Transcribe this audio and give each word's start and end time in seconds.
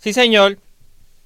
Sí, 0.00 0.14
señor. 0.14 0.56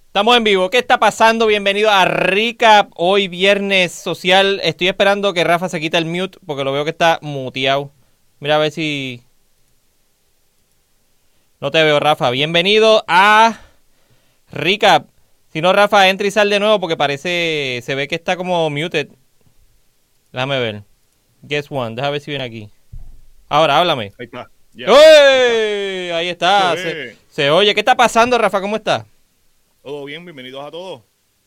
Estamos 0.09 0.37
en 0.37 0.43
vivo. 0.43 0.69
¿Qué 0.69 0.79
está 0.79 0.99
pasando? 0.99 1.47
Bienvenido 1.47 1.93
a 1.93 2.07
Recap. 2.07 2.91
Hoy 2.97 3.29
viernes 3.29 3.93
social. 3.93 4.61
Estoy 4.65 4.89
esperando 4.89 5.33
que 5.33 5.45
Rafa 5.45 5.69
se 5.69 5.79
quite 5.79 5.97
el 5.97 6.07
mute 6.07 6.41
porque 6.45 6.65
lo 6.65 6.73
veo 6.73 6.83
que 6.83 6.91
está 6.91 7.21
muteado. 7.23 7.93
Mira 8.41 8.57
a 8.57 8.59
ver 8.59 8.73
si... 8.73 9.23
No 11.61 11.71
te 11.71 11.85
veo, 11.85 12.01
Rafa. 12.01 12.31
Bienvenido 12.31 13.05
a 13.07 13.61
Recap. 14.51 15.07
Si 15.53 15.61
no, 15.61 15.73
Rafa, 15.73 16.09
entra 16.09 16.27
y 16.27 16.33
sal 16.33 16.51
de 16.51 16.59
nuevo 16.59 16.81
porque 16.81 16.97
parece... 16.97 17.81
Se 17.85 17.95
ve 17.95 18.09
que 18.09 18.17
está 18.17 18.37
como 18.37 18.69
muted. 18.71 19.07
Déjame 20.33 20.59
ver. 20.59 20.83
Guess 21.43 21.71
one. 21.71 21.95
Déjame 21.95 22.11
ver 22.11 22.21
si 22.21 22.33
viene 22.33 22.43
aquí. 22.43 22.71
Ahora, 23.49 23.79
háblame. 23.79 24.11
Ahí 24.19 24.27
está. 24.27 24.51
¡Uy! 24.77 26.11
Ahí 26.11 26.29
está. 26.29 26.75
Se 27.29 27.51
oye. 27.51 27.75
¿Qué 27.75 27.81
está 27.81 27.97
pasando, 27.97 28.37
Rafa? 28.39 28.61
¿Cómo 28.61 28.77
está? 28.77 29.07
Todo 29.83 30.05
bien, 30.05 30.25
bienvenidos 30.25 30.65
a 30.67 30.71
todos. 30.71 31.03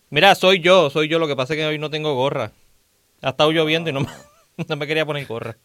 Mira, 0.10 0.34
soy 0.36 0.62
yo, 0.62 0.90
soy 0.90 1.10
yo. 1.10 1.20
Lo 1.20 1.28
que 1.28 1.36
pasa 1.36 1.54
es 1.54 1.58
que 1.58 1.66
hoy 1.66 1.78
no 1.78 1.90
tengo 1.90 2.16
gorra. 2.16 2.52
Ha 3.22 3.30
estado 3.30 3.52
lloviendo 3.52 3.90
y 3.90 3.94
no 3.94 4.02
me, 4.02 4.08
no 4.68 4.76
me 4.78 4.88
quería 4.88 5.06
poner 5.06 5.26
gorra. 5.26 5.58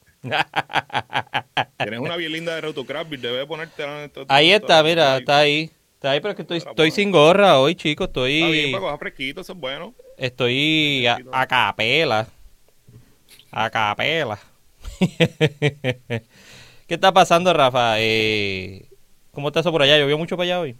Tienes 1.78 2.00
una 2.00 2.16
bien 2.16 2.32
linda 2.32 2.54
de 2.54 2.60
Rotocraft, 2.62 3.10
debes 3.10 3.46
ponerte 3.46 3.84
Ahí 4.28 4.52
está, 4.52 4.82
mira, 4.82 5.18
está 5.18 5.38
ahí. 5.38 5.70
Está 5.94 6.12
ahí, 6.12 6.20
pero 6.20 6.30
es 6.30 6.36
que 6.36 6.42
estoy, 6.42 6.58
estoy 6.58 6.90
sin 6.90 7.12
gorra 7.12 7.58
hoy, 7.60 7.76
chicos. 7.76 8.08
Está 8.08 8.24
bien, 8.24 8.48
Estoy, 8.48 8.72
para 8.72 8.82
coger 8.82 8.98
fresquito, 8.98 9.40
eso 9.42 9.52
es 9.52 9.58
bueno. 9.58 9.94
estoy 10.16 11.06
a, 11.06 11.18
a 11.30 11.46
capela. 11.46 12.26
A 13.52 13.70
capela. 13.70 14.38
¿Qué 16.86 16.94
está 16.94 17.12
pasando, 17.12 17.52
Rafa? 17.52 17.94
Eh, 17.98 18.88
¿Cómo 19.30 19.48
está 19.48 19.60
eso 19.60 19.72
por 19.72 19.82
allá? 19.82 19.98
¿Llovió 19.98 20.18
mucho 20.18 20.36
para 20.36 20.44
allá 20.44 20.60
hoy? 20.60 20.78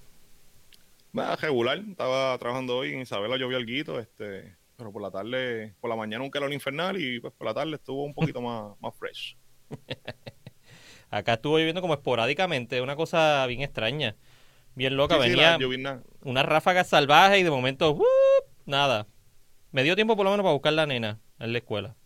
Va, 1.17 1.37
regular, 1.37 1.79
estaba 1.79 2.37
trabajando 2.39 2.77
hoy 2.79 2.93
en 2.93 3.01
Isabela, 3.03 3.37
llovió 3.37 3.59
algo, 3.59 3.99
este, 4.01 4.57
pero 4.77 4.93
por 4.93 5.03
la 5.03 5.11
tarde, 5.11 5.75
por 5.81 5.91
la 5.91 5.97
mañana 5.97 6.25
un 6.25 6.31
calor 6.31 6.53
infernal 6.53 6.99
y 7.01 7.21
pues 7.21 7.35
por 7.35 7.47
la 7.47 7.55
tarde 7.55 7.75
estuvo 7.77 8.03
un 8.05 8.15
poquito 8.15 8.41
más, 8.43 8.75
más 8.81 8.95
fresh. 8.97 9.37
Acá 11.11 11.35
estuvo 11.35 11.59
lloviendo 11.59 11.83
como 11.83 11.95
esporádicamente, 11.95 12.81
una 12.81 12.97
cosa 12.97 13.47
bien 13.47 13.61
extraña. 13.63 14.17
Bien 14.75 14.97
loca, 14.97 15.17
Sí, 15.17 15.23
sí, 15.23 15.29
venía 15.29 15.59
la 15.59 16.03
una 16.23 16.43
ráfaga 16.43 16.85
salvaje 16.85 17.39
y 17.39 17.43
de 17.43 17.51
momento, 17.51 17.93
¡wup! 17.93 18.05
nada. 18.65 19.07
Me 19.73 19.83
dio 19.83 19.97
tiempo 19.97 20.17
por 20.17 20.25
lo 20.25 20.31
menos 20.31 20.45
para 20.45 20.55
buscar 20.55 20.73
la 20.73 20.87
nena 20.87 21.21
en 21.39 21.53
la 21.53 21.59
escuela. 21.59 21.97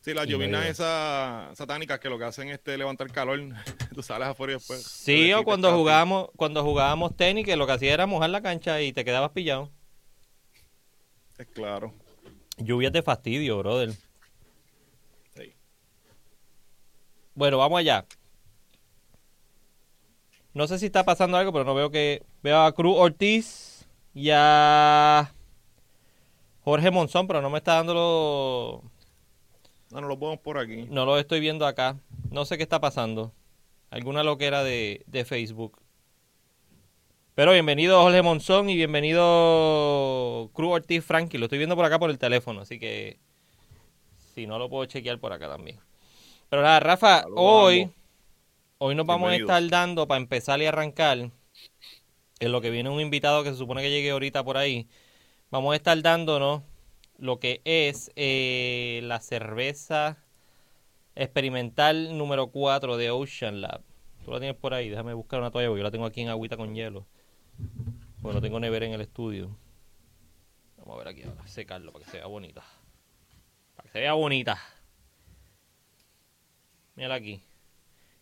Sí, 0.00 0.14
las 0.14 0.26
llovinas 0.26 0.64
esas 0.64 1.56
satánicas 1.58 2.00
que 2.00 2.08
lo 2.08 2.18
que 2.18 2.24
hacen 2.24 2.48
es 2.48 2.54
este, 2.54 2.78
levantar 2.78 3.10
calor. 3.12 3.38
Tú 3.94 4.02
sales 4.02 4.28
afuera 4.28 4.54
y 4.54 4.56
después. 4.56 4.82
Sí, 4.82 5.32
o 5.34 5.44
cuando 5.44 5.72
jugábamos, 5.72 6.30
cuando 6.36 6.62
jugábamos 6.62 7.16
tenis, 7.16 7.44
que 7.44 7.56
lo 7.56 7.66
que 7.66 7.72
hacía 7.72 7.92
era 7.92 8.06
mojar 8.06 8.30
la 8.30 8.40
cancha 8.40 8.80
y 8.80 8.94
te 8.94 9.04
quedabas 9.04 9.32
pillado. 9.32 9.70
Es 11.36 11.46
claro. 11.48 11.92
Lluvias 12.56 12.92
de 12.92 13.02
fastidio, 13.02 13.58
brother. 13.58 13.92
Sí. 15.34 15.54
Bueno, 17.34 17.58
vamos 17.58 17.78
allá. 17.78 18.06
No 20.54 20.66
sé 20.66 20.78
si 20.78 20.86
está 20.86 21.04
pasando 21.04 21.36
algo, 21.36 21.52
pero 21.52 21.64
no 21.64 21.74
veo 21.74 21.90
que. 21.90 22.22
Veo 22.42 22.62
a 22.62 22.72
Cruz 22.72 22.96
Ortiz 22.98 23.86
y 24.14 24.30
a 24.32 25.30
Jorge 26.62 26.90
Monzón, 26.90 27.26
pero 27.26 27.42
no 27.42 27.50
me 27.50 27.58
está 27.58 27.74
dando 27.74 27.94
lo. 27.94 28.89
No, 29.90 30.00
no 30.00 30.06
lo 30.06 30.18
ponemos 30.18 30.40
por 30.40 30.56
aquí. 30.58 30.86
No 30.88 31.04
lo 31.04 31.18
estoy 31.18 31.40
viendo 31.40 31.66
acá. 31.66 31.96
No 32.30 32.44
sé 32.44 32.56
qué 32.56 32.62
está 32.62 32.80
pasando. 32.80 33.32
Alguna 33.90 34.22
loquera 34.22 34.62
de, 34.62 35.02
de 35.06 35.24
Facebook. 35.24 35.78
Pero 37.34 37.52
bienvenido 37.52 38.00
Jorge 38.00 38.22
Monzón 38.22 38.70
y 38.70 38.76
bienvenido 38.76 40.50
Cruz 40.52 40.74
Ortiz 40.74 41.04
Frankie. 41.04 41.38
Lo 41.38 41.46
estoy 41.46 41.58
viendo 41.58 41.74
por 41.74 41.84
acá 41.84 41.98
por 41.98 42.10
el 42.10 42.18
teléfono, 42.18 42.60
así 42.60 42.78
que 42.78 43.18
si 44.34 44.46
no 44.46 44.58
lo 44.58 44.68
puedo 44.68 44.84
chequear 44.84 45.18
por 45.18 45.32
acá 45.32 45.48
también. 45.48 45.80
Pero 46.48 46.62
nada, 46.62 46.78
Rafa, 46.78 47.24
hoy, 47.34 47.90
hoy 48.78 48.94
nos 48.94 49.06
vamos 49.06 49.32
a 49.32 49.36
estar 49.36 49.68
dando 49.68 50.06
para 50.06 50.20
empezar 50.20 50.60
y 50.60 50.66
arrancar. 50.66 51.30
En 52.38 52.52
lo 52.52 52.60
que 52.60 52.70
viene 52.70 52.90
un 52.90 53.00
invitado 53.00 53.42
que 53.42 53.50
se 53.50 53.56
supone 53.56 53.82
que 53.82 53.90
llegue 53.90 54.10
ahorita 54.10 54.44
por 54.44 54.56
ahí. 54.56 54.86
Vamos 55.50 55.72
a 55.72 55.76
estar 55.76 56.00
dándonos 56.00 56.62
lo 57.20 57.38
que 57.38 57.60
es 57.64 58.10
eh, 58.16 59.00
la 59.04 59.20
cerveza 59.20 60.16
experimental 61.14 62.16
número 62.16 62.48
4 62.48 62.96
de 62.96 63.10
Ocean 63.10 63.60
Lab. 63.60 63.82
Tú 64.24 64.30
la 64.32 64.38
tienes 64.38 64.56
por 64.56 64.72
ahí, 64.72 64.88
déjame 64.88 65.12
buscar 65.12 65.40
una 65.40 65.50
toalla 65.50 65.68
porque 65.68 65.80
yo 65.80 65.84
la 65.84 65.90
tengo 65.90 66.06
aquí 66.06 66.22
en 66.22 66.30
agüita 66.30 66.56
con 66.56 66.74
hielo. 66.74 67.06
Bueno, 68.20 68.38
no 68.38 68.40
tengo 68.40 68.58
nevera 68.58 68.86
en 68.86 68.92
el 68.92 69.02
estudio. 69.02 69.56
Vamos 70.78 70.94
a 70.94 70.98
ver 70.98 71.08
aquí 71.08 71.22
ahora, 71.22 71.46
secarlo 71.46 71.92
para 71.92 72.04
que 72.04 72.10
se 72.10 72.16
vea 72.16 72.26
bonita. 72.26 72.64
Para 73.76 73.86
que 73.86 73.92
se 73.92 74.00
vea 74.00 74.14
bonita. 74.14 74.58
Mírala 76.96 77.16
aquí. 77.16 77.42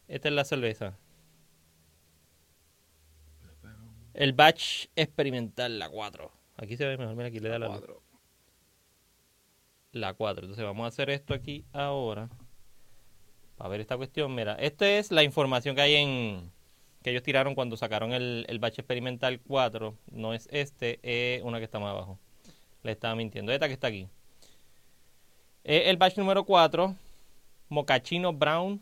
Esta 0.08 0.28
es 0.28 0.34
la 0.34 0.44
cerveza. 0.44 0.98
El 4.12 4.32
batch 4.32 4.86
experimental, 4.96 5.78
la 5.78 5.88
4. 5.88 6.32
Aquí 6.56 6.76
se 6.76 6.84
ve 6.84 6.96
mejor, 6.96 7.14
mira 7.14 7.28
aquí 7.28 7.38
le 7.38 7.48
da 7.48 7.60
la. 7.60 7.80
La 9.98 10.14
4. 10.14 10.44
Entonces 10.44 10.64
vamos 10.64 10.84
a 10.84 10.88
hacer 10.88 11.10
esto 11.10 11.34
aquí 11.34 11.64
ahora. 11.72 12.28
Para 13.56 13.70
ver 13.70 13.80
esta 13.80 13.96
cuestión. 13.96 14.34
Mira, 14.34 14.54
esta 14.54 14.88
es 14.88 15.10
la 15.10 15.24
información 15.24 15.74
que 15.74 15.82
hay 15.82 15.94
en... 15.96 16.52
Que 17.02 17.10
ellos 17.10 17.22
tiraron 17.22 17.54
cuando 17.54 17.76
sacaron 17.76 18.12
el, 18.12 18.44
el 18.48 18.58
batch 18.58 18.78
experimental 18.78 19.40
4. 19.40 19.94
No 20.12 20.34
es 20.34 20.48
este, 20.52 21.00
es 21.02 21.42
una 21.42 21.58
que 21.58 21.64
está 21.64 21.78
más 21.78 21.90
abajo. 21.90 22.18
Le 22.82 22.92
estaba 22.92 23.14
mintiendo. 23.14 23.52
Esta 23.52 23.66
que 23.66 23.74
está 23.74 23.88
aquí. 23.88 24.08
Es 25.64 25.88
el 25.88 25.96
batch 25.96 26.16
número 26.16 26.44
4. 26.44 26.94
Mocachino 27.68 28.32
Brown. 28.32 28.80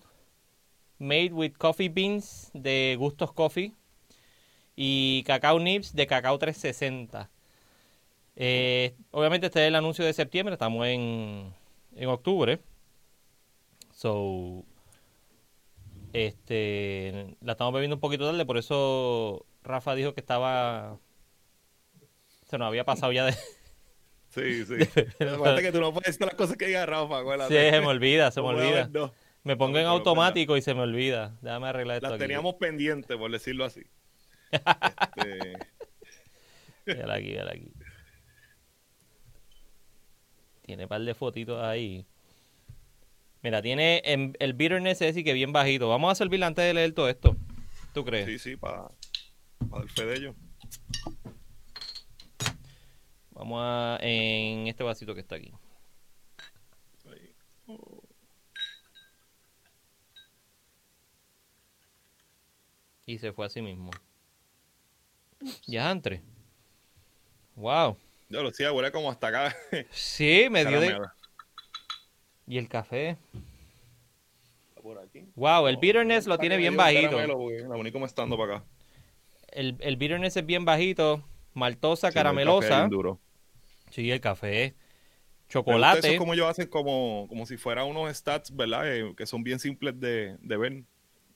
Made 0.99 1.33
with 1.33 1.53
coffee 1.59 1.89
beans 1.89 2.51
de 2.53 2.97
Gustos 2.99 3.33
Coffee. 3.33 3.73
Y 4.77 5.23
cacao 5.25 5.59
nibs 5.59 5.95
de 5.95 6.07
cacao 6.07 6.39
360. 6.39 7.31
Eh, 8.37 8.95
obviamente 9.11 9.47
este 9.47 9.63
es 9.63 9.69
el 9.69 9.75
anuncio 9.75 10.05
de 10.05 10.13
septiembre, 10.13 10.53
estamos 10.53 10.87
en, 10.87 11.55
en 11.95 12.09
octubre. 12.09 12.61
So, 13.93 14.65
este, 16.13 17.37
la 17.41 17.53
estamos 17.53 17.73
bebiendo 17.73 17.97
un 17.97 18.01
poquito 18.01 18.27
tarde, 18.31 18.45
por 18.45 18.59
eso 18.59 19.47
Rafa 19.63 19.95
dijo 19.95 20.15
que 20.15 20.21
estaba, 20.21 20.99
se 22.47 22.59
nos 22.59 22.67
había 22.69 22.85
pasado 22.85 23.13
ya 23.13 23.25
de... 23.25 23.35
Sí, 24.29 24.67
sí. 24.67 24.75
Que 24.77 25.73
tú 25.73 25.81
no 25.81 25.95
puedes 25.95 26.09
decir 26.09 26.27
las 26.27 26.35
cosas 26.35 26.59
que 26.59 26.67
diga 26.67 26.85
Rafa, 26.85 27.23
Sí, 27.49 27.55
se 27.55 27.81
me 27.81 27.87
olvida, 27.87 28.31
se 28.31 28.43
me 28.43 28.49
olvida. 28.49 28.91
Me 29.45 29.57
pongo 29.57 29.75
No, 29.75 29.79
en 29.79 29.87
automático 29.87 30.59
y 30.59 30.63
se 30.63 30.75
me 30.75 30.83
olvida. 30.83 31.39
Déjame 31.41 31.69
arreglar 31.69 31.97
esto 31.97 32.09
Las 32.09 32.15
aquí. 32.17 32.21
teníamos 32.25 32.57
pendientes, 32.57 33.17
por 33.17 33.31
decirlo 33.31 33.65
así. 33.65 33.83
Este, 36.85 37.03
aquí, 37.11 37.37
aquí. 37.39 37.73
Tiene 40.67 40.83
un 40.83 40.89
par 40.89 41.01
de 41.01 41.15
fotitos 41.15 41.63
ahí. 41.63 42.05
Mira, 43.43 43.63
tiene 43.63 44.03
en- 44.05 44.37
el 44.41 44.53
bitterness 44.53 45.01
ese 45.01 45.23
que 45.23 45.33
bien 45.33 45.53
bajito. 45.53 45.89
Vamos 45.89 46.11
a 46.11 46.15
servirla 46.17 46.49
antes 46.49 46.65
de 46.65 46.75
leer 46.75 46.93
todo 46.93 47.09
esto. 47.09 47.37
¿Tú 47.95 48.05
crees? 48.05 48.27
sí, 48.27 48.39
sí, 48.39 48.57
para 48.57 48.91
dar 49.71 49.89
fe 49.89 50.05
de 50.05 50.17
ello. 50.17 50.35
Vamos 53.31 53.61
a 53.63 53.99
en 54.03 54.67
este 54.67 54.83
vasito 54.83 55.15
que 55.15 55.21
está 55.21 55.37
aquí. 55.37 55.53
Ahí. 57.07 57.35
Y 63.07 63.19
se 63.19 63.33
fue 63.33 63.47
así 63.47 63.63
mismo. 63.63 63.91
Ya 65.67 65.91
entre. 65.91 66.23
Wow. 67.55 67.97
Ya 68.29 68.41
lo 68.43 68.51
decía, 68.51 68.73
huele 68.73 68.91
como 68.91 69.11
hasta 69.11 69.29
acá. 69.29 69.57
Sí, 69.91 70.49
me 70.51 70.65
dio 70.65 70.81
de... 70.81 70.99
¿Y 72.49 72.59
el 72.59 72.69
café? 72.69 73.17
Está 74.69 74.81
por 74.83 74.99
aquí. 74.99 75.27
Wow, 75.35 75.67
el 75.67 75.77
bitterness 75.79 76.27
lo 76.27 76.39
tiene 76.39 76.57
bien 76.57 76.77
bajito. 76.77 77.11
caramelo, 77.17 77.51
La 77.69 77.77
me 77.77 78.07
estando 78.07 78.37
para 78.37 78.57
acá. 78.57 78.65
El, 79.49 79.77
el 79.81 79.97
bitterness 79.97 80.37
es 80.37 80.47
bien 80.47 80.65
bajito. 80.65 81.25
Maltosa, 81.55 82.11
Sí, 82.11 82.15
no, 82.15 82.21
el 82.21 82.25
café 82.25 82.45
caramelosa. 82.45 82.89
duro. 82.89 83.21
Sí, 83.91 84.11
el 84.11 84.21
café. 84.21 84.75
Chocolate. 85.49 86.09
Eso 86.11 86.19
como 86.19 86.35
ellos 86.35 86.47
hacen 86.49 86.69
como, 86.69 87.27
como 87.29 87.47
si 87.47 87.57
fuera 87.57 87.85
unos 87.85 88.15
stats, 88.17 88.55
¿verdad? 88.55 88.93
Eh, 88.93 89.15
que 89.17 89.27
son 89.27 89.43
bien 89.43 89.59
simples 89.59 89.99
de, 89.99 90.37
de 90.41 90.57
ver. 90.57 90.83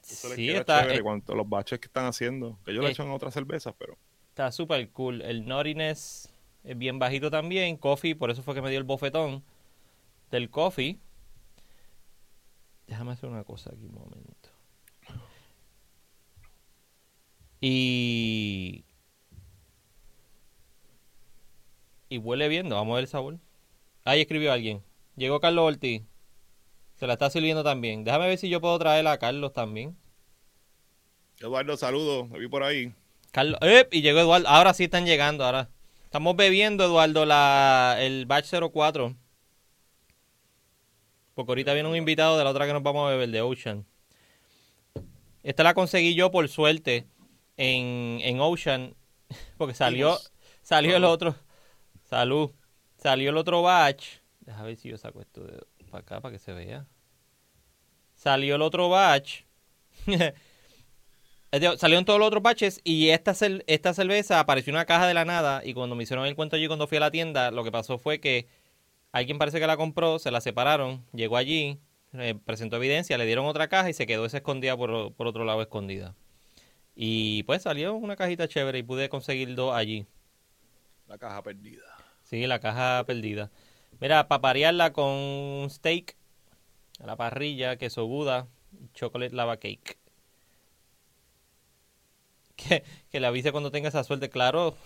Eso 0.08 0.28
les 0.28 0.37
Sí, 0.37 0.46
queda 0.46 0.60
está, 0.60 0.81
chévere 0.82 0.98
eh, 0.98 1.02
cuanto 1.02 1.32
a 1.32 1.37
los 1.37 1.48
baches 1.48 1.78
que 1.78 1.87
están 1.87 2.06
haciendo. 2.06 2.58
Que 2.64 2.72
ellos 2.72 2.82
le 2.82 2.90
Eh. 2.90 2.92
echan 2.92 3.10
otras 3.10 3.32
cervezas, 3.34 3.75
pero 3.78 3.96
está 4.28 4.50
súper 4.52 4.90
cool. 4.90 5.22
El 5.22 5.46
nuttiness 5.46 6.32
es 6.65 6.79
bien 6.79 6.99
bajito 6.99 7.31
también. 7.31 7.77
Coffee, 7.77 8.15
por 8.15 8.31
eso 8.31 8.43
fue 8.43 8.55
que 8.55 8.62
me 8.62 8.71
dio 8.71 8.79
el 8.79 8.85
bofetón 8.85 9.43
del 10.31 10.51
coffee. 10.51 10.99
Déjame 12.87 13.12
hacer 13.12 13.29
una 13.29 13.45
cosa 13.45 13.71
aquí 13.71 13.85
un 13.85 13.95
momento. 13.95 14.49
Y 17.61 18.85
Y 22.12 22.19
huele 22.19 22.49
bien, 22.49 22.69
no, 22.69 22.75
vamos 22.75 22.93
a 22.93 22.97
ver 22.97 23.05
el 23.05 23.09
sabor. 23.09 23.39
Ahí 24.05 24.21
escribió 24.21 24.53
alguien. 24.53 24.83
Llegó 25.17 25.39
Carlos 25.39 25.65
Ortiz. 25.65 26.03
Se 26.97 27.07
la 27.07 27.12
está 27.12 27.31
sirviendo 27.31 27.62
también. 27.62 28.03
Déjame 28.03 28.27
ver 28.27 28.37
si 28.37 28.49
yo 28.49 28.61
puedo 28.61 28.77
traer 28.81 29.07
a 29.07 29.17
Carlos 29.19 29.53
también. 29.53 29.97
Eduardo, 31.39 31.77
saludos. 31.77 32.29
Me 32.29 32.41
vi 32.41 32.49
por 32.49 32.65
ahí. 32.65 32.93
Carlos, 33.31 33.61
¡eh! 33.62 33.89
y 33.93 34.03
llegó 34.03 34.19
Eduardo. 34.19 34.49
Ahora 34.49 34.75
sí 34.75 34.85
están 34.85 35.07
llegando, 35.07 35.45
ahora. 35.45 35.71
Estamos 36.11 36.35
bebiendo, 36.35 36.83
Eduardo, 36.83 37.25
la, 37.25 37.97
el 38.01 38.27
batch 38.27 38.53
04. 38.73 39.15
Porque 41.35 41.51
ahorita 41.53 41.73
viene 41.73 41.89
un 41.89 41.95
invitado 41.95 42.37
de 42.37 42.43
la 42.43 42.51
otra 42.51 42.67
que 42.67 42.73
nos 42.73 42.83
vamos 42.83 43.07
a 43.07 43.11
beber, 43.12 43.29
de 43.29 43.41
Ocean. 43.43 43.87
Esta 45.45 45.62
la 45.62 45.73
conseguí 45.73 46.17
yo 46.17 46.33
por 46.33 46.49
suerte 46.49 47.07
en, 47.57 48.19
en 48.23 48.41
Ocean. 48.41 48.97
Porque 49.57 49.73
salió, 49.73 50.19
salió 50.62 50.97
el 50.97 51.05
otro. 51.05 51.37
Salud. 52.03 52.51
Salió 52.97 53.31
el 53.31 53.37
otro 53.37 53.62
batch. 53.62 54.19
Déjame 54.41 54.67
ver 54.67 54.77
si 54.79 54.89
yo 54.89 54.99
saco 54.99 55.21
esto 55.21 55.45
de 55.45 55.65
para 55.93 56.03
acá 56.03 56.21
para 56.21 56.33
que 56.33 56.41
se 56.41 56.53
vea. 56.53 56.89
Salió 58.15 58.57
el 58.57 58.62
otro 58.62 58.89
batch. 58.89 59.45
Salieron 61.79 62.05
todos 62.05 62.20
los 62.20 62.29
otros 62.29 62.44
batches 62.44 62.81
y 62.85 63.08
esta, 63.08 63.35
esta 63.67 63.93
cerveza 63.94 64.38
apareció 64.38 64.70
en 64.70 64.76
una 64.76 64.85
caja 64.85 65.08
de 65.08 65.14
la 65.14 65.25
nada 65.25 65.62
y 65.64 65.75
cuando 65.75 65.97
me 65.97 66.05
hicieron 66.05 66.25
el 66.26 66.37
cuento 66.37 66.55
allí 66.55 66.69
cuando 66.69 66.87
fui 66.87 66.99
a 66.99 67.00
la 67.00 67.11
tienda, 67.11 67.50
lo 67.50 67.64
que 67.64 67.73
pasó 67.73 67.99
fue 67.99 68.20
que 68.20 68.47
alguien 69.11 69.37
parece 69.37 69.58
que 69.58 69.67
la 69.67 69.76
compró, 69.76 70.20
se 70.20 70.31
la 70.31 70.41
separaron, 70.41 71.05
llegó 71.12 71.37
allí, 71.37 71.81
eh, 72.12 72.37
presentó 72.44 72.76
evidencia, 72.76 73.19
le 73.19 73.26
dieron 73.26 73.47
otra 73.47 73.67
caja 73.67 73.91
y 73.91 73.94
se 73.94 74.06
quedó 74.06 74.26
esa 74.26 74.37
escondida 74.37 74.76
por, 74.76 75.12
por 75.14 75.26
otro 75.26 75.44
lado 75.44 75.61
escondida. 75.61 76.14
Y 76.94 77.43
pues 77.44 77.62
salió 77.62 77.94
una 77.94 78.14
cajita 78.14 78.47
chévere 78.47 78.79
y 78.79 78.82
pude 78.85 79.08
conseguir 79.08 79.55
dos 79.56 79.75
allí. 79.75 80.06
La 81.08 81.19
caja 81.19 81.43
perdida. 81.43 81.82
Sí, 82.23 82.47
la 82.47 82.61
caja 82.61 83.02
perdida. 83.06 83.50
Mira, 84.00 84.29
paparearla 84.29 84.93
con 84.93 85.69
steak 85.69 86.17
a 87.00 87.06
la 87.06 87.17
parrilla, 87.17 87.76
queso 87.76 88.06
Buda, 88.06 88.47
chocolate 88.94 89.35
lava 89.35 89.56
cake. 89.56 90.00
Que, 92.69 92.85
que 93.11 93.21
le 93.21 93.27
avise 93.27 93.53
cuando 93.53 93.71
tenga 93.71 93.89
esa 93.89 94.05
suerte, 94.05 94.29
claro. 94.29 94.77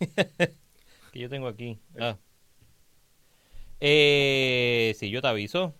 que 1.12 1.18
yo 1.18 1.28
tengo 1.28 1.46
aquí. 1.48 1.78
Ah. 1.98 2.18
Eh, 3.80 4.94
sí, 4.98 5.10
yo 5.10 5.22
te 5.22 5.28
aviso. 5.28 5.74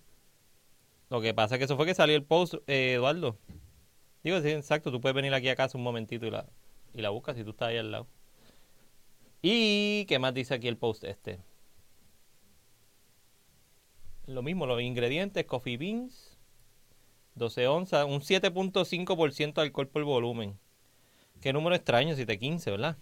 Lo 1.10 1.20
que 1.20 1.34
pasa 1.34 1.54
es 1.54 1.58
que 1.58 1.64
eso 1.64 1.76
fue 1.76 1.86
que 1.86 1.94
salió 1.94 2.16
el 2.16 2.24
post, 2.24 2.54
eh, 2.66 2.94
Eduardo. 2.94 3.36
Digo, 4.22 4.40
sí, 4.40 4.50
exacto, 4.50 4.90
tú 4.90 5.00
puedes 5.00 5.14
venir 5.14 5.34
aquí 5.34 5.48
a 5.48 5.56
casa 5.56 5.76
un 5.76 5.84
momentito 5.84 6.26
y 6.26 6.30
la, 6.30 6.46
y 6.94 7.02
la 7.02 7.10
buscas 7.10 7.36
si 7.36 7.44
tú 7.44 7.50
estás 7.50 7.68
ahí 7.68 7.76
al 7.76 7.92
lado. 7.92 8.06
¿Y 9.42 10.06
qué 10.06 10.18
más 10.18 10.32
dice 10.32 10.54
aquí 10.54 10.68
el 10.68 10.78
post 10.78 11.04
este? 11.04 11.38
Lo 14.26 14.42
mismo, 14.42 14.64
los 14.66 14.80
ingredientes, 14.80 15.44
coffee 15.44 15.76
beans, 15.76 16.38
12 17.34 17.68
onzas, 17.68 18.06
un 18.06 18.20
7.5% 18.22 19.54
de 19.54 19.62
alcohol 19.62 19.88
por 19.88 20.04
volumen. 20.04 20.58
Qué 21.44 21.52
número 21.52 21.76
extraño, 21.76 22.16
715, 22.16 22.70
¿verdad? 22.70 22.96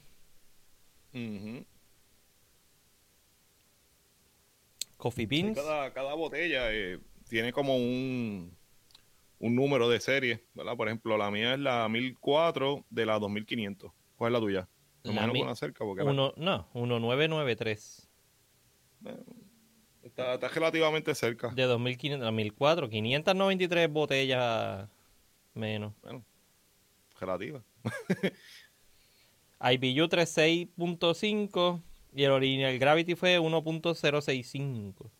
Coffee 4.97 5.27
beans. 5.27 5.57
cada, 5.95 6.15
botella 6.15 6.73
eh, 6.73 6.99
tiene 7.29 7.53
como 7.53 7.77
un, 7.77 8.53
un 9.39 9.55
número 9.55 9.89
de 9.89 10.01
serie, 10.01 10.43
¿verdad? 10.55 10.77
Por 10.77 10.89
ejemplo, 10.89 11.17
la 11.17 11.31
mía 11.31 11.55
es 11.55 11.61
la 11.61 11.89
1004 11.89 12.85
de 12.91 13.07
la 13.07 13.21
2500. 13.21 13.93
¿Cuál 14.17 14.33
es 14.33 14.33
la 14.33 14.41
tuya? 14.41 14.69
No, 15.05 15.45
la 15.45 15.55
cerca 15.55 15.85
porque 15.85 16.03
uno, 16.03 16.35
no, 16.37 16.69
1993. 16.75 18.11
Está, 20.03 20.37
relativamente 20.49 21.15
cerca. 21.15 21.51
De 21.51 21.63
2500 21.63 22.27
a 22.27 22.33
1004, 22.33 22.91
593 22.91 23.89
botellas 23.89 24.89
menos. 25.55 25.93
Bueno, 26.03 26.25
relativa. 27.23 27.63
IBU 29.61 30.09
36.5 30.09 31.83
y 32.15 32.25
el 32.25 32.31
original 32.33 32.79
Gravity 32.79 33.15
fue 33.15 33.39
1.065. 33.39 35.11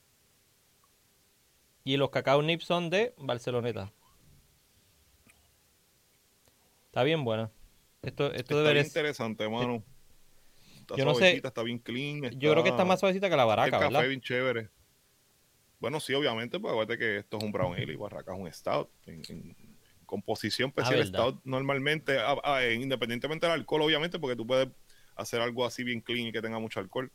Y 1.85 1.97
los 1.97 2.11
cacao 2.11 2.43
nips 2.43 2.65
son 2.65 2.91
de 2.91 3.15
Barceloneta. 3.17 3.93
Está 6.87 7.03
bien 7.03 7.25
buena. 7.25 7.51
Esto, 8.03 8.33
esto 8.33 8.59
está 8.59 8.73
bien 8.73 8.87
interesante, 8.87 9.49
mano 9.49 9.83
yo 10.97 11.05
no 11.05 11.15
sé. 11.15 11.41
Está 11.43 11.63
bien 11.63 11.79
clean. 11.79 12.23
yo 12.39 12.53
creo 12.53 12.63
que 12.63 12.71
está 12.71 12.85
más 12.85 13.01
suavecita 13.01 13.29
que 13.31 13.37
la 13.37 13.45
baraca, 13.45 13.87
el 13.87 13.93
café 13.93 14.09
bien 14.09 14.21
chévere. 14.21 14.69
Bueno, 15.81 15.99
sí, 15.99 16.15
obviamente, 16.15 16.61
pues 16.61 16.71
acuérdate 16.73 16.99
que 16.99 17.19
esto 17.19 17.39
es 17.39 17.45
un 17.45 17.51
brown 17.51 17.75
ale 17.75 17.93
y 17.93 17.97
barraca 17.97 18.33
es 18.33 18.39
un 18.39 18.53
stout. 18.53 18.89
En, 19.07 19.57
composición, 20.07 20.73
pues 20.73 20.87
ah, 20.89 20.95
el 20.95 21.07
stout 21.07 21.41
normalmente, 21.45 22.19
ah, 22.19 22.37
ah, 22.45 22.65
independientemente 22.65 23.47
del 23.47 23.55
alcohol, 23.55 23.83
obviamente, 23.83 24.19
porque 24.19 24.37
tú 24.37 24.47
puedes 24.47 24.69
hacer 25.17 25.41
algo 25.41 25.65
así 25.65 25.85
bien 25.85 26.01
clean 26.01 26.27
y 26.27 26.33
que 26.33 26.43
tenga 26.43 26.59
mucho 26.59 26.81
alcohol. 26.81 27.11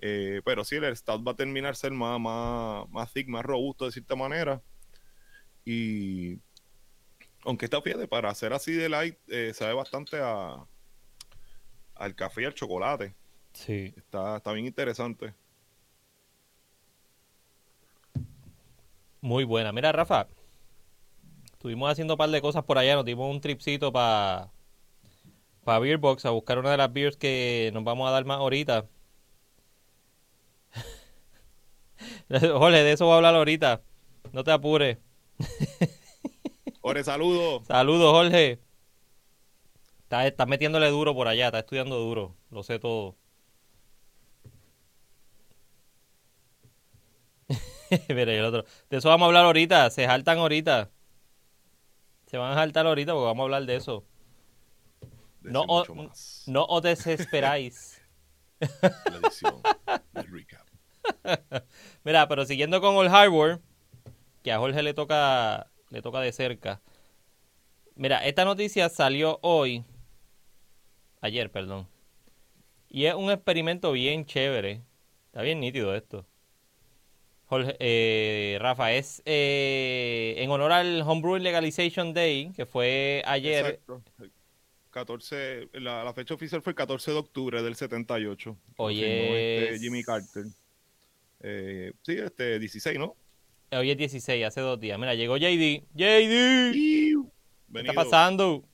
Eh, 0.00 0.42
pero 0.44 0.64
sí, 0.64 0.76
el 0.76 0.96
stout 0.96 1.26
va 1.26 1.32
a 1.32 1.36
terminar 1.36 1.74
ser 1.74 1.92
más, 1.92 2.20
más, 2.20 2.88
más 2.90 3.12
thick, 3.12 3.28
más 3.28 3.44
robusto 3.44 3.84
de 3.84 3.92
cierta 3.92 4.14
manera. 4.14 4.62
Y 5.64 6.38
aunque 7.44 7.66
está 7.66 7.82
fíjate, 7.82 8.06
para 8.08 8.30
hacer 8.30 8.52
así 8.52 8.72
de 8.72 8.88
light, 8.88 9.16
eh, 9.28 9.52
sabe 9.54 9.74
bastante 9.74 10.18
a, 10.20 10.64
al 11.94 12.14
café 12.14 12.42
y 12.42 12.44
al 12.44 12.54
chocolate. 12.54 13.14
Sí. 13.52 13.92
Está, 13.96 14.36
está 14.36 14.52
bien 14.52 14.66
interesante. 14.66 15.34
Muy 19.20 19.44
buena. 19.44 19.72
Mira, 19.72 19.90
Rafa, 19.90 20.28
estuvimos 21.58 21.90
haciendo 21.90 22.14
un 22.14 22.18
par 22.18 22.30
de 22.30 22.40
cosas 22.40 22.64
por 22.64 22.78
allá. 22.78 22.94
Nos 22.94 23.04
dimos 23.04 23.28
un 23.30 23.40
tripcito 23.40 23.92
para 23.92 24.50
para 25.64 25.80
Beerbox 25.80 26.24
a 26.24 26.30
buscar 26.30 26.58
una 26.58 26.70
de 26.70 26.78
las 26.78 26.90
beers 26.92 27.16
que 27.16 27.70
nos 27.74 27.84
vamos 27.84 28.08
a 28.08 28.12
dar 28.12 28.24
más 28.24 28.38
ahorita. 28.38 28.86
Jorge, 32.30 32.82
de 32.84 32.92
eso 32.92 33.04
voy 33.04 33.14
a 33.14 33.16
hablar 33.16 33.34
ahorita. 33.34 33.82
No 34.32 34.44
te 34.44 34.52
apures. 34.52 34.98
Jorge, 36.80 37.04
saludos. 37.04 37.66
Saludos, 37.66 38.12
Jorge. 38.12 38.60
Está, 40.10 40.46
metiéndole 40.46 40.88
duro 40.88 41.14
por 41.14 41.28
allá, 41.28 41.46
está 41.46 41.58
estudiando 41.58 41.98
duro, 41.98 42.34
lo 42.50 42.62
sé 42.62 42.78
todo. 42.78 43.16
Mira, 48.08 48.32
el 48.32 48.44
otro. 48.44 48.64
De 48.88 48.98
eso 48.98 49.08
vamos 49.08 49.26
a 49.26 49.28
hablar 49.28 49.44
ahorita, 49.44 49.90
se 49.90 50.06
saltan 50.06 50.38
ahorita. 50.38 50.90
Se 52.28 52.36
van 52.36 52.52
a 52.52 52.54
saltar 52.54 52.86
ahorita 52.86 53.12
porque 53.12 53.24
vamos 53.24 53.42
a 53.42 53.44
hablar 53.44 53.64
de 53.64 53.76
eso. 53.76 54.04
no, 55.42 55.64
no 56.46 56.64
os 56.64 56.82
desesperáis. 56.82 58.02
Mira, 62.04 62.28
pero 62.28 62.44
siguiendo 62.44 62.80
con 62.80 62.96
el 62.96 63.10
hardware, 63.10 63.60
que 64.42 64.52
a 64.52 64.58
Jorge 64.58 64.82
le 64.82 64.94
toca, 64.94 65.70
le 65.90 66.02
toca 66.02 66.20
de 66.20 66.32
cerca. 66.32 66.80
Mira, 67.94 68.24
esta 68.26 68.44
noticia 68.44 68.88
salió 68.88 69.38
hoy 69.42 69.84
Ayer, 71.20 71.50
perdón. 71.50 71.88
Y 72.88 73.06
es 73.06 73.14
un 73.14 73.30
experimento 73.30 73.92
bien 73.92 74.24
chévere. 74.24 74.82
Está 75.26 75.42
bien 75.42 75.60
nítido 75.60 75.94
esto. 75.94 76.26
Jorge, 77.48 77.76
eh, 77.80 78.58
Rafa, 78.60 78.92
es 78.92 79.22
eh, 79.24 80.34
en 80.36 80.50
honor 80.50 80.70
al 80.70 81.00
Homebrew 81.00 81.38
Legalization 81.38 82.12
Day, 82.12 82.52
que 82.54 82.66
fue 82.66 83.22
ayer. 83.24 83.64
Exacto. 83.64 84.02
14, 84.90 85.68
la, 85.74 86.12
fecha 86.12 86.34
oficial 86.34 86.60
fue 86.60 86.72
el 86.72 86.76
14 86.76 87.10
de 87.12 87.16
octubre 87.16 87.62
del 87.62 87.74
78. 87.74 88.56
Oye. 88.76 89.64
Este 89.64 89.78
Jimmy 89.78 90.02
Carter. 90.02 90.44
Eh, 91.40 91.92
sí, 92.02 92.18
este 92.18 92.58
16, 92.58 92.98
¿no? 92.98 93.16
Hoy 93.70 93.90
es 93.92 93.96
16, 93.96 94.44
hace 94.44 94.60
dos 94.60 94.78
días. 94.78 94.98
Mira, 94.98 95.14
llegó 95.14 95.36
JD. 95.36 95.84
JD. 95.94 96.72
¿Qué 97.72 97.80
está 97.80 97.92
pasando? 97.94 98.64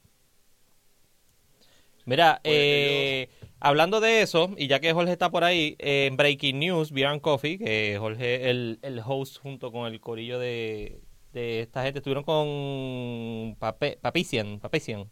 Mira, 2.06 2.40
eh, 2.44 3.28
hablando 3.64 4.00
de 4.00 4.20
eso, 4.20 4.50
y 4.58 4.68
ya 4.68 4.78
que 4.78 4.92
Jorge 4.92 5.12
está 5.12 5.30
por 5.30 5.42
ahí, 5.42 5.74
en 5.78 6.16
Breaking 6.18 6.58
News, 6.58 6.92
Beer 6.92 7.18
Coffee, 7.22 7.58
que 7.58 7.96
Jorge 7.98 8.50
el, 8.50 8.78
el 8.82 9.00
host 9.04 9.38
junto 9.38 9.72
con 9.72 9.90
el 9.90 10.00
corillo 10.00 10.38
de, 10.38 11.00
esta 11.32 11.82
gente, 11.82 11.98
estuvieron 11.98 12.24
con 12.24 13.56
Pape, 13.58 13.98
Papician, 14.00 14.60
Papician. 14.60 15.10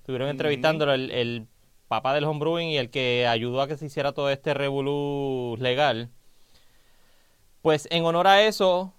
Estuvieron 0.00 0.28
entrevistándolo 0.28 0.92
el, 0.92 1.10
el 1.12 1.46
papá 1.86 2.12
del 2.12 2.24
homebrewing 2.24 2.70
y 2.70 2.76
el 2.76 2.90
que 2.90 3.26
ayudó 3.28 3.62
a 3.62 3.68
que 3.68 3.76
se 3.76 3.86
hiciera 3.86 4.12
todo 4.12 4.30
este 4.30 4.52
revolú 4.52 5.56
legal. 5.60 6.10
Pues 7.62 7.86
en 7.92 8.04
honor 8.04 8.26
a 8.26 8.42
eso, 8.42 8.92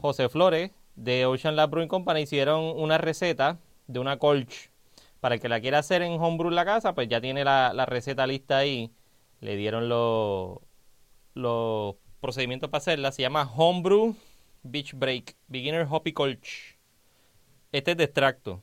José 0.00 0.28
Flores 0.28 0.72
de 0.96 1.24
Ocean 1.24 1.56
Lab 1.56 1.70
Brewing 1.70 1.88
Company 1.88 2.20
hicieron 2.20 2.74
una 2.76 2.98
receta 2.98 3.58
de 3.86 4.00
una 4.00 4.18
colch 4.18 4.70
para 5.20 5.34
el 5.36 5.40
que 5.40 5.48
la 5.48 5.60
quiera 5.60 5.78
hacer 5.78 6.02
en 6.02 6.12
homebrew 6.12 6.50
en 6.50 6.56
la 6.56 6.64
casa, 6.64 6.94
pues 6.94 7.08
ya 7.08 7.20
tiene 7.20 7.44
la, 7.44 7.86
receta 7.86 8.26
lista 8.26 8.58
ahí. 8.58 8.90
Le 9.40 9.56
dieron 9.56 9.88
los, 9.88 10.58
procedimientos 12.20 12.70
para 12.70 12.78
hacerla. 12.78 13.12
Se 13.12 13.22
llama 13.22 13.50
Homebrew 13.54 14.16
Beach 14.62 14.94
Break 14.94 15.36
Beginner 15.46 15.86
Hoppy 15.88 16.12
Colch. 16.12 16.76
Este 17.72 17.92
es 17.92 17.96
de 17.96 18.04
extracto. 18.04 18.62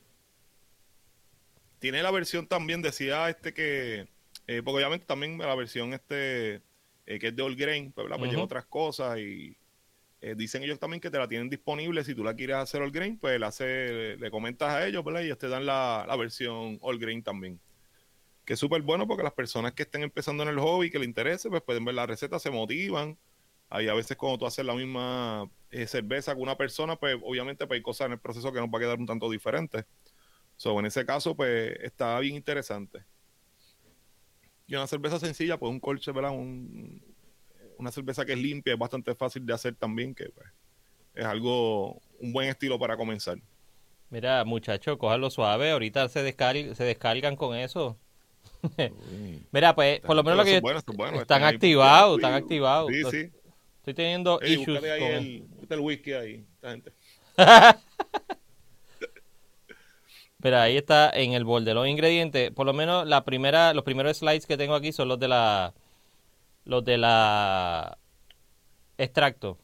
Tiene 1.78 2.02
la 2.02 2.10
versión 2.10 2.46
también, 2.46 2.82
decía 2.82 3.28
este 3.28 3.52
que, 3.52 4.08
eh, 4.46 4.62
porque 4.64 4.78
obviamente 4.78 5.06
también 5.06 5.38
la 5.38 5.54
versión 5.54 5.92
este, 5.92 6.62
eh, 7.06 7.18
que 7.20 7.28
es 7.28 7.36
de 7.36 7.42
All 7.42 7.54
Grain, 7.54 7.92
pues, 7.92 8.08
pues 8.18 8.30
lleva 8.30 8.42
otras 8.42 8.66
cosas 8.66 9.18
y 9.18 9.56
eh, 10.30 10.34
dicen 10.36 10.62
ellos 10.62 10.78
también 10.78 11.00
que 11.00 11.10
te 11.10 11.18
la 11.18 11.28
tienen 11.28 11.48
disponible. 11.48 12.04
Si 12.04 12.14
tú 12.14 12.24
la 12.24 12.34
quieres 12.34 12.56
hacer 12.56 12.82
All 12.82 12.90
Grain, 12.90 13.18
pues 13.18 13.38
le, 13.38 13.46
hace, 13.46 14.16
le 14.16 14.30
comentas 14.30 14.70
a 14.70 14.86
ellos, 14.86 15.04
¿verdad? 15.04 15.20
Y 15.20 15.26
ellos 15.26 15.38
te 15.38 15.48
dan 15.48 15.66
la, 15.66 16.04
la 16.06 16.16
versión 16.16 16.78
All 16.82 16.98
Grain 16.98 17.22
también 17.22 17.60
que 18.46 18.52
es 18.54 18.60
súper 18.60 18.80
bueno 18.82 19.08
porque 19.08 19.24
las 19.24 19.32
personas 19.32 19.72
que 19.72 19.82
estén 19.82 20.04
empezando 20.04 20.44
en 20.44 20.48
el 20.48 20.58
hobby, 20.60 20.88
que 20.88 21.00
le 21.00 21.04
interese, 21.04 21.50
pues 21.50 21.62
pueden 21.62 21.84
ver 21.84 21.96
la 21.96 22.06
receta, 22.06 22.38
se 22.38 22.48
motivan. 22.48 23.18
Ahí 23.68 23.88
a 23.88 23.94
veces 23.94 24.16
cuando 24.16 24.38
tú 24.38 24.46
haces 24.46 24.64
la 24.64 24.74
misma 24.74 25.50
eh, 25.72 25.86
cerveza 25.88 26.32
con 26.32 26.44
una 26.44 26.56
persona, 26.56 26.94
pues 26.94 27.16
obviamente 27.24 27.66
pues, 27.66 27.78
hay 27.78 27.82
cosas 27.82 28.06
en 28.06 28.12
el 28.12 28.20
proceso 28.20 28.52
que 28.52 28.60
nos 28.60 28.68
va 28.68 28.78
a 28.78 28.80
quedar 28.80 28.98
un 29.00 29.06
tanto 29.06 29.28
diferentes. 29.28 29.84
So, 30.56 30.78
en 30.78 30.86
ese 30.86 31.04
caso, 31.04 31.34
pues 31.34 31.76
está 31.82 32.18
bien 32.20 32.36
interesante. 32.36 33.04
Y 34.68 34.76
una 34.76 34.86
cerveza 34.86 35.18
sencilla, 35.18 35.58
pues 35.58 35.70
un 35.70 35.80
colche, 35.80 36.12
¿verdad? 36.12 36.30
Una 37.78 37.90
cerveza 37.90 38.24
que 38.24 38.32
es 38.32 38.38
limpia, 38.38 38.72
es 38.74 38.78
bastante 38.78 39.14
fácil 39.14 39.44
de 39.46 39.52
hacer 39.52 39.74
también, 39.74 40.14
que 40.14 40.30
pues, 40.30 40.48
es 41.14 41.24
algo, 41.24 42.00
un 42.20 42.32
buen 42.32 42.48
estilo 42.48 42.78
para 42.78 42.96
comenzar. 42.96 43.38
Mira, 44.10 44.44
muchachos, 44.44 44.96
cójalo 44.98 45.30
suave, 45.30 45.72
ahorita 45.72 46.08
se, 46.08 46.20
se 46.74 46.84
descargan 46.84 47.36
con 47.36 47.56
eso. 47.56 47.98
Mira, 49.52 49.74
pues, 49.74 50.00
por 50.00 50.14
lo 50.16 50.22
menos 50.22 50.38
lo 50.38 50.44
que 50.44 50.56
están, 51.18 51.42
activados, 51.42 52.18
están 52.18 52.34
activados. 52.34 52.90
Sí, 52.92 53.02
sí. 53.10 53.30
Estoy 53.78 53.94
teniendo 53.94 54.40
issues 54.42 54.82
ahí 54.82 55.02
el, 55.02 55.46
el, 55.68 55.80
whisky 55.80 56.12
ahí, 56.12 56.44
esta 56.54 56.70
gente. 56.70 56.92
Mira, 60.38 60.62
ahí 60.62 60.76
está 60.76 61.10
en 61.10 61.32
el 61.32 61.44
bol 61.44 61.64
de 61.64 61.74
los 61.74 61.86
ingredientes. 61.86 62.50
Por 62.50 62.66
lo 62.66 62.72
menos 62.72 63.06
la 63.06 63.24
primera, 63.24 63.72
los 63.74 63.84
primeros 63.84 64.18
slides 64.18 64.46
que 64.46 64.56
tengo 64.56 64.74
aquí 64.74 64.92
son 64.92 65.08
los 65.08 65.18
de 65.18 65.28
la, 65.28 65.72
los 66.66 66.84
de 66.84 66.98
la 66.98 67.96
extracto. 68.98 69.58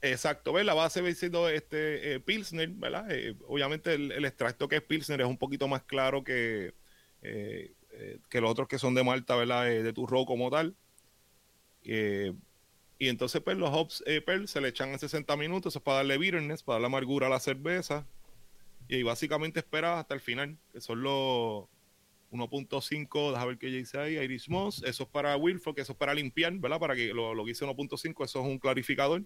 Exacto, 0.00 0.52
¿ves? 0.52 0.66
La 0.66 0.74
base 0.74 1.00
viene 1.00 1.14
siendo 1.14 1.48
este 1.48 2.14
eh, 2.14 2.20
Pilsner, 2.20 2.68
¿verdad? 2.70 3.10
Eh, 3.10 3.36
obviamente 3.46 3.94
el, 3.94 4.24
extracto 4.24 4.68
que 4.68 4.76
es 4.76 4.82
Pilsner 4.82 5.20
es 5.20 5.26
un 5.26 5.38
poquito 5.38 5.68
más 5.68 5.82
claro 5.82 6.24
que, 6.24 6.74
eh, 7.22 7.72
eh, 7.92 8.18
que 8.28 8.40
los 8.40 8.50
otros 8.50 8.68
que 8.68 8.78
son 8.78 8.94
de 8.94 9.04
Malta, 9.04 9.36
¿verdad? 9.36 9.64
De 9.64 9.92
tu 9.92 10.06
rojo 10.06 10.26
como 10.26 10.50
tal. 10.50 10.74
Y 11.82 13.08
entonces, 13.08 13.42
pues, 13.42 13.56
los 13.56 13.70
hops 13.70 14.02
Pearl 14.24 14.48
se 14.48 14.60
le 14.60 14.68
echan 14.68 14.90
en 14.90 14.98
60 14.98 15.36
minutos, 15.36 15.72
eso 15.72 15.78
es 15.78 15.82
para 15.82 15.98
darle 15.98 16.16
bitterness, 16.16 16.62
para 16.62 16.76
darle 16.76 16.86
amargura 16.86 17.26
a 17.26 17.30
la 17.30 17.40
cerveza. 17.40 18.06
Y 18.88 19.02
básicamente 19.02 19.60
esperas 19.60 19.98
hasta 19.98 20.14
el 20.14 20.20
final, 20.20 20.58
que 20.72 20.80
son 20.80 21.02
los 21.02 21.66
1.5, 22.34 23.30
déjame 23.30 23.46
ver 23.46 23.58
qué 23.58 23.66
dice 23.68 23.98
ahí, 23.98 24.16
Iris 24.16 24.48
Moss, 24.48 24.82
eso 24.84 25.04
es 25.04 25.08
para 25.08 25.36
Wilford, 25.36 25.74
que 25.74 25.82
eso 25.82 25.92
es 25.92 25.98
para 25.98 26.14
limpiar, 26.14 26.52
¿verdad? 26.58 26.78
Para 26.78 26.94
que 26.94 27.14
lo, 27.14 27.34
lo 27.34 27.44
que 27.44 27.50
dice 27.50 27.64
1.5, 27.64 28.24
eso 28.24 28.40
es 28.40 28.46
un 28.46 28.58
clarificador. 28.58 29.22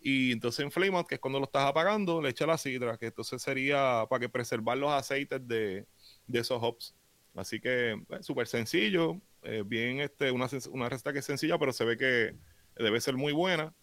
Y 0.00 0.32
entonces 0.32 0.62
en 0.62 0.70
Flame 0.70 0.96
Out, 0.98 1.06
que 1.06 1.14
es 1.14 1.20
cuando 1.20 1.38
lo 1.38 1.46
estás 1.46 1.64
apagando, 1.64 2.20
le 2.20 2.28
echa 2.28 2.46
la 2.46 2.58
sidra, 2.58 2.98
que 2.98 3.06
entonces 3.06 3.40
sería 3.40 4.04
para 4.10 4.20
que 4.20 4.28
preservar 4.28 4.76
los 4.76 4.92
aceites 4.92 5.40
de, 5.48 5.86
de 6.26 6.38
esos 6.38 6.62
hops. 6.62 6.94
Así 7.34 7.58
que 7.58 8.00
pues, 8.06 8.26
súper 8.26 8.46
sencillo, 8.46 9.20
eh, 9.42 9.62
bien 9.64 10.00
este, 10.00 10.30
una, 10.30 10.46
una 10.70 10.88
receta 10.90 11.12
que 11.12 11.20
es 11.20 11.24
sencilla, 11.24 11.58
pero 11.58 11.72
se 11.72 11.84
ve 11.84 11.96
que 11.96 12.36
debe 12.76 13.00
ser 13.00 13.16
muy 13.16 13.32
buena. 13.32 13.74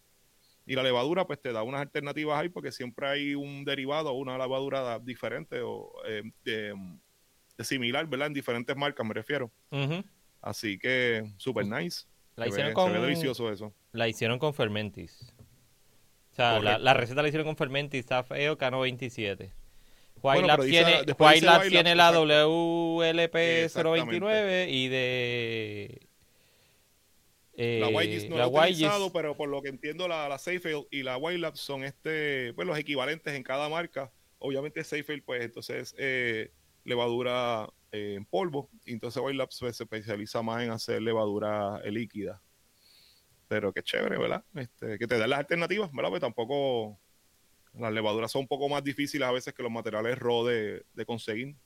Y 0.64 0.76
la 0.76 0.84
levadura, 0.84 1.26
pues 1.26 1.40
te 1.40 1.52
da 1.52 1.64
unas 1.64 1.80
alternativas 1.80 2.38
ahí, 2.38 2.48
porque 2.48 2.70
siempre 2.70 3.08
hay 3.08 3.34
un 3.34 3.64
derivado 3.64 4.10
o 4.12 4.18
una 4.18 4.38
levadura 4.38 5.00
diferente 5.00 5.60
o 5.60 5.92
eh, 6.06 6.22
de, 6.44 6.72
similar, 7.58 8.06
¿verdad? 8.06 8.28
En 8.28 8.34
diferentes 8.34 8.76
marcas, 8.76 9.06
me 9.06 9.14
refiero. 9.14 9.50
Así 10.40 10.78
que 10.78 11.32
súper 11.36 11.66
nice. 11.66 12.04
La 12.36 12.48
hicieron 12.48 12.72
con, 12.72 12.92
delicioso 12.92 13.52
eso. 13.52 13.74
La 13.92 14.08
hicieron 14.08 14.38
con 14.38 14.54
Fermentis. 14.54 15.32
O 16.32 16.34
sea, 16.34 16.60
la, 16.60 16.78
la, 16.78 16.94
receta 16.94 17.20
la 17.20 17.28
hicieron 17.28 17.46
con 17.46 17.56
Fermentis, 17.56 18.00
está 18.00 18.22
feo, 18.22 18.56
Cano 18.56 18.80
27. 18.80 19.52
White 20.22 20.46
Lab 20.46 20.62
tiene, 20.62 21.04
tiene 21.68 21.94
la 21.94 22.12
WLP 22.12 23.34
029 23.74 24.70
y 24.70 24.88
de... 24.88 26.08
Eh, 27.54 27.80
la 27.80 28.02
YGIS 28.02 28.30
no 28.30 28.38
la 28.38 28.44
he 28.44 28.46
utilizado, 28.46 29.12
pero 29.12 29.36
por 29.36 29.48
lo 29.48 29.60
que 29.60 29.68
entiendo 29.68 30.08
la, 30.08 30.26
la 30.26 30.38
Safefield 30.38 30.86
y 30.90 31.02
la 31.02 31.18
White 31.18 31.38
Lab 31.38 31.56
son 31.56 31.84
este, 31.84 32.54
pues 32.54 32.66
los 32.66 32.78
equivalentes 32.78 33.34
en 33.34 33.42
cada 33.42 33.68
marca. 33.68 34.10
Obviamente 34.38 34.82
Safefield, 34.82 35.22
pues 35.22 35.44
entonces 35.44 35.94
eh, 35.98 36.50
levadura 36.84 37.68
eh, 37.92 38.14
en 38.16 38.24
polvo, 38.24 38.70
y 38.84 38.92
entonces 38.92 39.22
White 39.22 39.36
Lab 39.36 39.48
pues, 39.58 39.76
se 39.76 39.84
especializa 39.84 40.42
más 40.42 40.62
en 40.62 40.70
hacer 40.70 41.02
levadura 41.02 41.80
líquida. 41.84 42.40
Pero 43.48 43.72
qué 43.72 43.82
chévere, 43.82 44.18
¿verdad? 44.18 44.44
Este, 44.54 44.98
que 44.98 45.06
te 45.06 45.18
dan 45.18 45.30
las 45.30 45.40
alternativas, 45.40 45.92
¿verdad? 45.92 46.10
Pues 46.10 46.20
tampoco 46.22 46.98
las 47.74 47.92
levaduras 47.92 48.30
son 48.30 48.42
un 48.42 48.48
poco 48.48 48.68
más 48.68 48.82
difíciles 48.82 49.26
a 49.26 49.32
veces 49.32 49.54
que 49.54 49.62
los 49.62 49.72
materiales 49.72 50.18
raw 50.18 50.44
de, 50.44 50.84
conseguir. 51.06 51.56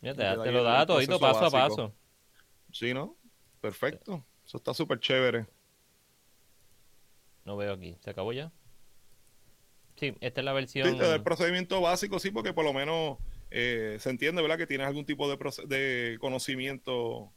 te, 0.00 0.52
lo 0.52 0.62
da 0.62 0.86
todito 0.86 1.18
paso 1.18 1.46
a 1.46 1.50
paso. 1.50 1.94
Sí, 2.72 2.92
¿no? 2.92 3.16
Perfecto. 3.60 4.24
Eso 4.44 4.58
está 4.58 4.74
súper 4.74 5.00
chévere. 5.00 5.46
No 7.44 7.56
veo 7.56 7.72
aquí. 7.72 7.96
¿Se 8.00 8.10
acabó 8.10 8.32
ya? 8.32 8.52
Sí, 9.96 10.14
esta 10.20 10.40
es 10.40 10.44
la 10.44 10.52
versión. 10.52 10.90
Sí, 10.90 11.04
el 11.04 11.22
procedimiento 11.22 11.80
básico, 11.80 12.18
sí, 12.18 12.30
porque 12.30 12.52
por 12.52 12.64
lo 12.64 12.72
menos 12.72 13.18
eh, 13.50 13.96
se 14.00 14.10
entiende, 14.10 14.42
¿verdad? 14.42 14.58
Que 14.58 14.66
tienes 14.66 14.86
algún 14.86 15.06
tipo 15.06 15.28
de, 15.28 15.38
de 15.66 16.18
conocimiento. 16.20 17.32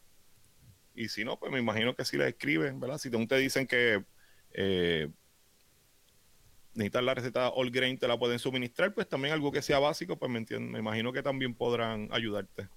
Y 0.95 1.09
si 1.09 1.23
no, 1.23 1.37
pues 1.37 1.51
me 1.51 1.59
imagino 1.59 1.95
que 1.95 2.05
si 2.05 2.17
le 2.17 2.27
escriben, 2.27 2.79
¿verdad? 2.79 2.97
Si 2.97 3.11
te 3.11 3.37
dicen 3.37 3.67
que 3.67 4.03
eh, 4.53 5.09
necesitas 6.73 7.03
la 7.03 7.13
receta 7.13 7.49
all 7.49 7.69
grain, 7.69 7.99
te 7.99 8.07
la 8.07 8.17
pueden 8.17 8.39
suministrar, 8.39 8.93
pues 8.93 9.07
también 9.07 9.33
algo 9.33 9.51
que 9.51 9.61
sea 9.61 9.77
básico, 9.77 10.17
pues 10.17 10.31
me 10.31 10.39
entiendo, 10.39 10.71
me 10.71 10.79
imagino 10.79 11.13
que 11.13 11.21
también 11.21 11.53
podrán 11.53 12.09
ayudarte. 12.11 12.67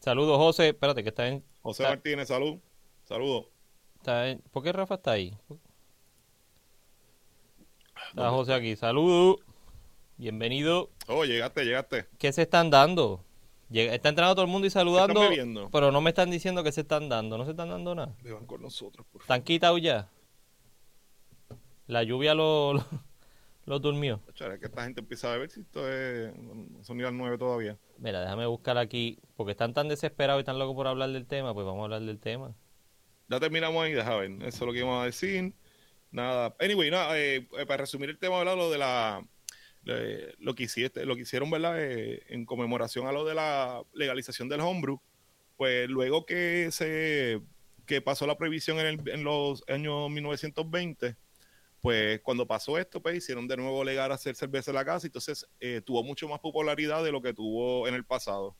Saludos, 0.00 0.36
José. 0.38 0.68
Espérate, 0.68 1.02
que 1.02 1.10
está 1.10 1.28
en. 1.28 1.44
José 1.62 1.84
Martínez, 1.84 2.28
salud. 2.28 2.58
Saludos. 3.04 3.46
¿Por 4.50 4.62
qué 4.62 4.72
Rafa 4.72 4.94
está 4.94 5.12
ahí? 5.12 5.36
Está 8.10 8.28
José 8.30 8.54
aquí. 8.54 8.74
Saludos. 8.74 9.36
Bienvenido. 10.16 10.90
Oh, 11.06 11.24
llegaste, 11.24 11.64
llegaste. 11.64 12.06
¿Qué 12.18 12.32
se 12.32 12.42
están 12.42 12.68
dando? 12.68 13.24
está 13.72 14.08
entrando 14.08 14.34
todo 14.34 14.44
el 14.44 14.50
mundo 14.50 14.66
y 14.66 14.70
saludando, 14.70 15.20
pero 15.70 15.92
no 15.92 16.00
me 16.00 16.10
están 16.10 16.28
diciendo 16.28 16.64
que 16.64 16.72
se 16.72 16.80
están 16.80 17.08
dando. 17.08 17.38
No 17.38 17.44
se 17.44 17.52
están 17.52 17.68
dando 17.68 17.94
nada. 17.94 18.12
Van 18.24 18.46
con 18.46 18.62
nosotros, 18.62 19.06
por 19.12 19.22
¿Están 19.22 19.42
quitados 19.42 19.80
ya? 19.80 20.08
La 21.86 22.02
lluvia 22.02 22.34
lo, 22.34 22.84
lo, 23.64 23.78
durmió. 23.78 24.20
que 24.34 24.66
esta 24.66 24.82
gente 24.82 25.02
empieza 25.02 25.32
a 25.32 25.36
ver 25.36 25.48
si 25.48 25.60
esto 25.60 25.88
es. 25.88 26.32
Son 26.82 27.00
las 27.00 27.12
nueve 27.12 27.38
todavía. 27.38 27.78
Mira, 27.98 28.22
déjame 28.22 28.46
buscar 28.46 28.76
aquí. 28.76 29.20
Porque 29.36 29.52
están 29.52 29.72
tan 29.72 29.86
desesperados 29.86 30.42
y 30.42 30.44
tan 30.44 30.58
locos 30.58 30.74
por 30.74 30.88
hablar 30.88 31.10
del 31.10 31.26
tema, 31.26 31.54
pues 31.54 31.64
vamos 31.64 31.82
a 31.82 31.84
hablar 31.84 32.02
del 32.02 32.18
tema. 32.18 32.56
Ya 33.28 33.38
terminamos 33.38 33.84
ahí, 33.84 33.92
déjame 33.92 34.28
ver. 34.28 34.48
Eso 34.48 34.48
es 34.48 34.60
lo 34.62 34.72
que 34.72 34.80
íbamos 34.80 35.00
a 35.00 35.06
decir. 35.06 35.54
Nada. 36.10 36.56
Anyway, 36.58 36.90
nada, 36.90 37.18
eh, 37.18 37.46
eh, 37.58 37.66
para 37.66 37.82
resumir 37.82 38.10
el 38.10 38.18
tema, 38.18 38.38
¿verdad? 38.38 38.56
Lo 38.56 38.70
de 38.70 38.78
la. 38.78 39.24
lo, 39.84 40.54
que 40.54 40.64
hiciste, 40.64 41.06
lo 41.06 41.14
que 41.14 41.22
hicieron, 41.22 41.50
¿verdad? 41.50 41.76
Eh, 41.80 42.22
en 42.28 42.44
conmemoración 42.44 43.06
a 43.06 43.12
lo 43.12 43.24
de 43.24 43.34
la 43.34 43.82
legalización 43.94 44.48
del 44.48 44.60
homebrew. 44.60 45.00
Pues 45.56 45.88
luego 45.88 46.26
que 46.26 46.70
se 46.72 47.40
que 47.86 48.00
pasó 48.00 48.26
la 48.26 48.38
prohibición 48.38 48.78
en, 48.78 49.24
los 49.24 49.64
años 49.68 50.08
1920 50.10 51.16
pues 51.80 52.20
cuando 52.20 52.46
pasó 52.46 52.78
esto, 52.78 53.02
pues 53.02 53.16
hicieron 53.16 53.48
de 53.48 53.56
nuevo 53.56 53.82
legal 53.82 54.12
hacer 54.12 54.36
cerveza 54.36 54.70
en 54.70 54.76
la 54.76 54.84
casa, 54.84 55.06
entonces 55.06 55.46
eh, 55.60 55.80
tuvo 55.84 56.04
mucho 56.04 56.28
más 56.28 56.38
popularidad 56.38 57.02
de 57.02 57.10
lo 57.10 57.22
que 57.22 57.32
tuvo 57.32 57.88
en 57.88 57.94
el 57.94 58.04
pasado. 58.04 58.56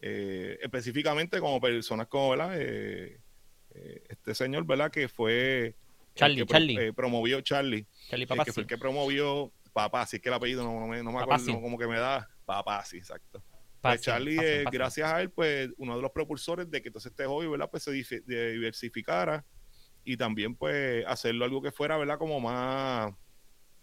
Específicamente 0.00 1.40
como 1.40 1.58
personas 1.58 2.06
como, 2.08 2.30
¿verdad? 2.30 2.54
Este 2.58 4.34
señor, 4.34 4.66
¿verdad? 4.66 4.90
Que 4.90 5.08
fue... 5.08 5.74
Charlie, 6.14 6.46
Charlie. 6.46 6.92
promovió 6.92 7.40
Charlie. 7.40 7.86
Charlie 8.08 8.26
Papá. 8.26 8.44
Que 8.44 8.52
fue 8.52 8.62
el 8.62 8.66
que 8.68 8.78
promovió 8.78 9.52
Papá, 9.72 10.06
si 10.06 10.16
es 10.16 10.22
que 10.22 10.28
el 10.28 10.34
apellido 10.34 10.62
no, 10.62 10.86
me, 10.86 10.98
acuerdo, 11.20 11.60
como 11.60 11.76
que 11.76 11.86
me 11.86 11.98
da 11.98 12.28
Papá, 12.44 12.84
sí, 12.84 12.98
exacto. 12.98 13.42
Pues 13.80 14.00
Charlie, 14.00 14.64
gracias 14.72 15.12
a 15.12 15.20
él, 15.20 15.30
pues 15.30 15.70
uno 15.76 15.96
de 15.96 16.00
los 16.00 16.10
propulsores 16.10 16.70
de 16.70 16.80
que 16.80 16.88
entonces 16.88 17.10
este 17.10 17.26
hobby, 17.26 17.48
¿verdad? 17.48 17.68
Pues 17.70 17.82
se 17.82 17.92
diversificara 17.92 19.44
y 20.04 20.16
también 20.16 20.54
pues 20.54 21.04
hacerlo 21.06 21.44
algo 21.44 21.60
que 21.60 21.70
fuera, 21.70 21.98
¿verdad? 21.98 22.16
Como 22.16 22.40
más 22.40 23.12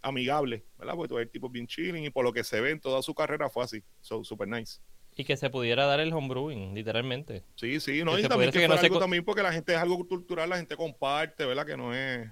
amigable, 0.01 0.65
¿verdad? 0.77 0.95
Porque 0.95 1.09
todo 1.09 1.19
el 1.19 1.29
tipo 1.29 1.49
bien 1.49 1.67
chilling 1.67 2.05
y 2.05 2.09
por 2.09 2.23
lo 2.23 2.33
que 2.33 2.43
se 2.43 2.59
ve 2.61 2.71
en 2.71 2.79
toda 2.79 3.01
su 3.03 3.13
carrera 3.13 3.49
fue 3.49 3.63
así, 3.63 3.83
so 3.99 4.23
super 4.23 4.47
nice. 4.47 4.79
Y 5.21 5.23
que 5.23 5.37
se 5.37 5.51
pudiera 5.51 5.85
dar 5.85 5.99
el 5.99 6.11
homebrewing, 6.11 6.73
literalmente. 6.73 7.43
Sí, 7.53 7.79
sí, 7.79 8.03
no, 8.03 8.17
y 8.17 8.23
también 8.23 8.49
que, 8.49 8.65
algo 8.65 8.97
también 8.97 9.23
porque 9.23 9.43
la 9.43 9.53
gente 9.53 9.71
es 9.71 9.77
algo 9.77 10.03
cultural, 10.07 10.49
la 10.49 10.57
gente 10.57 10.75
comparte, 10.75 11.45
¿verdad? 11.45 11.63
Que 11.63 11.77
no 11.77 11.93
es... 11.93 12.27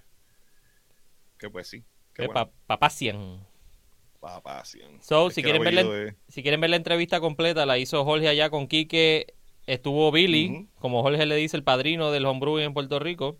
Que 1.37 1.51
pues 1.51 1.67
sí. 1.67 1.83
Que 2.15 2.25
bueno. 2.25 2.51
Papacian. 2.65 3.45
Papacian. 4.19 5.03
So, 5.03 5.29
si 5.29 5.43
quieren, 5.43 5.61
ver 5.61 5.75
la, 5.75 6.15
si 6.29 6.41
quieren 6.41 6.59
ver 6.61 6.71
la 6.71 6.77
entrevista 6.77 7.19
completa, 7.19 7.67
la 7.67 7.77
hizo 7.77 8.03
Jorge 8.03 8.27
allá 8.27 8.49
con 8.49 8.67
Quique. 8.67 9.35
Estuvo 9.67 10.11
Billy, 10.11 10.67
como 10.79 11.03
Jorge 11.03 11.27
le 11.27 11.35
dice, 11.35 11.55
el 11.55 11.63
padrino 11.63 12.09
del 12.09 12.25
homebrewing 12.25 12.65
en 12.65 12.73
Puerto 12.73 12.97
Rico. 12.97 13.37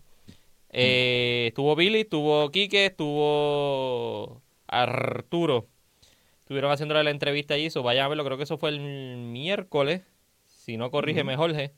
Eh, 0.68 1.46
estuvo 1.48 1.74
Billy, 1.74 2.02
estuvo 2.02 2.48
Quique, 2.52 2.86
estuvo 2.86 4.42
Arturo. 4.68 5.66
Estuvieron 6.50 6.72
haciendo 6.72 7.00
la 7.00 7.08
entrevista 7.10 7.54
allí, 7.54 7.66
eso 7.66 7.84
vayan 7.84 8.06
a 8.06 8.08
verlo, 8.08 8.24
creo 8.24 8.36
que 8.36 8.42
eso 8.42 8.58
fue 8.58 8.70
el 8.70 8.80
miércoles, 8.80 10.02
si 10.48 10.76
no 10.76 10.90
corrígeme 10.90 11.36
Jorge. 11.36 11.72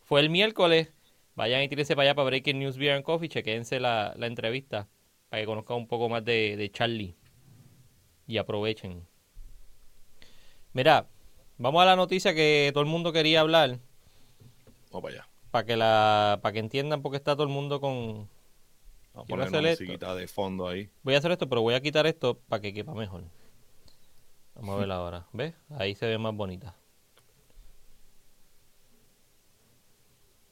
Fue 0.00 0.20
el 0.20 0.30
miércoles, 0.30 0.90
vayan 1.34 1.62
y 1.62 1.68
tírense 1.68 1.94
para 1.94 2.08
allá 2.08 2.14
para 2.14 2.24
Breaking 2.24 2.58
News 2.58 2.78
Beer 2.78 2.94
and 2.94 3.04
Coffee, 3.04 3.28
chequense 3.28 3.80
la, 3.80 4.14
la 4.16 4.26
entrevista 4.26 4.88
para 5.28 5.42
que 5.42 5.46
conozcan 5.46 5.76
un 5.76 5.86
poco 5.86 6.08
más 6.08 6.24
de, 6.24 6.56
de 6.56 6.70
Charlie 6.70 7.16
y 8.26 8.38
aprovechen. 8.38 9.06
Mira, 10.72 11.06
vamos 11.58 11.82
a 11.82 11.84
la 11.84 11.94
noticia 11.94 12.34
que 12.34 12.70
todo 12.72 12.84
el 12.84 12.88
mundo 12.88 13.12
quería 13.12 13.40
hablar. 13.40 13.78
Vamos 14.90 15.02
para 15.02 15.16
allá. 15.16 15.28
Para 15.50 15.66
que 15.66 15.76
la, 15.76 16.38
para 16.40 16.54
que 16.54 16.60
entiendan 16.60 17.02
por 17.02 17.12
qué 17.12 17.18
está 17.18 17.34
todo 17.34 17.44
el 17.44 17.52
mundo 17.52 17.78
con. 17.78 18.26
Vamos 19.12 19.24
a 19.24 19.24
poner 19.24 19.48
una 19.48 20.14
de 20.14 20.28
fondo 20.28 20.66
ahí. 20.66 20.88
Voy 21.02 21.14
a 21.14 21.18
hacer 21.18 21.30
esto, 21.30 21.46
pero 21.46 21.60
voy 21.60 21.74
a 21.74 21.82
quitar 21.82 22.06
esto 22.06 22.38
para 22.48 22.62
que 22.62 22.72
quepa 22.72 22.94
mejor. 22.94 23.24
Vamos 24.58 24.74
a 24.74 24.78
ver 24.80 24.90
ahora. 24.90 25.26
¿Ves? 25.32 25.54
Ahí 25.70 25.94
se 25.94 26.06
ve 26.06 26.18
más 26.18 26.34
bonita. 26.34 26.74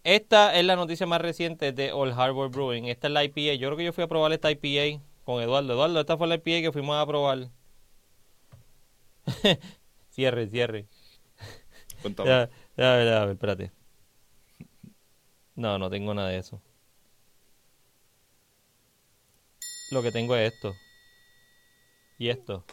Esta 0.05 0.55
es 0.55 0.65
la 0.65 0.77
noticia 0.77 1.07
más 1.07 1.21
reciente 1.21 1.73
de 1.73 1.91
Old 1.91 2.13
Harbor 2.17 2.49
Brewing. 2.49 2.85
Esta 2.85 3.09
es 3.09 3.13
la 3.13 3.25
IPA. 3.25 3.55
Yo 3.55 3.69
creo 3.69 3.77
que 3.77 3.85
yo 3.85 3.93
fui 3.93 4.05
a 4.05 4.07
probar 4.07 4.33
esta 4.33 4.53
IPA 4.53 5.03
con 5.25 5.43
Eduardo. 5.43 5.73
Eduardo, 5.73 5.99
esta 5.99 6.17
fue 6.17 6.29
la 6.29 6.37
IPA 6.37 6.63
que 6.63 6.73
fuimos 6.73 6.97
a 6.97 7.05
probar. 7.05 7.49
cierre, 10.11 10.47
cierre. 10.47 10.87
Cuéntame. 12.01 12.29
Ya, 12.29 12.51
ya, 12.77 13.05
ya, 13.05 13.25
espérate. 13.33 13.73
No, 15.57 15.79
no 15.79 15.91
tengo 15.91 16.15
nada 16.15 16.29
de 16.29 16.39
eso. 16.39 16.63
Lo 19.91 20.01
que 20.01 20.13
tengo 20.13 20.37
es 20.37 20.55
esto. 20.55 20.73
Y 22.19 22.29
esto. 22.29 22.65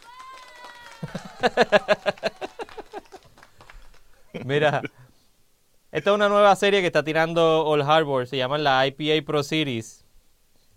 Mira, 4.44 4.82
esta 5.92 6.10
es 6.10 6.14
una 6.14 6.28
nueva 6.28 6.54
serie 6.56 6.80
que 6.80 6.88
está 6.88 7.04
tirando 7.04 7.64
All 7.66 7.82
Harbor. 7.82 8.26
Se 8.26 8.36
llama 8.36 8.58
la 8.58 8.86
IPA 8.86 9.24
Pro 9.24 9.42
Series. 9.42 10.04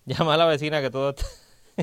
Llama 0.06 0.36
a 0.36 0.38
la 0.38 0.46
vecina 0.46 0.82
que 0.82 0.90
todo. 0.90 1.14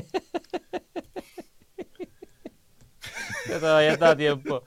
que 3.45 3.59
todavía 3.59 3.91
está 3.91 4.11
a 4.11 4.17
tiempo. 4.17 4.63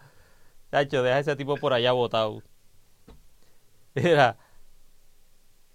Tacho, 0.71 1.03
deja 1.03 1.19
ese 1.19 1.35
tipo 1.35 1.57
por 1.57 1.73
allá 1.73 1.93
botado. 1.93 2.43
Mira, 3.95 4.37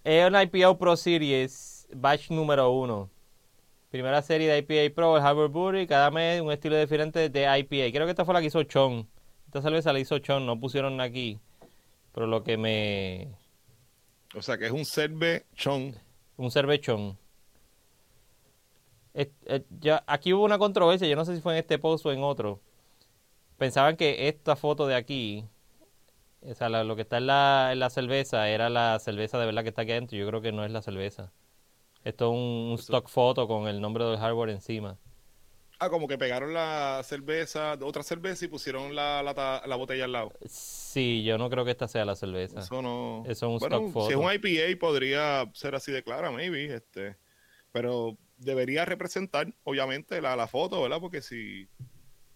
es 0.03 0.27
una 0.27 0.43
IPA 0.43 0.77
Pro 0.77 0.95
Series, 0.95 1.87
batch 1.93 2.29
número 2.29 2.69
uno. 2.71 3.09
Primera 3.93 4.23
serie 4.23 4.49
de 4.49 4.57
IPA 4.57 4.95
Pro, 4.95 5.17
el 5.17 5.23
Harbor 5.23 5.49
Brewery, 5.49 5.85
cada 5.85 6.09
mes 6.09 6.41
un 6.41 6.51
estilo 6.51 6.75
diferente 6.79 7.29
de 7.29 7.59
IPA. 7.59 7.91
Creo 7.93 8.07
que 8.07 8.09
esta 8.09 8.25
fue 8.25 8.33
la 8.33 8.39
que 8.39 8.47
hizo 8.47 8.63
Chon. 8.63 9.07
Esta 9.45 9.61
cerveza 9.61 9.93
la 9.93 9.99
hizo 9.99 10.17
Chon, 10.17 10.47
no 10.47 10.59
pusieron 10.59 10.99
aquí. 10.99 11.39
Pero 12.11 12.25
lo 12.25 12.43
que 12.43 12.57
me... 12.57 13.27
O 14.33 14.41
sea, 14.41 14.57
que 14.57 14.65
es 14.65 14.71
un 14.71 14.83
cervechón. 14.83 15.95
Un 16.37 16.49
cervechón. 16.49 17.19
ya, 19.79 20.03
aquí 20.07 20.33
hubo 20.33 20.43
una 20.43 20.57
controversia, 20.57 21.07
yo 21.07 21.15
no 21.15 21.23
sé 21.23 21.35
si 21.35 21.41
fue 21.43 21.53
en 21.53 21.59
este 21.59 21.77
post 21.77 22.03
o 22.07 22.11
en 22.11 22.23
otro. 22.23 22.61
Pensaban 23.59 23.95
que 23.95 24.27
esta 24.27 24.55
foto 24.55 24.87
de 24.87 24.95
aquí, 24.95 25.45
o 26.41 26.55
sea, 26.55 26.67
lo 26.69 26.95
que 26.95 27.03
está 27.03 27.17
en 27.19 27.27
la, 27.27 27.69
en 27.71 27.77
la 27.77 27.91
cerveza, 27.91 28.49
era 28.49 28.71
la 28.71 28.97
cerveza 28.97 29.37
de 29.37 29.45
verdad 29.45 29.61
que 29.61 29.69
está 29.69 29.83
aquí 29.83 29.91
adentro. 29.91 30.17
Yo 30.17 30.27
creo 30.27 30.41
que 30.41 30.51
no 30.51 30.65
es 30.65 30.71
la 30.71 30.81
cerveza. 30.81 31.31
Esto 32.03 32.25
es 32.25 32.37
un, 32.37 32.75
stock 32.79 33.09
photo 33.09 33.47
con 33.47 33.67
el 33.67 33.79
nombre 33.79 34.03
del 34.05 34.17
hardware 34.17 34.49
encima. 34.49 34.97
Ah, 35.79 35.89
como 35.89 36.07
que 36.07 36.17
pegaron 36.17 36.53
la 36.53 37.01
cerveza, 37.03 37.77
otra 37.81 38.03
cerveza 38.03 38.45
y 38.45 38.47
pusieron 38.47 38.95
la, 38.95 39.21
la, 39.23 39.75
botella 39.75 40.05
al 40.05 40.11
lado. 40.11 40.33
Sí, 40.45 41.23
yo 41.23 41.37
no 41.37 41.49
creo 41.49 41.65
que 41.65 41.71
esta 41.71 41.87
sea 41.87 42.05
la 42.05 42.15
cerveza. 42.15 42.59
Eso 42.59 42.81
no. 42.81 43.23
Eso 43.25 43.47
es 43.47 43.61
un 43.61 43.67
stock 43.67 43.91
photo. 43.91 44.07
Si 44.07 44.13
es 44.13 44.17
un 44.17 44.31
IPA 44.31 44.79
podría 44.79 45.49
ser 45.53 45.75
así 45.75 45.91
de 45.91 46.03
clara, 46.03 46.31
maybe. 46.31 46.73
Este, 46.73 47.17
pero 47.71 48.17
debería 48.37 48.85
representar, 48.85 49.53
obviamente, 49.63 50.21
la, 50.21 50.35
la 50.35 50.47
foto, 50.47 50.81
¿verdad? 50.81 50.99
Porque 50.99 51.21
si 51.21 51.67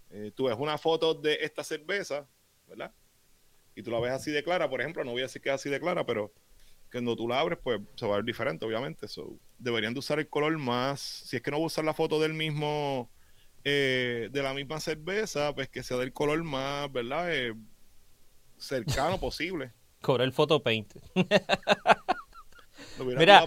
eh, 0.10 0.32
tú 0.36 0.46
ves 0.46 0.58
una 0.58 0.78
foto 0.78 1.14
de 1.14 1.40
esta 1.42 1.64
cerveza, 1.64 2.28
¿verdad? 2.68 2.94
Y 3.76 3.84
tú 3.84 3.92
la 3.92 4.00
ves 4.00 4.12
así 4.12 4.32
de 4.32 4.44
clara, 4.44 4.70
por 4.70 4.82
ejemplo, 4.82 5.04
no 5.04 5.12
voy 5.12 5.22
a 5.22 5.26
decir 5.26 5.42
que 5.42 5.50
es 5.50 5.56
así 5.56 5.70
de 5.70 5.80
clara, 5.80 6.06
pero 6.06 6.34
cuando 6.92 7.16
tú 7.16 7.28
la 7.28 7.40
abres, 7.40 7.60
pues 7.62 7.80
se 7.96 8.06
va 8.06 8.14
a 8.14 8.18
ver 8.18 8.26
diferente, 8.26 8.66
obviamente. 8.66 9.08
So, 9.08 9.38
deberían 9.58 9.94
de 9.94 10.00
usar 10.00 10.20
el 10.20 10.30
color 10.30 10.58
más, 10.58 11.00
si 11.00 11.36
es 11.36 11.42
que 11.42 11.52
no 11.52 11.60
usar 11.60 11.86
la 11.86 11.94
foto 11.94 12.20
del 12.20 12.34
mismo, 12.34 13.10
eh, 13.64 14.30
de 14.32 14.44
la 14.44 14.54
misma 14.54 14.80
cerveza, 14.80 15.54
pues 15.54 15.70
que 15.70 15.84
sea 15.84 15.98
del 15.98 16.14
color 16.14 16.44
más, 16.44 16.92
¿verdad? 16.92 17.34
Eh, 17.34 17.54
cercano 18.58 19.18
posible. 19.20 19.72
Cobra 20.02 20.24
el 20.24 20.32
photo 20.32 20.62
paint. 20.62 20.94
Mira, 23.00 23.46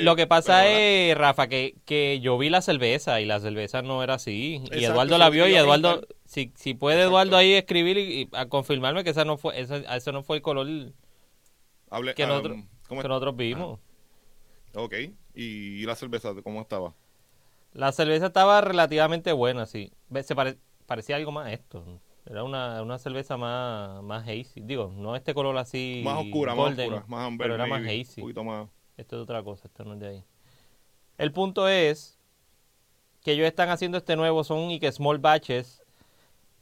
lo, 0.00 0.16
que 0.16 0.26
pasa 0.26 0.66
es, 0.66 1.16
Rafa, 1.16 1.48
que, 1.48 1.76
que 1.84 2.18
yo 2.20 2.36
vi 2.36 2.50
la 2.50 2.62
cerveza 2.62 3.20
y 3.20 3.26
la 3.26 3.38
cerveza 3.38 3.82
no 3.82 4.02
era 4.02 4.14
así. 4.14 4.62
y 4.72 4.84
Eduardo 4.84 5.18
la 5.18 5.30
vio 5.30 5.46
y 5.46 5.54
Eduardo, 5.54 6.06
si, 6.24 6.52
si 6.56 6.74
puede 6.74 7.02
Eduardo 7.02 7.36
ahí 7.36 7.52
escribir 7.52 7.96
y, 7.98 8.28
a 8.32 8.46
confirmarme 8.46 9.04
que 9.04 9.10
esa 9.10 9.24
no 9.24 9.36
fue, 9.36 9.60
ese, 9.60 9.84
ese 9.88 10.12
no 10.12 10.22
fue 10.22 10.38
el 10.38 10.42
color 10.42 10.66
que, 12.14 12.26
nosotros, 12.26 12.58
que 12.88 13.08
nosotros 13.08 13.36
vimos. 13.36 13.78
Ok, 14.74 14.94
¿Y, 15.34 15.84
la 15.86 15.94
cerveza 15.94 16.34
cómo 16.42 16.60
estaba? 16.60 16.94
La 17.72 17.92
cerveza 17.92 18.26
estaba 18.26 18.60
relativamente 18.60 19.32
buena, 19.32 19.66
sí. 19.66 19.92
Se 20.22 20.34
parecía 20.86 21.16
algo 21.16 21.32
más 21.32 21.46
a 21.46 21.52
esto. 21.52 22.00
Era 22.26 22.44
una, 22.44 22.82
una 22.82 22.98
cerveza 22.98 23.36
más, 23.36 24.02
más 24.02 24.24
hazy. 24.24 24.60
Digo, 24.60 24.92
no 24.94 25.16
este 25.16 25.32
color 25.34 25.56
así. 25.56 26.02
Más 26.04 26.18
oscura, 26.18 26.54
más 26.54 26.78
oscura, 26.78 27.04
más 27.06 27.26
amber, 27.26 27.46
Pero 27.46 27.54
era 27.54 27.66
más 27.66 27.82
hazy. 27.82 28.22
Esto 28.96 29.16
es 29.16 29.22
otra 29.22 29.42
cosa, 29.42 29.68
esto 29.68 29.84
no 29.84 29.94
es 29.94 30.00
de 30.00 30.08
ahí. 30.08 30.24
El 31.16 31.32
punto 31.32 31.68
es 31.68 32.18
que 33.22 33.32
ellos 33.32 33.46
están 33.46 33.70
haciendo 33.70 33.98
este 33.98 34.16
nuevo, 34.16 34.44
son 34.44 34.70
y 34.70 34.80
que 34.80 34.90
small 34.92 35.18
batches. 35.18 35.82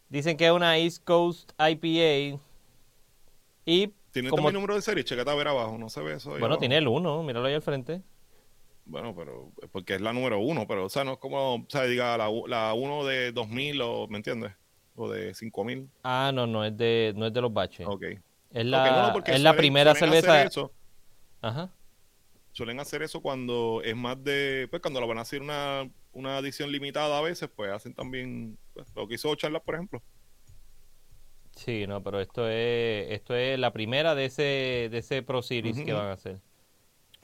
Dicen 0.08 0.36
que 0.36 0.46
es 0.46 0.52
una 0.52 0.78
East 0.78 1.02
Coast 1.04 1.52
IPA. 1.58 2.40
Y 3.64 3.92
¿Tiene 4.16 4.30
como... 4.30 4.50
número 4.50 4.74
de 4.74 4.80
serie? 4.80 5.04
Checate 5.04 5.30
a 5.30 5.34
ver 5.34 5.48
abajo, 5.48 5.76
no 5.76 5.90
se 5.90 6.00
ve 6.00 6.14
eso. 6.14 6.30
bueno, 6.38 6.56
tiene 6.56 6.78
el 6.78 6.88
1, 6.88 7.22
míralo 7.22 7.46
ahí 7.48 7.52
al 7.52 7.60
frente. 7.60 8.00
Bueno, 8.86 9.14
pero 9.14 9.52
porque 9.70 9.96
es 9.96 10.00
la 10.00 10.14
número 10.14 10.38
1, 10.40 10.66
pero 10.66 10.86
o 10.86 10.88
sea, 10.88 11.04
no 11.04 11.12
es 11.12 11.18
como, 11.18 11.56
o 11.56 11.66
sea, 11.68 11.82
diga 11.82 12.16
la, 12.16 12.30
la 12.46 12.72
1 12.72 13.04
de 13.04 13.32
2000 13.32 13.82
o, 13.82 14.08
¿me 14.08 14.16
entiendes? 14.16 14.52
O 14.94 15.10
de 15.10 15.34
5000. 15.34 15.90
Ah, 16.02 16.30
no, 16.32 16.46
no, 16.46 16.64
es 16.64 16.74
de, 16.74 17.12
no 17.14 17.26
es 17.26 17.32
de 17.34 17.40
los 17.42 17.52
baches. 17.52 17.86
Ok. 17.86 18.04
Es 18.52 18.64
la, 18.64 19.14
es 19.26 19.40
la 19.42 19.54
primera 19.54 19.94
cerveza. 19.94 20.42
Eso. 20.42 20.72
Ajá 21.42 21.70
suelen 22.56 22.80
hacer 22.80 23.02
eso 23.02 23.20
cuando 23.20 23.82
es 23.84 23.94
más 23.94 24.24
de, 24.24 24.66
pues 24.70 24.80
cuando 24.80 24.98
lo 24.98 25.06
van 25.06 25.18
a 25.18 25.20
hacer 25.20 25.42
una, 25.42 25.90
una 26.12 26.38
edición 26.38 26.72
limitada 26.72 27.18
a 27.18 27.20
veces, 27.20 27.50
pues 27.54 27.70
hacen 27.70 27.92
también 27.92 28.56
pues, 28.72 28.86
lo 28.96 29.06
que 29.06 29.16
hizo 29.16 29.34
Charlas, 29.34 29.60
por 29.60 29.74
ejemplo. 29.74 30.02
Sí, 31.56 31.86
no, 31.86 32.02
pero 32.02 32.20
esto 32.20 32.48
es 32.48 33.10
esto 33.10 33.34
es 33.34 33.58
la 33.58 33.72
primera 33.72 34.14
de 34.14 34.26
ese 34.26 34.88
de 34.90 34.98
ese 34.98 35.22
Pro 35.22 35.42
Series 35.42 35.80
que 35.80 35.92
van 35.92 36.06
a 36.06 36.12
hacer. 36.12 36.40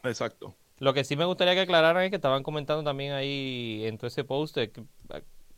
Exacto. 0.02 0.56
Lo 0.78 0.94
que 0.94 1.04
sí 1.04 1.14
me 1.16 1.26
gustaría 1.26 1.54
que 1.54 1.60
aclararan 1.60 2.02
es 2.02 2.10
que 2.10 2.16
estaban 2.16 2.42
comentando 2.42 2.82
también 2.82 3.12
ahí 3.12 3.82
en 3.84 3.98
todo 3.98 4.08
ese 4.08 4.24
post 4.24 4.58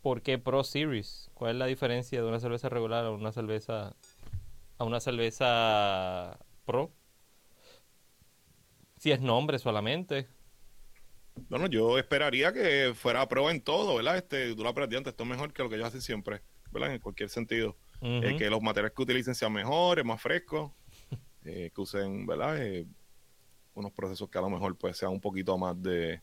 por 0.02 0.20
qué 0.20 0.38
Pro 0.38 0.64
Series, 0.64 1.30
cuál 1.32 1.52
es 1.52 1.56
la 1.56 1.66
diferencia 1.66 2.20
de 2.20 2.28
una 2.28 2.40
cerveza 2.40 2.68
regular 2.68 3.06
a 3.06 3.10
una 3.10 3.32
cerveza 3.32 3.94
a 4.76 4.84
una 4.84 5.00
cerveza 5.00 6.38
Pro 6.66 6.92
si 9.04 9.12
es 9.12 9.20
nombre 9.20 9.58
solamente. 9.58 10.26
Bueno, 11.50 11.66
yo 11.66 11.98
esperaría 11.98 12.54
que 12.54 12.94
fuera 12.94 13.28
prueba 13.28 13.50
en 13.50 13.60
todo, 13.60 13.96
¿verdad? 13.96 14.16
Este, 14.16 14.54
tú 14.54 14.62
lo 14.62 14.70
aprendí 14.70 14.96
antes, 14.96 15.12
esto 15.12 15.24
es 15.24 15.28
mejor 15.28 15.52
que 15.52 15.62
lo 15.62 15.68
que 15.68 15.74
ellos 15.74 15.88
hacen 15.88 16.00
siempre, 16.00 16.40
¿verdad? 16.72 16.94
En 16.94 17.00
cualquier 17.00 17.28
sentido. 17.28 17.76
Eh, 18.06 18.36
que 18.36 18.50
los 18.50 18.60
materiales 18.60 18.94
que 18.94 19.02
utilicen 19.02 19.34
sean 19.34 19.52
mejores, 19.52 20.04
más 20.04 20.20
frescos, 20.20 20.72
eh, 21.44 21.70
que 21.74 21.80
usen, 21.80 22.26
¿verdad? 22.26 22.62
Eh, 22.62 22.86
unos 23.74 23.92
procesos 23.92 24.28
que 24.28 24.36
a 24.36 24.42
lo 24.42 24.50
mejor 24.50 24.76
pues 24.76 24.98
sean 24.98 25.12
un 25.12 25.20
poquito 25.20 25.56
más 25.56 25.80
de... 25.82 26.20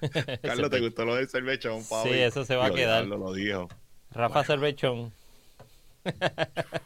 Carlos, 0.42 0.70
¿te 0.70 0.80
gustó 0.80 1.04
lo 1.06 1.14
del 1.14 1.28
cervechón, 1.28 1.82
Pablo? 1.88 2.12
Sí, 2.12 2.18
eso 2.20 2.44
se 2.44 2.56
va 2.56 2.66
a 2.66 2.70
quedar. 2.70 3.06
lo 3.06 3.32
dijo. 3.32 3.68
Rafa 4.10 4.44
Cervechón. 4.44 5.12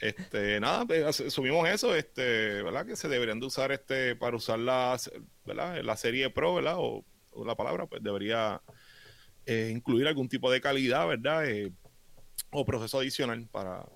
Este, 0.00 0.60
nada, 0.60 0.86
pues, 0.86 1.24
subimos 1.28 1.68
eso, 1.68 1.92
este, 1.96 2.62
¿verdad? 2.62 2.86
Que 2.86 2.94
se 2.94 3.08
deberían 3.08 3.40
de 3.40 3.46
usar 3.46 3.72
este 3.72 4.14
para 4.14 4.36
usar 4.36 4.60
la, 4.60 4.96
¿verdad? 5.44 5.82
la 5.82 5.96
serie 5.96 6.30
Pro, 6.30 6.54
¿verdad? 6.54 6.76
O, 6.78 7.04
la 7.44 7.56
palabra, 7.56 7.86
pues 7.86 8.00
debería 8.00 8.62
eh, 9.44 9.70
incluir 9.72 10.06
algún 10.06 10.28
tipo 10.28 10.52
de 10.52 10.60
calidad, 10.60 11.06
¿verdad? 11.08 11.48
Eh, 11.48 11.72
o 12.50 12.64
proceso 12.64 12.98
adicional 12.98 13.46
para 13.50 13.86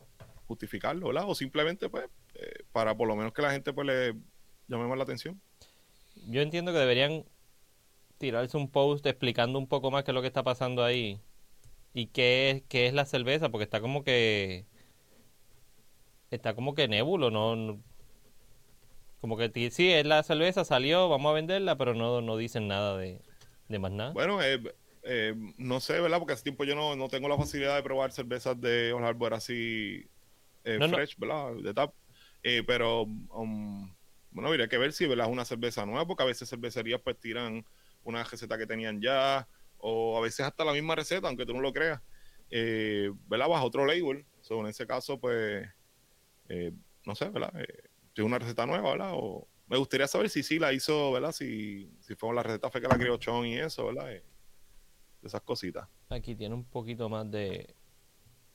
justificarlo, 0.47 1.09
¿verdad? 1.09 1.25
O 1.27 1.35
simplemente, 1.35 1.89
pues, 1.89 2.07
eh, 2.35 2.65
para 2.73 2.97
por 2.97 3.09
lo 3.09 3.17
menos 3.17 3.33
que 3.33 3.43
la 3.43 3.53
gente 3.53 3.73
pues 3.73 3.87
le 3.87 4.15
llame 4.69 4.87
más 4.87 4.99
la 4.99 5.05
atención. 5.05 5.41
Yo 6.29 6.43
entiendo 6.43 6.73
que 6.73 6.79
deberían 6.79 7.25
tirarse 8.19 8.57
un 8.57 8.71
post 8.71 9.05
explicando 9.07 9.59
un 9.59 9.67
poco 9.67 9.91
más 9.91 10.05
qué 10.05 10.11
es 10.11 10.15
lo 10.15 10.21
que 10.21 10.29
está 10.29 10.43
pasando 10.43 10.85
ahí 10.85 11.21
y 11.95 12.07
qué 12.07 12.51
es, 12.51 12.63
qué 12.69 12.87
es 12.87 12.95
la 12.95 13.05
cerveza, 13.05 13.49
porque 13.49 13.65
está 13.65 13.81
como 13.81 14.05
que 14.05 14.67
está 16.31 16.55
como 16.55 16.75
que 16.75 16.89
nébulo, 16.89 17.31
no, 17.31 17.83
como 19.21 19.37
que 19.37 19.71
sí, 19.71 19.93
es 19.93 20.07
la 20.07 20.23
cerveza, 20.23 20.65
salió, 20.65 21.09
vamos 21.09 21.31
a 21.31 21.35
venderla, 21.35 21.77
pero 21.77 21.95
no, 21.95 22.21
no 22.23 22.37
dicen 22.37 22.69
nada 22.69 22.97
de, 22.97 23.21
más 23.79 23.93
nada. 23.93 24.13
Bueno, 24.13 24.43
eh, 24.43 24.61
eh, 25.03 25.35
no 25.59 25.81
sé, 25.81 26.01
¿verdad? 26.01 26.19
Porque 26.19 26.35
hace 26.35 26.43
tiempo 26.43 26.65
yo 26.65 26.75
no, 26.75 26.97
no 26.97 27.09
tengo 27.09 27.29
la 27.29 27.37
facilidad 27.37 27.77
de 27.77 27.83
probar 27.83 28.13
cervezas 28.13 28.61
de 28.61 28.93
Old 28.93 29.05
Harbor 29.05 29.35
así 29.35 30.07
eh, 30.65 30.79
fresh, 30.89 31.17
¿verdad? 31.19 31.55
De 31.63 31.75
tap. 31.75 31.95
pero, 32.67 33.03
um, 33.03 33.95
bueno, 34.31 34.49
habría 34.49 34.69
que 34.69 34.79
ver 34.79 34.93
si, 34.93 35.07
¿verdad? 35.07 35.27
Es 35.27 35.33
una 35.33 35.45
cerveza 35.45 35.85
nueva, 35.85 36.07
porque 36.07 36.23
a 36.23 36.27
veces 36.27 36.49
cervecerías 36.49 37.01
pues 37.01 37.19
tiran 37.19 37.65
una 38.05 38.25
receta 38.25 38.59
que 38.59 38.67
tenían 38.67 39.01
ya, 39.01 39.47
o 39.79 40.17
a 40.19 40.21
veces 40.21 40.47
hasta 40.47 40.65
la 40.65 40.73
misma 40.73 40.95
receta, 40.95 41.29
aunque 41.29 41.47
tú 41.47 41.55
no 41.55 41.61
lo 41.61 41.73
creas, 41.73 42.01
¿verdad? 42.51 43.49
Bajo 43.49 43.67
otro 43.67 43.87
label. 43.87 44.25
So, 44.41 44.61
en 44.61 44.67
ese 44.67 44.87
caso, 44.87 45.21
pues 45.21 45.69
eh, 46.49 46.73
no 47.07 47.15
sé, 47.15 47.29
¿verdad? 47.31 47.53
Eh, 47.61 47.89
es 48.15 48.25
una 48.25 48.39
receta 48.39 48.67
nueva, 48.67 48.91
¿verdad? 48.91 49.13
O 49.15 49.49
me 49.69 49.79
gustaría 49.79 50.07
saber 50.07 50.29
si 50.29 50.43
sí 50.43 50.59
la 50.59 50.73
hizo, 50.73 51.13
¿verdad? 51.13 51.33
Si, 51.33 51.91
si 52.01 52.15
fue 52.15 52.35
la 52.35 52.43
receta 52.43 52.71
fue 52.71 52.81
que 52.81 52.89
la 52.89 52.99
creó 52.99 53.17
Chon 53.17 53.47
y 53.47 53.59
eso, 53.59 53.87
¿verdad? 53.87 54.21
Esas 55.23 55.43
cositas. 55.43 55.89
Aquí 56.09 56.35
tiene 56.35 56.55
un 56.55 56.65
poquito 56.65 57.09
más 57.09 57.31
de, 57.31 57.75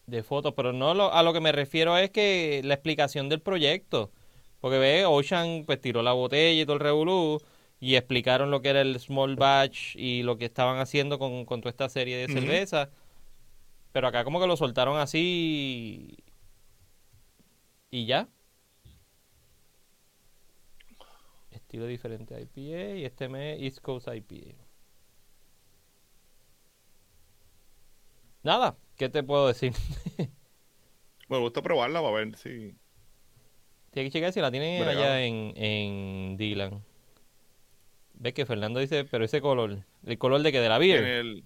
de 0.05 0.23
fotos, 0.23 0.53
pero 0.55 0.73
no 0.73 0.93
lo, 0.93 1.13
a 1.13 1.23
lo 1.23 1.33
que 1.33 1.39
me 1.39 1.51
refiero 1.51 1.97
es 1.97 2.09
que 2.09 2.61
la 2.63 2.73
explicación 2.73 3.29
del 3.29 3.41
proyecto. 3.41 4.11
Porque 4.59 4.79
ve, 4.79 5.05
Ocean 5.05 5.63
pues 5.65 5.79
tiró 5.79 6.01
la 6.01 6.13
botella 6.13 6.61
y 6.61 6.65
todo 6.65 6.75
el 6.75 6.81
revolú 6.81 7.41
y 7.79 7.95
explicaron 7.95 8.49
lo 8.49 8.61
que 8.61 8.69
era 8.69 8.81
el 8.81 8.99
small 8.99 9.35
batch 9.35 9.95
y 9.95 10.23
lo 10.23 10.37
que 10.37 10.45
estaban 10.45 10.79
haciendo 10.79 11.19
con, 11.19 11.45
con 11.45 11.61
toda 11.61 11.69
esta 11.69 11.89
serie 11.89 12.17
de 12.17 12.33
cerveza. 12.33 12.89
Pero 13.91 14.07
acá 14.07 14.23
como 14.23 14.39
que 14.39 14.47
lo 14.47 14.57
soltaron 14.57 14.97
así 14.97 16.17
y 17.91 18.05
ya. 18.05 18.27
Estilo 21.51 21.85
diferente 21.85 22.39
IPA 22.39 22.95
y 22.95 23.05
este 23.05 23.29
mes 23.29 23.61
East 23.61 23.79
Coast 23.81 24.07
IPA. 24.07 24.66
Nada, 28.43 28.77
¿qué 28.95 29.09
te 29.09 29.23
puedo 29.23 29.47
decir? 29.47 29.73
Me 31.29 31.37
gusta 31.39 31.61
probarla 31.61 32.01
para 32.01 32.13
ver 32.13 32.35
si. 32.37 32.75
Tiene 33.91 34.09
que 34.09 34.11
checar 34.11 34.31
si 34.31 34.41
la 34.41 34.51
tienen 34.51 34.87
allá 34.87 35.23
en, 35.23 35.53
en 35.55 36.37
Dylan. 36.37 36.83
Ves 38.13 38.33
que 38.33 38.45
Fernando 38.45 38.79
dice, 38.79 39.05
pero 39.05 39.25
ese 39.25 39.41
color, 39.41 39.83
¿el 40.05 40.17
color 40.17 40.41
de 40.41 40.51
que 40.51 40.59
de 40.59 40.69
la 40.69 40.77
beer? 40.77 41.03
el... 41.03 41.43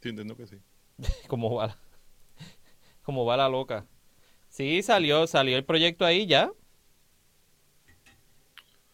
Sí, 0.00 0.08
entiendo 0.08 0.36
que 0.36 0.46
sí. 0.46 0.56
como 1.28 1.54
va, 1.54 1.76
como 3.02 3.24
va 3.24 3.36
la 3.36 3.48
loca. 3.48 3.86
Sí, 4.48 4.82
salió, 4.82 5.26
salió 5.26 5.56
el 5.56 5.64
proyecto 5.64 6.04
ahí 6.04 6.26
ya. 6.26 6.50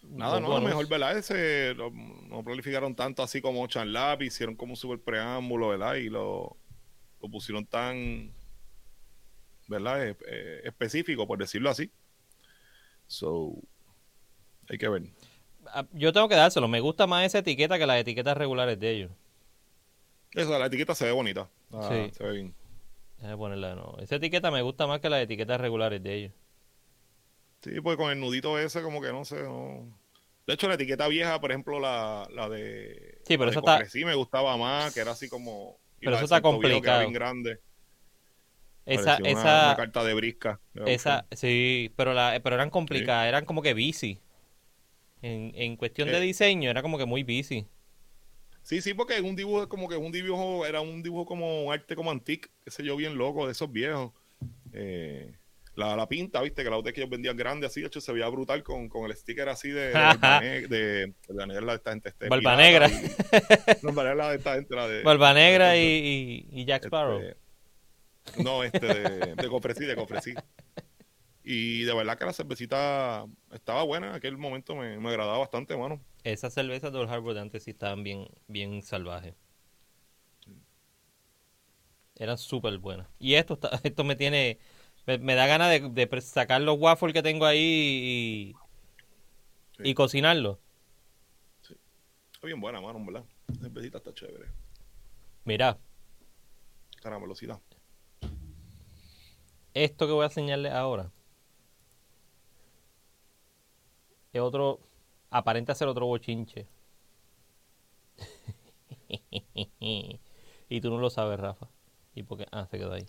Nada, 0.03 0.41
no, 0.41 0.49
lo 0.49 0.61
mejor, 0.61 0.89
¿verdad? 0.89 1.17
Ese, 1.17 1.75
no 2.29 2.43
planificaron 2.45 2.95
tanto 2.95 3.23
así 3.23 3.41
como 3.41 3.67
Lab, 3.67 4.23
hicieron 4.23 4.57
como 4.57 4.73
un 4.73 4.77
super 4.77 4.99
preámbulo, 4.99 5.69
¿verdad? 5.69 5.95
Y 5.95 6.09
lo, 6.09 6.57
lo 7.21 7.29
pusieron 7.29 7.67
tan, 7.67 8.33
¿verdad? 9.69 10.09
Eh, 10.09 10.63
específico, 10.65 11.27
por 11.27 11.39
decirlo 11.39 11.71
así. 11.71 11.91
So, 13.07 13.55
hay 14.69 14.79
que 14.79 14.89
ver. 14.89 15.03
Ah, 15.67 15.87
yo 15.93 16.13
tengo 16.13 16.29
que 16.29 16.35
dárselo, 16.35 16.69
me 16.69 16.81
gusta 16.81 17.07
más 17.07 17.25
esa 17.25 17.39
etiqueta 17.39 17.79
que 17.79 17.87
las 17.87 18.01
etiquetas 18.01 18.37
regulares 18.37 18.79
de 18.79 18.91
ellos. 18.91 19.11
Esa, 20.33 20.59
la 20.59 20.67
etiqueta 20.67 20.95
se 20.95 21.07
ve 21.07 21.13
bonita. 21.13 21.49
Ah, 21.73 21.89
sí. 21.91 22.11
Se 22.15 22.25
ve 22.25 22.33
bien. 22.33 22.55
Déjame 23.19 23.37
ponerla 23.37 23.75
no. 23.75 23.97
Esa 23.99 24.17
etiqueta 24.17 24.51
me 24.51 24.63
gusta 24.63 24.87
más 24.87 25.01
que 25.01 25.09
las 25.09 25.23
etiquetas 25.23 25.61
regulares 25.61 26.03
de 26.03 26.15
ellos. 26.15 26.33
Sí, 27.63 27.81
pues 27.81 27.97
con 27.97 28.11
el 28.11 28.21
nudito 28.21 28.59
ese, 28.59 28.83
como 28.83 29.01
que 29.01 29.13
no 29.13 29.25
sé. 29.25 29.43
No... 29.43 29.87
De 30.47 30.55
hecho, 30.55 30.69
la 30.69 30.75
etiqueta 30.75 31.09
vieja, 31.09 31.41
por 31.41 31.51
ejemplo, 31.51 31.81
la, 31.81 32.29
la 32.33 32.49
de. 32.49 33.19
Sí, 33.27 33.37
pero 33.37 33.51
esa 33.51 33.59
está. 33.59 33.85
Sí, 33.87 34.05
me 34.05 34.15
gustaba 34.15 34.57
más, 34.57 34.95
que 34.95 35.01
era 35.01 35.13
así 35.13 35.29
como. 35.29 35.79
Pero 36.01 36.17
eso 36.17 36.25
está 36.25 36.41
complicado. 36.41 37.01
Bien 37.01 37.13
grande. 37.13 37.61
Esa, 38.85 39.17
esa. 39.25 39.69
Una, 39.69 39.75
carta 39.77 40.05
de 40.05 40.15
brisca. 40.15 40.61
Esa, 40.87 41.27
sí, 41.33 41.93
pero, 41.97 42.15
la, 42.15 42.39
pero 42.43 42.55
eran 42.55 42.71
complicadas, 42.71 43.27
eran 43.27 43.45
como 43.45 43.61
que 43.61 43.75
bici. 43.75 44.21
En, 45.23 45.51
en 45.57 45.77
cuestión 45.77 46.09
de 46.09 46.19
eh. 46.19 46.21
diseño, 46.21 46.71
era 46.71 46.83
como 46.83 46.99
que 46.99 47.07
muy 47.07 47.25
bici. 47.25 47.67
Sí, 48.63 48.81
sí, 48.81 48.95
porque 48.95 49.15
es 49.15 49.23
un 49.23 49.35
dibujo, 49.35 49.69
como 49.69 49.89
que 49.89 49.97
es 49.97 50.01
un 50.01 50.13
dibujo, 50.13 50.67
era 50.67 50.81
un 50.81 51.03
dibujo 51.03 51.27
como 51.27 51.65
un 51.65 51.73
arte 51.73 51.97
como 51.97 52.11
antique, 52.11 52.51
qué 52.65 52.71
sé 52.71 52.85
yo, 52.85 52.97
bien 52.97 53.17
loco, 53.17 53.47
de 53.47 53.53
esos 53.53 53.73
viejos. 53.73 54.13
Eh, 54.73 55.35
la, 55.77 55.95
la, 55.95 56.09
pinta, 56.09 56.41
viste, 56.41 56.65
que 56.65 56.71
la 56.71 56.77
botella 56.77 56.93
que 56.93 57.01
ellos 57.01 57.11
vendían 57.11 57.37
grande 57.37 57.67
así, 57.67 57.81
de 57.81 57.87
hecho 57.87 58.01
se 58.01 58.13
veía 58.13 58.29
brutal 58.29 58.63
con, 58.63 58.89
con 58.89 59.09
el 59.09 59.17
sticker 59.17 59.49
así 59.49 59.71
de, 59.71 59.93
de, 59.93 60.67
de, 60.69 61.15
de, 61.29 61.47
negra 61.47 61.73
de 61.73 61.77
esta 61.77 61.91
gente. 61.91 62.09
Este, 62.09 62.29
Barba 62.29 62.57
Negra. 62.57 62.89
de 62.89 64.37
esta 64.37 64.55
gente, 64.55 64.75
la 64.75 64.89
de... 64.89 65.03
Barba 65.03 65.35
Negra 65.35 65.77
y, 65.77 66.49
y, 66.51 66.65
Jack 66.65 66.87
Sparrow. 66.87 67.21
Este, 67.21 68.43
no, 68.43 68.65
este, 68.65 68.87
de, 68.87 69.35
de 69.35 69.49
Cofresí, 69.49 69.85
de 69.85 69.95
Cofresí. 69.95 70.35
Y 71.45 71.85
de 71.85 71.95
verdad 71.95 72.19
que 72.19 72.25
la 72.25 72.33
cervecita 72.33 73.25
estaba 73.53 73.85
buena, 73.85 74.09
en 74.09 74.15
aquel 74.15 74.37
momento 74.37 74.75
me, 74.75 74.99
me 74.99 75.11
agradaba 75.11 75.39
bastante, 75.39 75.77
mano. 75.77 76.01
Esas 76.25 76.53
cervezas 76.53 76.93
de 76.93 76.99
Old 76.99 77.09
Harbor 77.09 77.35
de 77.35 77.41
antes 77.41 77.63
sí 77.63 77.71
estaban 77.71 78.03
bien, 78.03 78.27
bien 78.49 78.83
salvajes. 78.83 79.35
Eran 82.17 82.39
súper 82.39 82.79
buenas. 82.79 83.07
Y 83.19 83.35
esto, 83.35 83.59
esto 83.85 84.05
me 84.05 84.17
tiene. 84.17 84.59
Me, 85.07 85.35
da 85.35 85.47
ganas 85.47 85.95
de, 85.95 86.21
sacar 86.21 86.61
los 86.61 86.79
waffles 86.79 87.15
que 87.15 87.23
tengo 87.23 87.47
ahí 87.47 88.55
y, 89.79 89.91
y 89.91 89.95
cocinarlos. 89.95 90.59
Sí. 91.63 91.77
Está 92.33 92.47
bien 92.47 92.61
buena, 92.61 92.81
mano, 92.81 93.05
¿verdad? 93.05 93.25
La 93.49 93.55
cervecita 93.55 93.99
está 93.99 94.13
chévere. 94.13 94.51
Mira. 95.45 95.79
velocidad. 97.05 97.61
Esto 99.75 100.07
que 100.07 100.13
voy 100.13 100.25
a 100.25 100.27
enseñarles 100.27 100.73
ahora 100.73 101.13
es 104.37 104.43
otro, 104.43 104.81
aparenta 105.31 105.75
ser 105.75 105.89
otro 105.89 106.07
bochinche. 106.07 106.69
y 110.69 110.81
tú 110.81 110.91
no 110.91 110.99
lo 110.99 111.11
sabes, 111.11 111.41
Rafa. 111.41 111.69
¿Y 112.15 112.23
por 112.23 112.39
qué? 112.39 112.47
Ah, 112.53 112.67
se 112.71 112.79
quedó 112.79 112.93
ahí. 112.93 113.07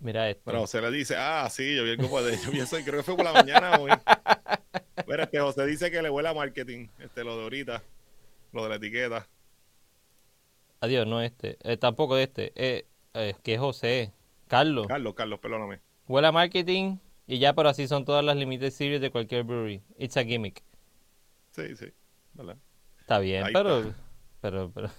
Mira 0.00 0.28
esto. 0.28 0.42
Pero 0.44 0.60
José 0.60 0.80
le 0.80 0.90
dice, 0.90 1.14
ah, 1.16 1.48
sí, 1.50 1.76
yo 1.76 1.84
vi 1.84 1.90
el 1.90 1.96
grupo 1.96 2.22
de 2.22 2.36
yo 2.44 2.50
pienso, 2.50 2.76
creo 2.84 2.98
que 2.98 3.02
fue 3.02 3.16
por 3.16 3.24
la 3.24 3.32
mañana 3.32 3.78
hoy. 3.78 3.90
Mira, 5.06 5.24
este 5.24 5.40
José 5.40 5.66
dice 5.66 5.90
que 5.90 6.02
le 6.02 6.10
huele 6.10 6.28
a 6.28 6.34
marketing, 6.34 6.88
este, 6.98 7.24
lo 7.24 7.36
de 7.36 7.42
ahorita, 7.42 7.82
lo 8.52 8.62
de 8.64 8.68
la 8.68 8.74
etiqueta. 8.76 9.28
Adiós, 10.80 11.06
no 11.06 11.20
este. 11.20 11.58
Eh, 11.62 11.76
tampoco 11.76 12.16
este. 12.16 12.52
Eh, 12.56 12.86
eh, 13.14 13.34
que 13.42 13.54
es 13.54 13.60
José. 13.60 14.12
Carlos. 14.48 14.86
Carlos, 14.86 15.14
Carlos, 15.14 15.38
perdóname. 15.40 15.80
Huele 16.08 16.28
a 16.28 16.32
marketing 16.32 16.96
y 17.26 17.38
ya, 17.38 17.54
pero 17.54 17.68
así 17.68 17.86
son 17.86 18.04
todas 18.04 18.24
las 18.24 18.36
limited 18.36 18.70
series 18.70 19.00
de 19.00 19.10
cualquier 19.10 19.44
brewery. 19.44 19.82
It's 19.98 20.16
a 20.16 20.24
gimmick. 20.24 20.62
Sí, 21.50 21.76
sí. 21.76 21.92
¿verdad? 22.34 22.56
Está 23.00 23.18
bien, 23.18 23.44
pero, 23.52 23.94
pero, 24.40 24.70
pero, 24.72 24.90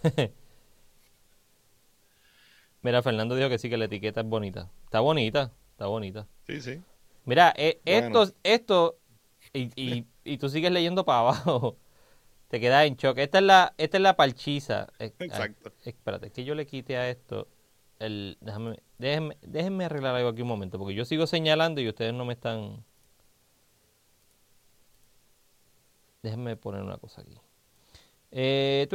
Mira, 2.81 3.01
Fernando 3.01 3.35
dijo 3.35 3.49
que 3.49 3.57
sí, 3.57 3.69
que 3.69 3.77
la 3.77 3.85
etiqueta 3.85 4.21
es 4.21 4.27
bonita. 4.27 4.69
Está 4.85 4.99
bonita, 4.99 5.51
está 5.71 5.87
bonita. 5.87 6.27
Sí, 6.47 6.61
sí. 6.61 6.81
Mira, 7.25 7.53
eh, 7.55 7.79
esto, 7.85 8.31
esto, 8.43 8.97
y, 9.53 9.69
y, 9.75 10.07
y, 10.23 10.37
tú 10.37 10.49
sigues 10.49 10.71
leyendo 10.71 11.05
para 11.05 11.19
abajo. 11.19 11.77
Te 12.47 12.59
quedas 12.59 12.85
en 12.85 12.95
shock. 12.95 13.17
Esta 13.19 13.37
es 13.37 13.43
la, 13.45 13.73
esta 13.77 13.97
es 13.97 14.03
la 14.03 14.15
parchiza. 14.15 14.87
Eh, 14.99 15.13
Exacto. 15.19 15.71
espérate, 15.85 16.31
que 16.31 16.43
yo 16.43 16.53
le 16.53 16.65
quite 16.65 16.97
a 16.97 17.09
esto 17.09 17.47
el, 17.99 18.37
déjame, 18.41 18.79
déjenme, 18.97 19.37
déjenme 19.41 19.85
arreglar 19.85 20.15
algo 20.15 20.29
aquí 20.29 20.41
un 20.41 20.47
momento, 20.47 20.79
porque 20.79 20.95
yo 20.95 21.05
sigo 21.05 21.27
señalando 21.27 21.81
y 21.81 21.87
ustedes 21.87 22.13
no 22.13 22.25
me 22.25 22.33
están... 22.33 22.83
Déjenme 26.23 26.55
poner 26.55 26.81
una 26.83 26.97
cosa 26.97 27.21
aquí. 27.21 27.39
Eh, 28.31 28.87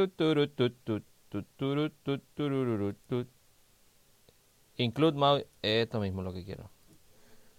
Include 4.77 5.17
mouse. 5.17 5.45
Esto 5.61 5.99
mismo 5.99 6.21
es 6.21 6.25
lo 6.25 6.33
que 6.33 6.45
quiero. 6.45 6.69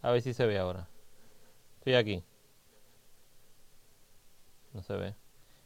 A 0.02 0.10
ver 0.12 0.22
si 0.22 0.32
se 0.32 0.46
ve 0.46 0.58
ahora. 0.58 0.88
Estoy 1.78 1.94
aquí. 1.94 2.24
No 4.72 4.82
se 4.82 4.94
ve. 4.94 5.14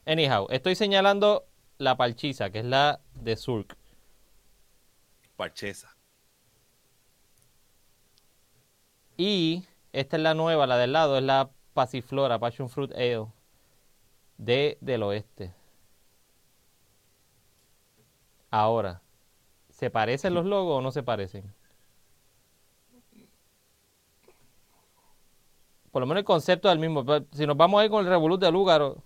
Anyhow, 0.06 0.46
estoy 0.50 0.74
señalando 0.74 1.46
la 1.78 1.96
parchisa, 1.96 2.50
que 2.50 2.60
es 2.60 2.64
la 2.64 3.00
de 3.14 3.36
Surk. 3.36 3.76
Parchesa. 5.36 5.94
Y 9.16 9.64
esta 9.92 10.16
es 10.16 10.22
la 10.22 10.34
nueva, 10.34 10.66
la 10.66 10.78
del 10.78 10.92
lado, 10.92 11.18
es 11.18 11.22
la 11.22 11.50
Pasiflora, 11.74 12.38
Passion 12.38 12.68
Fruit 12.68 12.92
Ale, 12.92 13.26
de, 14.38 14.78
del 14.80 15.02
oeste. 15.02 15.52
Ahora, 18.50 19.01
¿se 19.82 19.90
parecen 19.90 20.32
los 20.32 20.46
logos 20.46 20.78
o 20.78 20.80
no 20.80 20.92
se 20.92 21.02
parecen? 21.02 21.42
Por 25.90 26.02
lo 26.02 26.06
menos 26.06 26.20
el 26.20 26.24
concepto 26.24 26.68
es 26.68 26.72
el 26.74 26.78
mismo. 26.78 27.04
Si 27.32 27.48
nos 27.48 27.56
vamos 27.56 27.82
a 27.82 27.84
ir 27.84 27.90
con 27.90 28.04
el 28.04 28.08
Revolut 28.08 28.40
de 28.40 28.52
Lúgaro, 28.52 29.02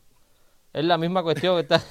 es 0.75 0.85
la 0.85 0.99
misma 0.99 1.23
cuestión 1.23 1.57
que 1.57 1.63
está. 1.63 1.83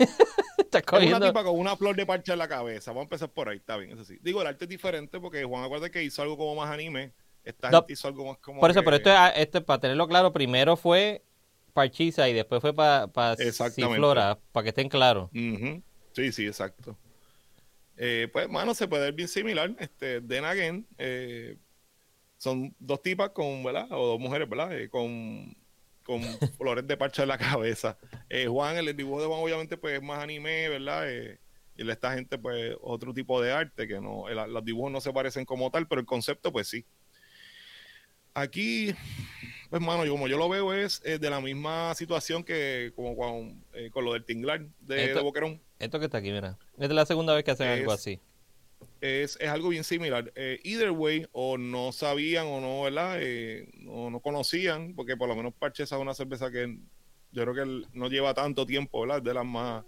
está 0.58 0.82
cogiendo. 0.82 1.18
una 1.18 1.26
tipa 1.26 1.44
con 1.44 1.56
una 1.56 1.76
flor 1.76 1.94
de 1.94 2.04
parcha 2.04 2.32
en 2.32 2.40
la 2.40 2.48
cabeza. 2.48 2.90
Vamos 2.90 3.02
a 3.02 3.04
empezar 3.04 3.28
por 3.28 3.48
ahí, 3.48 3.58
está 3.58 3.76
bien, 3.76 3.92
eso 3.92 4.04
sí. 4.04 4.18
Digo, 4.22 4.40
el 4.40 4.48
arte 4.48 4.64
es 4.64 4.68
diferente 4.68 5.20
porque 5.20 5.44
Juan, 5.44 5.62
acuerda 5.62 5.88
que 5.88 6.02
hizo 6.02 6.20
algo 6.20 6.36
como 6.36 6.56
más 6.56 6.68
anime. 6.68 7.12
Esta 7.44 7.70
gente 7.70 7.92
hizo 7.92 8.08
algo 8.08 8.26
más 8.26 8.38
como. 8.38 8.60
Por 8.60 8.72
eso, 8.72 8.82
pero 8.82 8.96
esto, 8.96 9.12
esto, 9.36 9.64
para 9.64 9.78
tenerlo 9.78 10.08
claro, 10.08 10.32
primero 10.32 10.76
fue 10.76 11.22
Parchisa 11.74 12.28
y 12.28 12.32
después 12.32 12.60
fue 12.60 12.74
para 12.74 13.06
pa 13.06 13.36
Flora, 13.36 14.36
para 14.50 14.64
que 14.64 14.70
estén 14.70 14.88
claros. 14.88 15.30
Sí, 15.30 16.32
sí, 16.32 16.44
exacto. 16.44 16.96
Eh, 18.04 18.26
pues, 18.32 18.48
mano, 18.48 18.74
se 18.74 18.88
puede 18.88 19.04
ver 19.04 19.14
bien 19.14 19.28
similar. 19.28 19.76
Este, 19.78 20.16
Again, 20.16 20.84
eh, 20.98 21.56
son 22.36 22.74
dos 22.80 23.00
tipas 23.00 23.30
con, 23.30 23.62
¿verdad? 23.62 23.86
O 23.92 24.08
dos 24.08 24.18
mujeres, 24.18 24.48
¿verdad? 24.48 24.76
Eh, 24.76 24.88
con, 24.90 25.56
con 26.02 26.20
flores 26.58 26.84
de 26.84 26.96
parcha 26.96 27.22
en 27.22 27.28
la 27.28 27.38
cabeza. 27.38 27.96
Juan, 28.48 28.76
el 28.76 28.96
dibujo 28.96 29.20
de 29.20 29.28
Juan 29.28 29.38
obviamente 29.38 29.76
pues 29.76 29.94
es 29.94 30.02
más 30.02 30.18
anime, 30.18 30.68
¿verdad? 30.68 31.06
Y 31.76 31.88
esta 31.88 32.14
gente 32.14 32.38
pues 32.38 32.74
otro 32.80 33.14
tipo 33.14 33.40
de 33.40 33.52
arte, 33.52 33.86
que 33.86 34.00
no, 34.00 34.28
los 34.28 34.64
dibujos 34.64 34.90
no 34.90 35.00
se 35.00 35.12
parecen 35.12 35.44
como 35.44 35.70
tal, 35.70 35.86
pero 35.86 36.00
el 36.00 36.06
concepto 36.06 36.50
pues 36.50 36.66
sí. 36.66 36.84
Aquí, 38.34 38.92
pues 39.70 39.80
mano, 39.80 40.04
yo, 40.04 40.10
como 40.10 40.26
yo 40.26 40.38
lo 40.38 40.48
veo 40.48 40.74
es 40.74 41.02
de 41.02 41.30
la 41.30 41.40
misma 41.40 41.94
situación 41.94 42.42
que 42.42 42.92
como 42.96 43.16
con, 43.16 43.64
con 43.92 44.04
lo 44.04 44.14
del 44.14 44.24
tinglar 44.24 44.66
de, 44.80 45.14
Boquerón. 45.20 45.60
Esto 45.82 45.98
que 45.98 46.06
está 46.06 46.18
aquí, 46.18 46.30
mira. 46.30 46.58
Esta 46.74 46.84
es 46.84 46.92
la 46.92 47.06
segunda 47.06 47.34
vez 47.34 47.44
que 47.44 47.50
hacen 47.50 47.68
algo 47.68 47.92
así 47.92 48.20
es, 49.02 49.38
algo 49.40 49.68
bien 49.68 49.84
similar. 49.84 50.32
Eh, 50.34 50.60
either 50.64 50.90
way, 50.90 51.26
o 51.32 51.58
no 51.58 51.92
sabían 51.92 52.46
o 52.46 52.60
no, 52.60 52.82
¿verdad? 52.82 53.16
Eh, 53.20 53.70
o 53.88 54.10
no 54.10 54.20
conocían, 54.20 54.94
porque 54.94 55.16
por 55.16 55.28
lo 55.28 55.36
menos 55.36 55.52
Parches 55.54 55.90
es 55.90 55.98
una 55.98 56.14
cerveza 56.14 56.50
que 56.50 56.78
yo 57.32 57.42
creo 57.42 57.54
que 57.54 57.86
no 57.92 58.08
lleva 58.08 58.32
tanto 58.32 58.64
tiempo, 58.64 59.00
¿verdad? 59.00 59.22
De 59.22 59.34
las 59.34 59.44
más... 59.44 59.84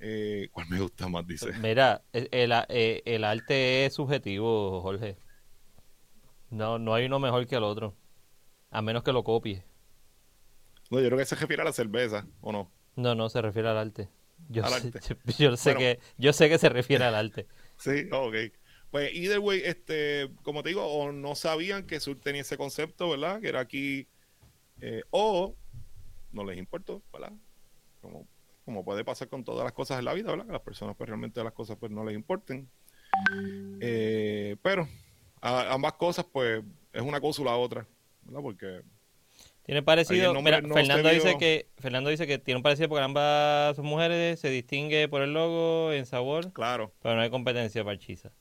Eh, 0.00 0.48
¿Cuál 0.52 0.68
me 0.68 0.80
gusta 0.80 1.08
más? 1.08 1.26
Dice. 1.26 1.52
Mira, 1.60 2.02
el, 2.12 2.28
el, 2.30 3.24
arte 3.24 3.86
es 3.86 3.94
subjetivo, 3.94 4.80
Jorge. 4.82 5.16
No, 6.50 6.78
no 6.78 6.94
hay 6.94 7.06
uno 7.06 7.18
mejor 7.18 7.46
que 7.46 7.56
el 7.56 7.64
otro. 7.64 7.94
A 8.70 8.80
menos 8.80 9.02
que 9.02 9.12
lo 9.12 9.24
copie. 9.24 9.64
No, 10.90 11.00
yo 11.00 11.06
creo 11.06 11.18
que 11.18 11.24
se 11.24 11.34
refiere 11.34 11.62
a 11.62 11.64
la 11.64 11.72
cerveza, 11.72 12.26
¿o 12.40 12.52
no? 12.52 12.70
No, 12.96 13.14
no, 13.14 13.28
se 13.28 13.42
refiere 13.42 13.68
al 13.68 13.78
arte. 13.78 14.08
Yo, 14.48 14.64
sé, 14.66 14.90
Yo, 15.38 15.56
sé 15.56 15.74
que, 15.74 16.00
yo 16.16 16.32
sé 16.32 16.48
que 16.48 16.58
se 16.58 16.68
refiere 16.68 17.04
al 17.04 17.14
arte. 17.14 17.46
Sí, 17.78 18.08
ok. 18.10 18.34
Pues, 18.90 19.14
either 19.14 19.38
way, 19.38 19.62
este, 19.64 20.28
como 20.42 20.64
te 20.64 20.70
digo, 20.70 20.84
o 20.84 21.12
no 21.12 21.36
sabían 21.36 21.86
que 21.86 22.00
Sur 22.00 22.18
tenía 22.18 22.42
ese 22.42 22.56
concepto, 22.56 23.08
¿verdad? 23.08 23.40
Que 23.40 23.48
era 23.48 23.60
aquí, 23.60 24.08
eh, 24.80 25.02
o 25.10 25.54
no 26.32 26.44
les 26.44 26.58
importó, 26.58 27.02
¿verdad? 27.12 27.32
Como, 28.00 28.26
como 28.64 28.84
puede 28.84 29.04
pasar 29.04 29.28
con 29.28 29.44
todas 29.44 29.62
las 29.62 29.74
cosas 29.74 30.00
en 30.00 30.06
la 30.06 30.14
vida, 30.14 30.30
¿verdad? 30.32 30.46
Que 30.46 30.52
las 30.52 30.62
personas, 30.62 30.96
pues 30.96 31.08
realmente 31.08 31.44
las 31.44 31.52
cosas, 31.52 31.76
pues 31.78 31.92
no 31.92 32.04
les 32.04 32.16
importen. 32.16 32.68
Eh, 33.80 34.56
pero 34.60 34.88
ambas 35.40 35.92
cosas, 35.92 36.26
pues, 36.32 36.64
es 36.92 37.02
una 37.02 37.20
cosa 37.20 37.42
o 37.42 37.44
la 37.44 37.56
otra, 37.56 37.86
¿verdad? 38.22 38.42
Porque 38.42 38.82
tiene 39.68 39.82
parecido. 39.82 40.32
Mira, 40.40 40.62
Fernando 40.62 41.10
dice 41.10 41.36
que 41.36 41.68
Fernando 41.76 42.08
dice 42.08 42.26
que 42.26 42.38
tiene 42.38 42.56
un 42.56 42.62
parecido 42.62 42.88
porque 42.88 43.04
ambas 43.04 43.76
son 43.76 43.84
mujeres, 43.84 44.40
se 44.40 44.48
distingue 44.48 45.08
por 45.08 45.20
el 45.20 45.34
logo, 45.34 45.92
en 45.92 46.06
sabor. 46.06 46.54
Claro. 46.54 46.94
Pero 47.02 47.16
no 47.16 47.20
hay 47.20 47.28
competencia 47.28 47.84
para 47.84 47.98
Chisa. 47.98 48.32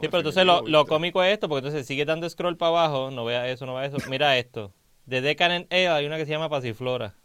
Sí, 0.00 0.06
pero 0.06 0.18
entonces 0.18 0.46
lo, 0.46 0.62
lo, 0.62 0.86
cómico 0.86 1.20
es 1.24 1.32
esto, 1.32 1.48
porque 1.48 1.66
entonces 1.66 1.84
sigue 1.84 2.04
dando 2.04 2.30
scroll 2.30 2.56
para 2.56 2.68
abajo, 2.68 3.10
no 3.10 3.24
vea 3.24 3.48
eso, 3.48 3.66
no 3.66 3.74
vea 3.74 3.86
eso. 3.86 3.96
Mira 4.08 4.38
esto. 4.38 4.72
De 5.06 5.20
Decadent 5.20 5.66
Ale 5.72 5.88
hay 5.88 6.06
una 6.06 6.16
que 6.16 6.26
se 6.26 6.30
llama 6.30 6.48
Pasiflora. 6.48 7.16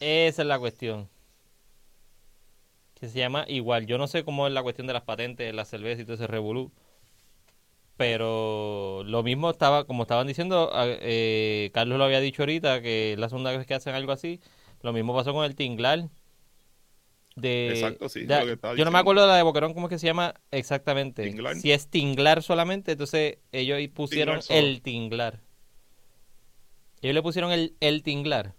Esa 0.00 0.40
es 0.40 0.48
la 0.48 0.58
cuestión. 0.58 1.06
Que 2.98 3.10
se 3.10 3.18
llama 3.18 3.44
igual. 3.46 3.84
Yo 3.84 3.98
no 3.98 4.06
sé 4.06 4.24
cómo 4.24 4.46
es 4.46 4.54
la 4.54 4.62
cuestión 4.62 4.86
de 4.86 4.94
las 4.94 5.02
patentes, 5.02 5.54
la 5.54 5.66
cerveza 5.66 6.00
y 6.00 6.04
todo 6.06 6.14
ese 6.14 6.26
revolú. 6.26 6.72
Pero 8.00 9.02
lo 9.04 9.22
mismo 9.22 9.50
estaba, 9.50 9.84
como 9.84 10.04
estaban 10.04 10.26
diciendo, 10.26 10.72
eh, 10.74 11.70
Carlos 11.74 11.98
lo 11.98 12.04
había 12.04 12.20
dicho 12.20 12.40
ahorita, 12.40 12.80
que 12.80 13.12
es 13.12 13.18
la 13.18 13.28
segunda 13.28 13.54
vez 13.54 13.66
que 13.66 13.74
hacen 13.74 13.94
algo 13.94 14.10
así. 14.10 14.40
Lo 14.80 14.94
mismo 14.94 15.14
pasó 15.14 15.34
con 15.34 15.44
el 15.44 15.54
Tinglar. 15.54 16.08
De, 17.36 17.68
Exacto, 17.68 18.08
sí. 18.08 18.26
yo 18.26 18.84
no 18.86 18.90
me 18.90 18.98
acuerdo 18.98 19.20
de 19.20 19.28
la 19.28 19.36
de 19.36 19.42
Boquerón, 19.42 19.74
¿cómo 19.74 19.86
es 19.86 19.90
que 19.90 19.98
se 19.98 20.06
llama 20.06 20.32
exactamente? 20.50 21.30
Si 21.60 21.72
es 21.72 21.88
Tinglar 21.88 22.42
solamente, 22.42 22.92
entonces 22.92 23.36
ellos 23.52 23.78
pusieron 23.92 24.40
el 24.48 24.80
Tinglar. 24.80 25.42
Ellos 27.02 27.14
le 27.14 27.22
pusieron 27.22 27.52
el, 27.52 27.76
el 27.80 28.02
Tinglar. 28.02 28.54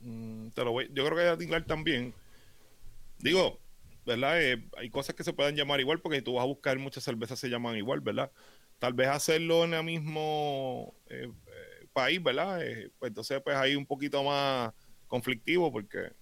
Mm, 0.00 0.48
te 0.54 0.64
lo 0.64 0.72
voy, 0.72 0.88
yo 0.94 1.04
creo 1.04 1.16
que 1.18 1.28
el 1.28 1.36
Tinglar 1.36 1.66
también. 1.66 2.14
Digo, 3.18 3.58
¿verdad? 4.08 4.42
Eh, 4.42 4.68
hay 4.76 4.88
cosas 4.88 5.14
que 5.14 5.22
se 5.22 5.34
pueden 5.34 5.54
llamar 5.54 5.80
igual 5.80 6.00
porque 6.00 6.18
si 6.18 6.24
tú 6.24 6.34
vas 6.34 6.42
a 6.42 6.46
buscar 6.46 6.78
muchas 6.78 7.04
cervezas 7.04 7.38
se 7.38 7.48
llaman 7.48 7.76
igual, 7.76 8.00
¿verdad? 8.00 8.32
Tal 8.78 8.94
vez 8.94 9.08
hacerlo 9.08 9.64
en 9.64 9.74
el 9.74 9.84
mismo 9.84 10.94
eh, 11.08 11.30
eh, 11.30 11.86
país, 11.92 12.22
¿verdad? 12.22 12.60
pues 12.98 13.10
entonces 13.10 13.40
pues 13.42 13.54
hay 13.56 13.76
un 13.76 13.84
poquito 13.84 14.22
más 14.24 14.72
conflictivo 15.06 15.70
porque 15.70 16.12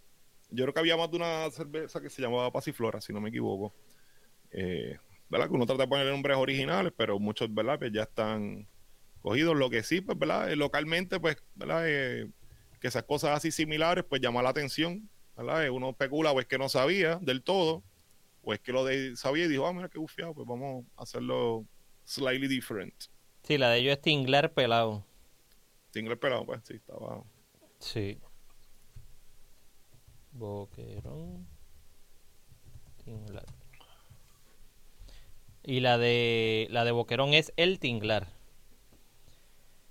yo 0.51 0.65
creo 0.65 0.75
que 0.75 0.81
había 0.81 0.97
más 0.97 1.11
de 1.11 1.17
una 1.17 1.51
cerveza 1.51 2.01
que 2.01 2.11
se 2.11 2.21
llamaba 2.23 2.53
Pasiflora, 2.53 3.01
si 3.01 3.13
no 3.13 3.21
me 3.21 3.29
equivoco. 3.29 3.73
¿Verdad? 5.29 5.49
Que 5.49 5.55
uno 5.55 5.67
trata 5.67 5.83
de 5.83 5.89
poner 5.89 6.07
nombres 6.07 6.37
originales, 6.37 6.93
pero 6.97 7.19
muchos, 7.19 7.53
¿verdad? 7.53 7.79
Pues 7.79 7.93
ya 7.93 8.03
están 8.03 8.69
cogidos. 9.21 9.57
Lo 9.57 9.69
que 9.71 9.83
sí, 9.83 10.01
pues, 10.01 10.17
¿verdad? 10.19 10.51
localmente, 10.53 11.19
pues, 11.19 11.37
¿verdad? 11.57 11.85
que 11.85 12.89
esas 12.89 13.03
cosas 13.03 13.37
así 13.37 13.51
similares, 13.51 14.05
pues 14.09 14.23
llama 14.23 14.43
la 14.43 14.51
atención 14.51 15.11
¿verdad? 15.37 15.69
Uno 15.71 15.91
especula 15.91 16.33
o 16.33 16.41
es 16.41 16.47
que 16.47 16.59
no 16.59 16.69
sabía 16.69 17.17
del 17.17 17.43
todo, 17.43 17.83
o 18.43 18.55
es 18.55 18.61
que 18.61 18.73
lo 18.73 18.85
de, 18.85 19.17
sabía 19.17 19.45
y 19.45 19.49
dijo, 19.49 19.67
ah, 19.67 19.73
mira 19.73 19.89
qué 19.89 19.99
bufiado, 19.99 20.35
pues 20.35 20.47
vamos 20.47 20.85
a 20.97 21.03
hacerlo 21.03 21.67
slightly 22.05 22.49
different. 22.49 22.95
Sí, 23.43 23.59
la 23.59 23.71
de 23.71 23.79
ellos 23.79 23.93
es 23.93 24.03
Tingler 24.03 24.53
pelado. 24.53 25.05
Tingler 25.93 26.19
pelado, 26.19 26.45
pues 26.47 26.61
sí, 26.65 26.75
estaba. 26.75 27.23
Sí. 27.79 28.19
Boquerón. 30.33 31.47
Tinglar. 33.05 33.47
Y 35.63 35.81
la 35.81 35.99
de 35.99 36.69
la 36.71 36.85
de 36.85 36.93
Boquerón 36.93 37.35
es 37.35 37.53
el 37.57 37.79
Tinglar. 37.79 38.29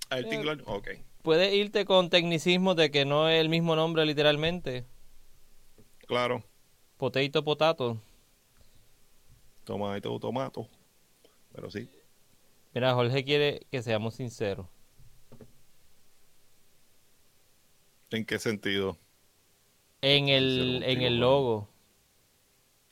Ah, 0.08 0.18
el 0.18 0.28
Tinglar, 0.28 0.62
ok. 0.64 0.88
Puedes 1.22 1.52
irte 1.52 1.84
con 1.84 2.08
tecnicismo 2.08 2.74
de 2.74 2.90
que 2.90 3.04
no 3.04 3.28
es 3.28 3.40
el 3.40 3.48
mismo 3.48 3.74
nombre 3.74 4.06
literalmente, 4.06 4.84
Claro. 6.06 6.42
Potato, 6.96 7.44
potato. 7.44 8.00
Tomato, 9.64 10.18
tomato. 10.20 10.68
Pero 11.52 11.70
sí. 11.70 11.88
Mira, 12.72 12.94
Jorge 12.94 13.24
quiere 13.24 13.66
que 13.70 13.82
seamos 13.82 14.14
sinceros. 14.14 14.66
¿En 18.10 18.24
qué 18.24 18.38
sentido? 18.38 18.96
En 20.00 20.28
el, 20.28 20.82
en 20.86 21.02
el 21.02 21.18
logo. 21.18 21.68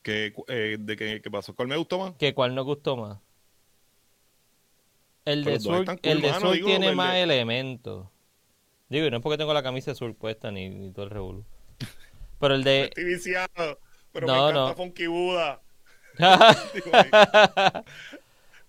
¿Qué, 0.03 0.35
eh, 0.49 0.77
¿De 0.79 0.97
qué, 0.97 1.31
pasó? 1.31 1.55
¿Cuál 1.55 1.69
me 1.69 1.77
gustó 1.77 1.99
más? 1.99 2.15
¿Qué 2.19 2.35
cuál 2.35 2.55
no 2.55 2.65
gustó 2.65 2.97
más? 2.97 3.19
El 5.25 5.45
de 5.45 5.61
Sur, 5.61 5.87
el 6.03 6.21
de 6.21 6.35
Sur 6.35 6.59
tiene 6.65 6.93
más 6.95 7.15
elementos. 7.15 8.09
Digo, 8.89 9.09
no 9.09 9.19
es 9.19 9.23
porque 9.23 9.39
tengo 9.39 9.55
la 9.55 9.63
camisa 9.63 9.93
de 9.93 9.95
Sur 9.95 10.15
puesta 10.15 10.51
ni, 10.51 10.69
ni 10.69 10.91
todo 10.93 11.05
el 11.05 11.11
revolú. 11.11 11.45
Pero 12.39 12.55
el 12.55 12.65
de. 12.65 12.85
Estoy 12.85 13.05
viciado. 13.05 13.81
Pero 14.13 14.27
no, 14.27 14.33
me 14.33 14.39
encanta 14.39 14.61
no. 14.61 14.75
Funky 14.75 15.07
Buda. 15.07 15.61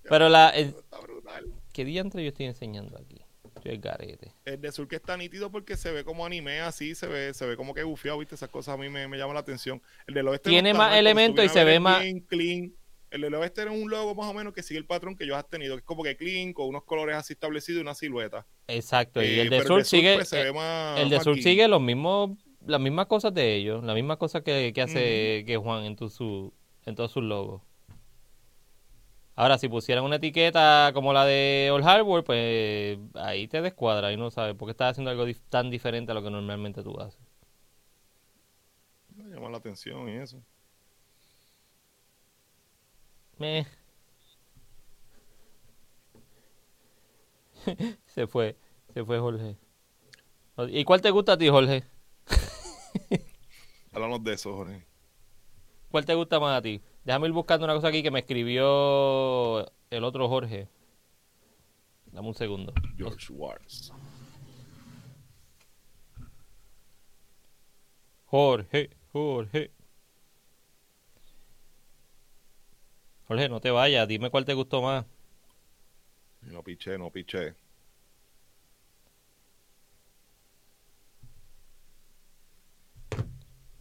pero 0.09 0.29
la. 0.29 0.49
Está 0.49 0.99
brutal. 0.99 1.53
¿Qué 1.73 1.85
día 1.85 2.01
entre 2.01 2.23
yo 2.23 2.29
estoy 2.29 2.45
enseñando 2.45 2.97
aquí? 2.97 3.21
El 3.63 3.79
garete. 3.79 4.31
El 4.45 4.61
de 4.61 4.71
Sur 4.71 4.87
que 4.87 4.95
está 4.95 5.17
nítido 5.17 5.51
porque 5.51 5.75
se 5.75 5.91
ve 5.91 6.03
como 6.03 6.23
anime 6.23 6.61
así, 6.61 6.93
se 6.93 7.07
ve, 7.07 7.33
se 7.33 7.47
ve 7.47 7.57
como 7.57 7.73
que 7.73 7.81
bufiado, 7.81 8.19
¿viste? 8.19 8.35
Esas 8.35 8.49
cosas 8.49 8.75
a 8.75 8.77
mí 8.77 8.89
me, 8.89 9.07
me 9.07 9.17
llaman 9.17 9.33
la 9.33 9.39
atención. 9.39 9.81
El 10.05 10.13
del 10.13 10.27
oeste 10.27 10.51
Tiene 10.51 10.71
no 10.71 10.77
más 10.77 10.95
elementos 10.95 11.43
y 11.43 11.49
se 11.49 11.63
ve 11.63 11.79
más. 11.79 12.03
Clean. 12.27 12.71
El 13.09 13.21
del 13.21 13.33
oeste 13.35 13.61
era 13.61 13.71
un 13.71 13.89
logo 13.89 14.13
más 14.13 14.29
o 14.29 14.33
menos 14.33 14.53
que 14.53 14.61
sigue 14.61 14.77
el 14.77 14.85
patrón 14.85 15.15
que 15.15 15.23
ellos 15.23 15.37
has 15.37 15.49
tenido, 15.49 15.75
que 15.75 15.79
es 15.79 15.85
como 15.85 16.03
que 16.03 16.17
clean, 16.17 16.53
con 16.53 16.67
unos 16.67 16.83
colores 16.83 17.15
así 17.15 17.33
establecidos 17.33 17.79
y 17.79 17.81
una 17.81 17.95
silueta. 17.95 18.45
Exacto, 18.67 19.23
y 19.23 19.39
el 19.39 19.49
de 19.49 19.63
Sur 19.63 19.85
sigue. 19.85 20.15
el 20.15 21.09
de 21.09 21.19
Sur 21.21 21.41
sigue 21.41 21.67
los 21.67 21.81
mismos, 21.81 22.31
las 22.65 22.81
mismas 22.81 23.07
cosas 23.07 23.33
de 23.33 23.55
ellos, 23.55 23.83
las 23.83 23.95
mismas 23.95 24.17
cosas 24.17 24.41
que, 24.43 24.71
que 24.73 24.81
hace 24.81 25.43
que 25.45 25.57
Juan 25.57 25.85
en, 25.85 25.95
tu, 25.95 26.09
su, 26.09 26.53
en 26.85 26.95
todos 26.95 27.11
sus 27.11 27.23
logos. 27.23 27.61
Ahora, 29.37 29.57
si 29.57 29.67
pusieran 29.67 30.05
una 30.05 30.15
etiqueta 30.15 30.91
como 30.93 31.11
la 31.11 31.25
de 31.25 31.69
All 31.73 31.83
Hardware, 31.83 32.23
pues 32.23 32.97
ahí 33.15 33.47
te 33.47 33.61
descuadra 33.61 34.13
y 34.13 34.17
no 34.17 34.31
sabes 34.31 34.55
por 34.55 34.67
qué 34.67 34.71
estás 34.71 34.91
haciendo 34.91 35.11
algo 35.11 35.25
tan 35.49 35.69
diferente 35.69 36.11
a 36.11 36.15
lo 36.15 36.23
que 36.23 36.29
normalmente 36.29 36.83
tú 36.83 36.97
haces. 36.99 37.19
Me 39.15 39.25
llama 39.25 39.49
la 39.49 39.57
atención 39.57 40.07
y 40.07 40.13
eso. 40.13 40.41
Me. 43.37 43.67
se 48.05 48.27
fue, 48.27 48.55
se 48.93 49.03
fue 49.03 49.19
Jorge. 49.19 49.57
¿Y 50.69 50.85
cuál 50.85 51.01
te 51.01 51.11
gusta 51.11 51.33
a 51.33 51.37
ti, 51.37 51.49
Jorge? 51.49 51.83
Háblanos 53.95 54.25
de 54.25 54.33
eso, 54.33 54.53
Jorge. 54.53 54.85
¿Cuál 55.89 56.05
te 56.05 56.13
gusta 56.15 56.37
más 56.37 56.57
a 56.57 56.61
ti? 56.61 56.81
Déjame 57.05 57.27
ir 57.27 57.33
buscando 57.33 57.63
una 57.63 57.73
cosa 57.73 57.87
aquí 57.87 58.03
que 58.03 58.11
me 58.11 58.19
escribió 58.19 59.65
el 59.89 60.03
otro 60.03 60.27
Jorge. 60.27 60.67
Dame 62.11 62.27
un 62.27 62.33
segundo. 62.33 62.73
George 62.97 63.31
Wars. 63.31 63.93
Jorge, 68.25 68.89
Jorge. 69.13 69.71
Jorge, 73.29 73.47
no 73.47 73.61
te 73.61 73.71
vayas. 73.71 74.05
Dime 74.09 74.29
cuál 74.29 74.43
te 74.43 74.53
gustó 74.53 74.81
más. 74.81 75.05
No 76.41 76.61
piché, 76.63 76.97
no 76.97 77.09
piché. 77.11 77.55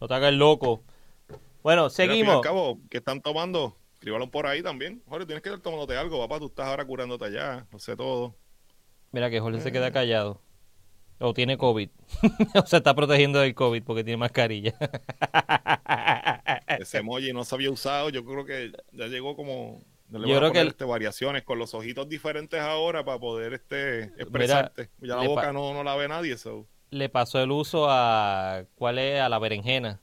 No 0.05 0.09
te 0.09 0.13
hagas 0.13 0.33
loco. 0.35 0.83
Bueno, 1.63 1.89
seguimos. 1.89 2.39
cabo, 2.41 2.77
¿qué 2.91 2.99
están 2.99 3.23
tomando? 3.23 3.75
Escríbalo 3.95 4.29
por 4.29 4.45
ahí 4.45 4.61
también. 4.61 5.01
Jorge, 5.07 5.25
tienes 5.25 5.41
que 5.41 5.49
estar 5.49 5.63
tomándote 5.63 5.97
algo, 5.97 6.19
papá. 6.19 6.37
Tú 6.37 6.45
estás 6.45 6.67
ahora 6.67 6.85
curándote 6.85 7.25
allá. 7.25 7.65
No 7.71 7.79
sé 7.79 7.95
todo. 7.95 8.35
Mira 9.11 9.31
que 9.31 9.39
Jorge 9.39 9.61
se 9.61 9.71
queda 9.71 9.87
eh. 9.87 9.91
callado. 9.91 10.39
O 11.17 11.33
tiene 11.33 11.57
COVID. 11.57 11.89
o 12.53 12.65
se 12.67 12.77
está 12.77 12.93
protegiendo 12.93 13.39
del 13.39 13.55
COVID 13.55 13.81
porque 13.81 14.03
tiene 14.03 14.17
mascarilla. 14.17 14.75
Ese 16.67 16.99
emoji 16.99 17.33
no 17.33 17.43
se 17.43 17.55
había 17.55 17.71
usado. 17.71 18.09
Yo 18.09 18.23
creo 18.23 18.45
que 18.45 18.73
ya 18.91 19.07
llegó 19.07 19.35
como. 19.35 19.81
yo 20.11 20.37
creo 20.37 20.51
que 20.51 20.61
este, 20.61 20.85
variaciones 20.85 21.41
con 21.41 21.57
los 21.57 21.73
ojitos 21.73 22.07
diferentes 22.07 22.59
ahora 22.59 23.03
para 23.03 23.17
poder 23.17 23.55
este 23.55 24.03
expresarte. 24.21 24.91
ya 24.99 25.15
la 25.15 25.27
boca 25.27 25.51
no, 25.51 25.73
no 25.73 25.83
la 25.83 25.95
ve 25.95 26.07
nadie. 26.07 26.33
eso. 26.33 26.67
Le 26.89 27.09
pasó 27.09 27.41
el 27.41 27.51
uso 27.51 27.87
a. 27.89 28.63
¿Cuál 28.75 28.99
es? 28.99 29.19
A 29.19 29.29
la 29.29 29.39
berenjena. 29.39 30.01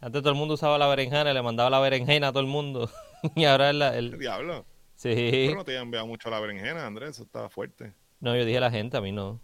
Antes 0.00 0.22
todo 0.22 0.32
el 0.32 0.38
mundo 0.38 0.54
usaba 0.54 0.78
la 0.78 0.86
berenjena, 0.86 1.32
le 1.32 1.42
mandaba 1.42 1.70
la 1.70 1.80
berenjena 1.80 2.28
a 2.28 2.32
todo 2.32 2.40
el 2.40 2.46
mundo. 2.46 2.90
y 3.34 3.44
ahora 3.44 3.70
el... 3.70 3.82
¿El 3.82 4.18
diablo? 4.18 4.64
Sí. 4.94 5.14
Pero 5.14 5.56
no 5.56 5.64
te 5.64 5.72
había 5.72 5.82
enviado 5.82 6.06
mucho 6.06 6.30
la 6.30 6.40
berenjena, 6.40 6.86
Andrés, 6.86 7.10
eso 7.10 7.24
estaba 7.24 7.48
fuerte. 7.48 7.94
No, 8.20 8.36
yo 8.36 8.44
dije 8.44 8.58
a 8.58 8.62
la 8.62 8.70
gente, 8.70 8.96
a 8.96 9.00
mí 9.00 9.12
no. 9.12 9.40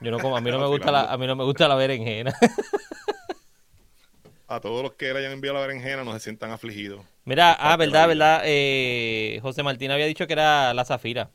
Yo 0.00 0.10
no 0.10 0.18
como, 0.18 0.36
a 0.36 0.40
mí 0.40 0.50
no 0.50 0.58
me 0.58 0.66
gusta 0.66 0.90
la, 0.90 1.12
a 1.12 1.18
mí 1.18 1.26
no 1.26 1.36
me 1.36 1.44
gusta 1.44 1.68
la 1.68 1.74
berenjena. 1.74 2.34
a 4.48 4.60
todos 4.60 4.82
los 4.82 4.94
que 4.94 5.12
le 5.12 5.20
hayan 5.20 5.32
enviado 5.32 5.58
la 5.58 5.66
berenjena 5.66 6.04
no 6.04 6.12
se 6.14 6.20
sientan 6.20 6.50
afligidos. 6.50 7.04
Mira, 7.24 7.52
ah, 7.52 7.76
verdad, 7.76 8.08
verdad, 8.08 8.42
eh, 8.44 9.38
José 9.42 9.62
Martín 9.62 9.90
había 9.90 10.06
dicho 10.06 10.26
que 10.26 10.32
era 10.32 10.72
la 10.72 10.84
zafira. 10.84 11.30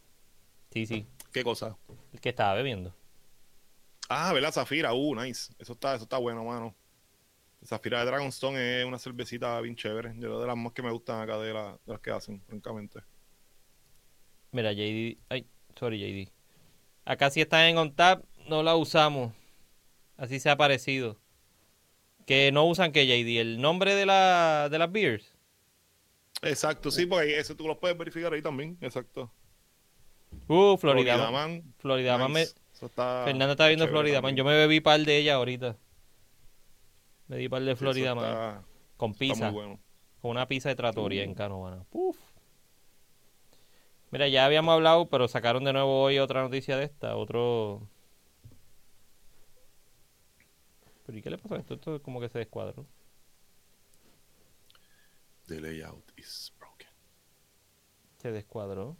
Sí, 0.72 0.88
sí. 0.88 1.06
¿Qué 1.32 1.44
cosa? 1.44 1.78
El 2.12 2.20
que 2.20 2.30
estaba 2.30 2.56
bebiendo. 2.56 2.96
Ah, 4.10 4.32
¿verdad? 4.34 4.52
Zafira, 4.52 4.94
uh, 4.94 5.16
nice. 5.16 5.54
Eso 5.58 5.74
está, 5.74 5.96
eso 5.96 6.04
está 6.04 6.18
bueno, 6.18 6.44
mano. 6.44 6.76
Zafira 7.66 8.00
de 8.00 8.06
Dragonstone 8.06 8.82
es 8.82 8.86
una 8.86 9.00
cervecita 9.00 9.60
bien 9.62 9.76
chévere. 9.76 10.14
Yo 10.18 10.40
de 10.40 10.48
las 10.48 10.56
más 10.56 10.74
que 10.74 10.84
me 10.84 10.92
gustan 10.92 11.22
acá 11.22 11.38
de, 11.40 11.54
la, 11.54 11.80
de 11.86 11.94
las 11.94 12.00
que 12.00 12.12
hacen, 12.12 12.42
francamente. 12.46 13.02
Mira, 14.52 14.72
JD. 14.72 15.18
Ay, 15.30 15.48
sorry, 15.78 16.00
JD. 16.00 16.32
Acá 17.06 17.30
si 17.30 17.42
está 17.42 17.68
en 17.68 17.78
OnTap, 17.78 18.24
no 18.48 18.64
la 18.64 18.76
usamos. 18.76 19.34
Así 20.18 20.40
se 20.40 20.50
ha 20.50 20.58
parecido. 20.58 21.18
Que 22.26 22.52
no 22.52 22.66
usan 22.66 22.92
que 22.92 23.06
JD, 23.06 23.40
el 23.40 23.62
nombre 23.62 23.96
de, 23.96 24.06
la, 24.06 24.70
de 24.70 24.80
las 24.80 24.92
beers. 24.92 25.36
Exacto, 26.42 26.92
sí, 26.92 27.06
porque 27.06 27.40
eso 27.40 27.56
tú 27.56 27.68
lo 27.68 27.80
puedes 27.80 27.98
verificar 27.98 28.34
ahí 28.34 28.42
también, 28.42 28.78
exacto. 28.82 29.32
Uh, 30.48 30.78
Florida, 30.78 31.32
Man. 31.32 31.64
Florida 31.80 32.18
Man. 32.18 32.32
Me... 32.32 32.46
Fernanda 32.94 33.52
está 33.52 33.68
viendo 33.68 33.88
Florida 33.88 34.22
Man. 34.22 34.36
Yo 34.36 34.44
me 34.44 34.56
bebí 34.56 34.80
par 34.80 35.00
de 35.00 35.18
ella 35.18 35.36
ahorita. 35.36 35.78
Me 37.28 37.38
di 37.38 37.50
par 37.50 37.64
de 37.64 37.76
Florida 37.76 38.16
más. 38.16 38.64
Con 38.98 39.14
pizza. 39.14 39.52
Con 39.52 39.80
una 40.22 40.48
pizza 40.48 40.70
de 40.70 40.76
tratoria 40.76 41.24
en 41.24 41.34
Canovana. 41.34 41.84
Puf. 41.90 42.18
Mira, 44.12 44.28
ya 44.28 44.46
habíamos 44.46 44.74
hablado, 44.74 45.10
pero 45.10 45.28
sacaron 45.28 45.64
de 45.64 45.74
nuevo 45.74 46.02
hoy 46.02 46.20
otra 46.20 46.42
noticia 46.42 46.78
de 46.78 46.86
esta. 46.86 47.16
Otro. 47.18 47.88
¿Pero 51.06 51.18
y 51.18 51.22
qué 51.22 51.30
le 51.30 51.38
pasó 51.38 51.56
a 51.56 51.60
esto? 51.60 51.76
Esto 51.76 52.02
como 52.02 52.20
que 52.20 52.30
se 52.30 52.40
descuadró. 52.40 52.86
The 55.48 55.62
layout 55.62 56.12
is 56.18 56.52
broken. 56.58 56.88
Se 58.18 58.32
descuadró. 58.32 58.98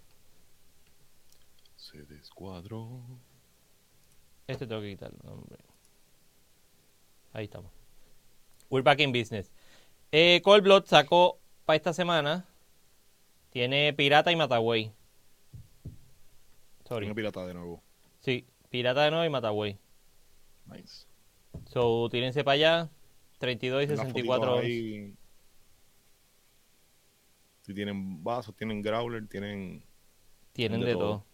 Se 1.76 2.04
descuadró. 2.04 3.02
Este 4.48 4.68
tengo 4.68 4.82
que 4.82 4.90
quitarlo, 4.90 5.20
hombre. 5.26 5.58
Ahí 7.34 7.46
estamos. 7.46 7.72
We're 8.70 8.84
back 8.84 9.00
in 9.00 9.12
business. 9.12 9.52
Eh, 10.12 10.42
Cold 10.44 10.64
Blood 10.64 10.86
sacó 10.86 11.40
para 11.66 11.78
esta 11.78 11.94
semana. 11.94 12.46
Tiene 13.50 13.94
Pirata 13.94 14.32
y 14.32 14.36
Mataway. 14.36 14.92
Sorry. 16.88 17.06
Tiene 17.06 17.16
Pirata 17.16 17.46
de 17.46 17.54
nuevo. 17.54 17.82
Sí, 18.20 18.46
Pirata 18.70 19.04
de 19.04 19.12
nuevo 19.12 19.26
y 19.26 19.30
Mataway. 19.30 19.80
Nice. 20.68 21.08
So, 21.68 22.08
tírense 22.10 22.44
para 22.44 22.54
allá. 22.54 22.90
32 23.40 23.84
y 23.84 23.88
64. 23.88 24.60
Ahí, 24.60 25.14
si 27.62 27.74
tienen 27.74 28.24
vasos, 28.24 28.56
tienen 28.56 28.82
growler, 28.82 29.28
tienen. 29.28 29.84
Tienen 30.54 30.82
de, 30.82 30.94
todo. 30.94 31.00
todo. 31.02 31.26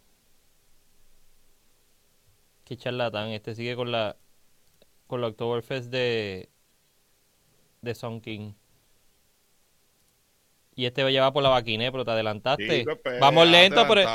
Qué 2.72 2.78
charlatán. 2.78 3.32
Este 3.32 3.54
sigue 3.54 3.76
con 3.76 3.92
la. 3.92 4.16
Con 5.06 5.20
la 5.20 5.28
Oktoberfest 5.28 5.92
de 5.92 6.48
de 7.82 7.96
Son 7.96 8.22
King. 8.22 8.54
Y 10.74 10.86
este 10.86 11.04
va 11.04 11.10
a 11.10 11.12
llevar 11.12 11.34
por 11.34 11.44
la 11.44 11.50
vaquine, 11.50 11.92
pero 11.92 12.06
te 12.06 12.12
adelantaste. 12.12 12.86
Vamos 13.20 13.46
lento, 13.50 13.86
pero. 13.90 14.08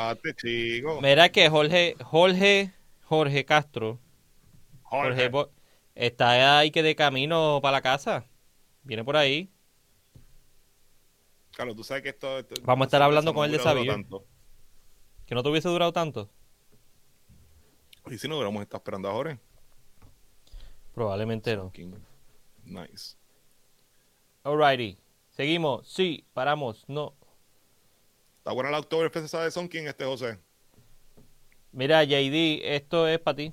Mira 1.02 1.28
que 1.28 1.50
Jorge, 1.50 1.96
Jorge, 2.02 2.72
Jorge 3.02 3.44
Castro. 3.44 4.00
Jorge. 4.84 5.30
está 5.94 6.58
ahí 6.58 6.70
que 6.70 6.82
de 6.82 6.96
camino 6.96 7.60
para 7.60 7.72
la 7.72 7.82
casa. 7.82 8.24
Viene 8.84 9.04
por 9.04 9.18
ahí. 9.18 9.50
Carlos, 11.54 11.76
tú 11.76 11.84
sabes 11.84 12.02
que 12.02 12.08
esto. 12.08 12.38
Vamos 12.62 12.86
a 12.86 12.88
estar 12.88 13.02
hablando 13.02 13.34
con 13.34 13.44
él 13.44 13.52
de 13.52 13.58
sabio. 13.58 14.02
Que 15.26 15.34
no 15.34 15.42
te 15.42 15.50
hubiese 15.50 15.68
durado 15.68 15.92
tanto. 15.92 16.30
¿Y 18.08 18.18
si 18.18 18.28
no 18.28 18.36
hubiéramos 18.36 18.62
estado 18.62 18.78
esperando 18.78 19.08
a 19.08 19.12
Jorge? 19.12 19.38
Probablemente 20.94 21.56
no. 21.56 21.72
Nice. 22.64 23.16
Alrighty. 24.44 24.96
Seguimos. 25.30 25.88
Sí, 25.88 26.24
paramos. 26.32 26.84
No. 26.88 27.14
Está 28.38 28.52
buena 28.52 28.70
la 28.70 28.78
Oktoberfest 28.78 29.26
esa 29.26 29.42
de 29.42 29.50
Son 29.50 29.68
King, 29.68 29.84
este 29.86 30.04
José. 30.04 30.38
Mira, 31.72 32.04
JD, 32.04 32.60
esto 32.74 33.08
es 33.08 33.18
para 33.18 33.36
ti. 33.36 33.52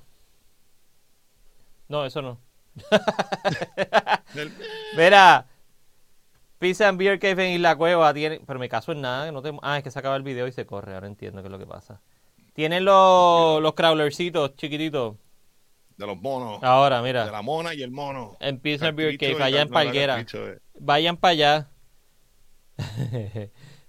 No, 1.87 2.05
eso 2.05 2.21
no. 2.21 2.39
Mira, 4.95 5.47
Pizza 6.59 6.87
and 6.87 6.97
Beer 6.97 7.19
Cave 7.19 7.45
en 7.45 7.55
Isla 7.55 7.75
Cueva 7.75 8.13
tiene, 8.13 8.39
pero 8.47 8.59
me 8.59 8.69
caso 8.69 8.93
en 8.93 9.01
nada, 9.01 9.31
no 9.31 9.41
te, 9.41 9.51
ah, 9.61 9.77
es 9.77 9.83
que 9.83 9.91
se 9.91 9.99
acaba 9.99 10.15
el 10.15 10.23
video 10.23 10.47
y 10.47 10.51
se 10.51 10.65
corre, 10.65 10.93
ahora 10.93 11.07
entiendo 11.07 11.41
qué 11.41 11.47
es 11.47 11.51
lo 11.51 11.59
que 11.59 11.67
pasa. 11.67 12.01
Tienen 12.53 12.85
los, 12.85 13.61
los 13.61 13.73
crawlercitos 13.73 14.55
chiquititos. 14.55 15.15
De 15.97 16.07
los 16.07 16.17
monos. 16.17 16.63
Ahora, 16.63 17.01
mira. 17.01 17.25
De 17.25 17.31
la 17.31 17.41
mona 17.41 17.73
y 17.73 17.81
el 17.81 17.91
mono. 17.91 18.37
En 18.39 18.59
Pizza 18.59 18.87
and 18.87 18.97
Beer 18.97 19.17
Cave, 19.17 19.41
allá 19.43 19.61
en 19.61 19.69
Palguera. 19.69 20.25
Vayan 20.79 21.17
para 21.17 21.31
allá. 21.31 21.69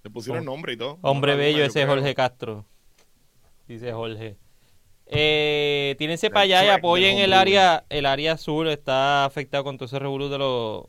Le 0.03 0.11
pusieron 0.11 0.41
el 0.41 0.45
nombre 0.47 0.75
y 0.75 0.77
todo. 0.77 0.99
Hombre 1.03 1.37
bello, 1.37 1.65
ese 1.65 1.83
es 1.83 1.89
Jorge 1.89 2.15
Castro. 2.15 2.65
Dice 3.67 3.93
Jorge. 3.93 4.37
Eh, 5.07 5.95
tírense 5.99 6.31
para 6.31 6.43
allá 6.43 6.65
y 6.65 6.69
apoyen 6.69 7.19
el 7.19 7.35
área, 7.35 7.85
el 7.91 8.07
área 8.07 8.33
azul 8.33 8.69
está 8.69 9.27
afectado 9.27 9.63
con 9.63 9.77
todo 9.77 9.85
ese 9.85 9.99
revolú 9.99 10.29
de 10.29 10.39
los 10.39 10.85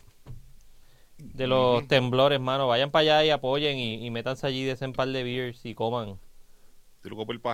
de 1.18 1.48
los 1.48 1.86
temblores, 1.88 2.40
mano. 2.40 2.68
Vayan 2.68 2.92
para 2.92 3.02
allá 3.02 3.26
y 3.26 3.30
apoyen 3.30 3.78
y, 3.78 4.06
y 4.06 4.12
métanse 4.12 4.48
allí 4.48 4.64
de 4.64 4.72
ese 4.72 4.88
par 4.90 5.08
de 5.10 5.24
beers 5.24 5.66
y 5.66 5.76
coman. 5.76 6.18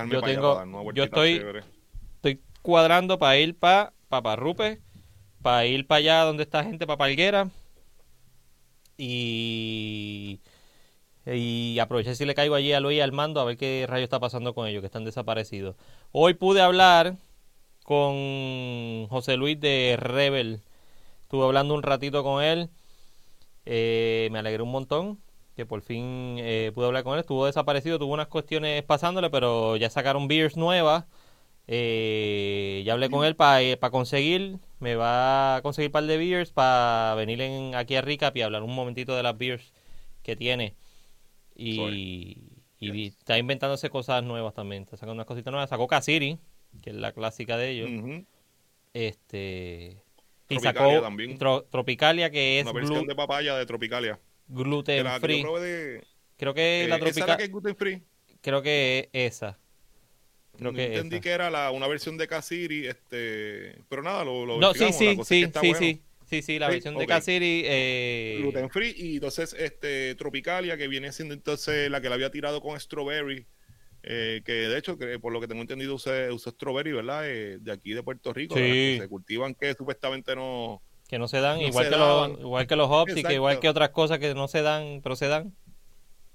Yo 0.09 0.21
tengo, 0.21 0.91
yo 0.93 1.03
estoy, 1.03 1.45
estoy 2.15 2.41
cuadrando 2.61 3.19
para 3.19 3.37
ir 3.37 3.57
para 3.57 3.93
Paparrupe, 4.09 4.81
para 5.41 5.65
ir 5.65 5.87
para 5.87 5.99
allá 5.99 6.23
donde 6.23 6.43
está 6.43 6.63
gente, 6.63 6.87
para 6.87 6.97
Palguera. 6.97 7.49
Y, 8.97 10.39
y 11.25 11.79
aproveché 11.79 12.15
si 12.15 12.25
le 12.25 12.35
caigo 12.35 12.55
allí 12.55 12.71
a 12.73 12.79
Luis 12.79 12.97
y 12.97 13.01
al 13.01 13.11
mando 13.11 13.41
a 13.41 13.45
ver 13.45 13.57
qué 13.57 13.85
rayo 13.87 14.03
está 14.03 14.19
pasando 14.19 14.53
con 14.53 14.67
ellos, 14.67 14.81
que 14.81 14.87
están 14.87 15.05
desaparecidos. 15.05 15.75
Hoy 16.11 16.35
pude 16.35 16.61
hablar 16.61 17.17
con 17.83 19.07
José 19.09 19.37
Luis 19.37 19.59
de 19.59 19.97
Rebel. 19.99 20.61
Estuve 21.23 21.45
hablando 21.45 21.73
un 21.73 21.83
ratito 21.83 22.23
con 22.23 22.43
él. 22.43 22.69
Eh, 23.65 24.29
me 24.31 24.39
alegré 24.39 24.63
un 24.63 24.71
montón 24.71 25.19
que 25.55 25.65
por 25.65 25.81
fin 25.81 26.37
eh, 26.39 26.71
pude 26.73 26.85
hablar 26.85 27.03
con 27.03 27.13
él. 27.13 27.19
Estuvo 27.21 27.45
desaparecido, 27.45 27.99
tuvo 27.99 28.13
unas 28.13 28.27
cuestiones 28.27 28.83
pasándole, 28.83 29.29
pero 29.29 29.75
ya 29.75 29.89
sacaron 29.89 30.27
beers 30.27 30.57
nuevas. 30.57 31.05
Eh, 31.67 32.81
ya 32.85 32.93
hablé 32.93 33.09
con 33.09 33.25
él 33.25 33.35
para 33.35 33.61
eh, 33.61 33.77
conseguir, 33.91 34.57
me 34.79 34.95
va 34.95 35.57
a 35.57 35.61
conseguir 35.61 35.89
un 35.89 35.93
par 35.93 36.03
de 36.03 36.17
beers 36.17 36.51
para 36.51 37.15
venir 37.15 37.39
en, 37.41 37.75
aquí 37.75 37.95
a 37.95 38.01
Recap 38.01 38.35
y 38.35 38.41
hablar 38.41 38.63
un 38.63 38.75
momentito 38.75 39.15
de 39.15 39.23
las 39.23 39.37
beers 39.37 39.73
que 40.23 40.35
tiene. 40.35 40.75
Y, 41.55 42.37
está 42.79 43.37
inventándose 43.37 43.91
cosas 43.91 44.23
nuevas 44.23 44.55
también, 44.55 44.83
está 44.83 44.97
sacando 44.97 45.13
unas 45.13 45.27
cositas 45.27 45.51
nuevas. 45.51 45.69
Sacó 45.69 45.87
Casiri, 45.87 46.39
que 46.81 46.89
es 46.89 46.95
la 46.95 47.11
clásica 47.11 47.57
de 47.57 47.69
ellos. 47.69 48.23
Este. 48.93 50.01
Y 50.49 50.59
sacó 50.59 51.01
también. 51.01 51.37
Tropicalia, 51.37 52.31
que 52.31 52.59
es. 52.59 52.65
Una 52.65 52.73
versión 52.73 53.05
de 53.05 53.15
papaya 53.15 53.55
de 53.55 53.65
Tropicalia 53.65 54.19
gluten 54.51 55.05
free. 55.19 55.43
Creo 56.37 56.53
que 56.53 56.85
la 56.89 56.99
tropical. 56.99 57.37
que 57.37 57.43
es 57.43 57.51
gluten 57.51 57.75
free? 57.75 58.03
Creo 58.41 58.61
que 58.61 59.09
esa. 59.13 59.57
Creo 60.57 60.73
que 60.73 60.85
entendí 60.85 61.19
que 61.21 61.29
era 61.31 61.49
la, 61.49 61.71
una 61.71 61.87
versión 61.87 62.17
de 62.17 62.27
Casiri, 62.27 62.87
este, 62.87 63.81
pero 63.89 64.03
nada, 64.03 64.23
lo, 64.23 64.45
lo 64.45 64.59
No, 64.59 64.73
sí, 64.73 64.91
sí, 64.93 65.17
sí, 65.23 65.51
sí, 65.59 65.73
sí. 65.73 66.01
Sí, 66.25 66.41
sí, 66.41 66.59
la 66.59 66.69
versión 66.69 66.97
de 66.97 67.07
Casiri. 67.07 67.63
Eh... 67.65 68.37
Gluten 68.41 68.69
free 68.69 68.93
y 68.95 69.15
entonces 69.15 69.53
este 69.57 70.15
Tropicalia, 70.15 70.77
que 70.77 70.87
viene 70.87 71.11
siendo 71.11 71.33
entonces 71.33 71.89
la 71.89 71.99
que 71.99 72.09
la 72.09 72.15
había 72.15 72.31
tirado 72.31 72.61
con 72.61 72.79
Strawberry. 72.79 73.45
Eh, 74.03 74.41
que 74.43 74.53
de 74.53 74.77
hecho, 74.77 74.97
que 74.97 75.19
por 75.19 75.31
lo 75.31 75.39
que 75.39 75.47
tengo 75.47 75.61
entendido, 75.61 75.93
usa, 75.93 76.29
strawberry, 76.31 76.91
¿verdad? 76.91 77.29
Eh, 77.29 77.59
de 77.59 77.71
aquí 77.71 77.93
de 77.93 78.01
Puerto 78.01 78.33
Rico, 78.33 78.55
sí. 78.55 78.61
que 78.61 78.97
se 79.01 79.07
cultivan 79.07 79.53
que 79.53 79.73
supuestamente 79.75 80.35
no, 80.35 80.81
que 81.11 81.19
no 81.19 81.27
se 81.27 81.41
dan, 81.41 81.59
igual, 81.59 81.89
que 81.89 81.97
los, 81.97 82.39
igual 82.39 82.67
que 82.67 82.75
los 82.77 82.89
hops 82.89 83.17
y 83.17 83.23
que 83.23 83.33
igual 83.33 83.59
que 83.59 83.67
otras 83.67 83.89
cosas 83.89 84.17
que 84.17 84.33
no 84.33 84.47
se 84.47 84.61
dan, 84.61 85.01
pero 85.03 85.17
se 85.17 85.27
dan. 85.27 85.53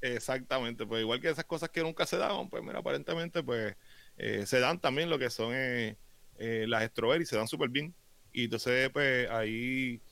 Exactamente, 0.02 0.84
pues 0.84 1.00
igual 1.00 1.18
que 1.18 1.30
esas 1.30 1.46
cosas 1.46 1.70
que 1.70 1.82
nunca 1.82 2.04
se 2.04 2.18
daban, 2.18 2.50
pues 2.50 2.62
mira, 2.62 2.80
aparentemente 2.80 3.42
pues 3.42 3.74
eh, 4.18 4.44
se 4.44 4.60
dan 4.60 4.78
también 4.78 5.08
lo 5.08 5.18
que 5.18 5.30
son 5.30 5.52
eh, 5.54 5.96
eh, 6.36 6.66
las 6.68 6.84
strawberries, 6.90 7.26
se 7.26 7.38
dan 7.38 7.48
súper 7.48 7.70
bien. 7.70 7.94
Y 8.34 8.44
entonces 8.44 8.90
pues 8.90 9.30
ahí 9.30 10.02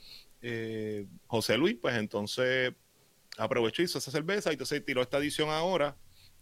José 1.26 1.58
Luis, 1.58 1.76
pues 1.78 1.96
entonces 1.96 2.72
aprovechó 3.36 3.82
y 3.82 3.84
hizo 3.84 3.98
esa 3.98 4.10
cerveza 4.10 4.48
y 4.48 4.54
entonces 4.54 4.82
tiró 4.82 5.02
esta 5.02 5.18
edición 5.18 5.50
ahora, 5.50 5.94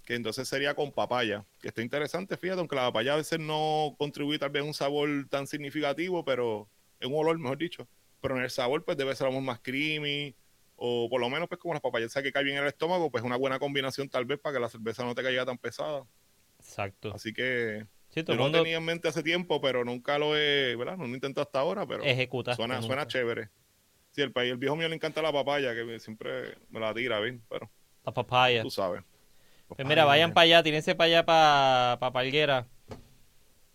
que 0.04 0.14
entonces 0.14 0.46
sería 0.46 0.76
con 0.76 0.92
papaya, 0.92 1.44
que 1.60 1.68
está 1.68 1.82
interesante, 1.82 2.36
fíjate, 2.36 2.60
aunque 2.60 2.76
la 2.76 2.82
papaya 2.82 3.14
a 3.14 3.16
veces 3.16 3.40
no 3.40 3.96
contribuye 3.98 4.38
tal 4.38 4.50
vez 4.50 4.62
a 4.62 4.66
un 4.66 4.74
sabor 4.74 5.08
tan 5.28 5.48
significativo, 5.48 6.24
pero 6.24 6.68
es 7.00 7.08
un 7.08 7.14
olor, 7.14 7.36
mejor 7.40 7.58
dicho 7.58 7.88
pero 8.22 8.36
en 8.36 8.42
el 8.44 8.50
sabor 8.50 8.84
pues 8.84 8.96
debe 8.96 9.14
ser 9.14 9.26
algo 9.26 9.42
más 9.42 9.60
creamy 9.60 10.34
o 10.76 11.08
por 11.10 11.20
lo 11.20 11.28
menos 11.28 11.48
pues 11.48 11.60
como 11.60 11.74
las 11.74 11.82
papayas 11.82 12.14
que 12.14 12.32
caen 12.32 12.46
bien 12.46 12.56
en 12.56 12.62
el 12.62 12.68
estómago, 12.68 13.10
pues 13.10 13.22
una 13.22 13.36
buena 13.36 13.58
combinación 13.58 14.08
tal 14.08 14.24
vez 14.24 14.38
para 14.38 14.54
que 14.54 14.60
la 14.60 14.68
cerveza 14.70 15.04
no 15.04 15.14
te 15.14 15.22
caiga 15.22 15.44
tan 15.44 15.58
pesada. 15.58 16.04
Exacto. 16.58 17.12
Así 17.14 17.34
que 17.34 17.86
yo 18.14 18.34
no 18.34 18.50
tenía 18.50 18.76
en 18.76 18.84
mente 18.84 19.08
hace 19.08 19.22
tiempo, 19.22 19.60
pero 19.60 19.84
nunca 19.84 20.18
lo 20.18 20.36
he, 20.36 20.76
¿verdad? 20.76 20.96
No 20.96 21.06
lo 21.06 21.14
intento 21.14 21.40
hasta 21.40 21.60
ahora, 21.60 21.86
pero 21.86 22.02
Ejecuta 22.02 22.54
suena, 22.54 22.80
suena 22.80 23.06
chévere. 23.06 23.50
Sí, 24.12 24.22
el, 24.22 24.32
el 24.34 24.56
viejo 24.58 24.76
mío 24.76 24.88
le 24.88 24.94
encanta 24.94 25.22
la 25.22 25.32
papaya, 25.32 25.74
que 25.74 25.98
siempre 25.98 26.56
me 26.70 26.78
la 26.80 26.92
tira, 26.94 27.18
¿ven? 27.20 27.42
Pero 27.48 27.70
la 28.04 28.12
papaya. 28.12 28.62
Tú 28.62 28.70
sabes. 28.70 29.02
Pues 29.68 29.86
mira, 29.88 30.04
vayan 30.04 30.34
para 30.34 30.44
allá, 30.44 30.62
tírense 30.62 30.94
para 30.94 31.06
allá 31.06 31.24
para 31.24 31.98
pa 31.98 32.12
Palguera. 32.12 32.66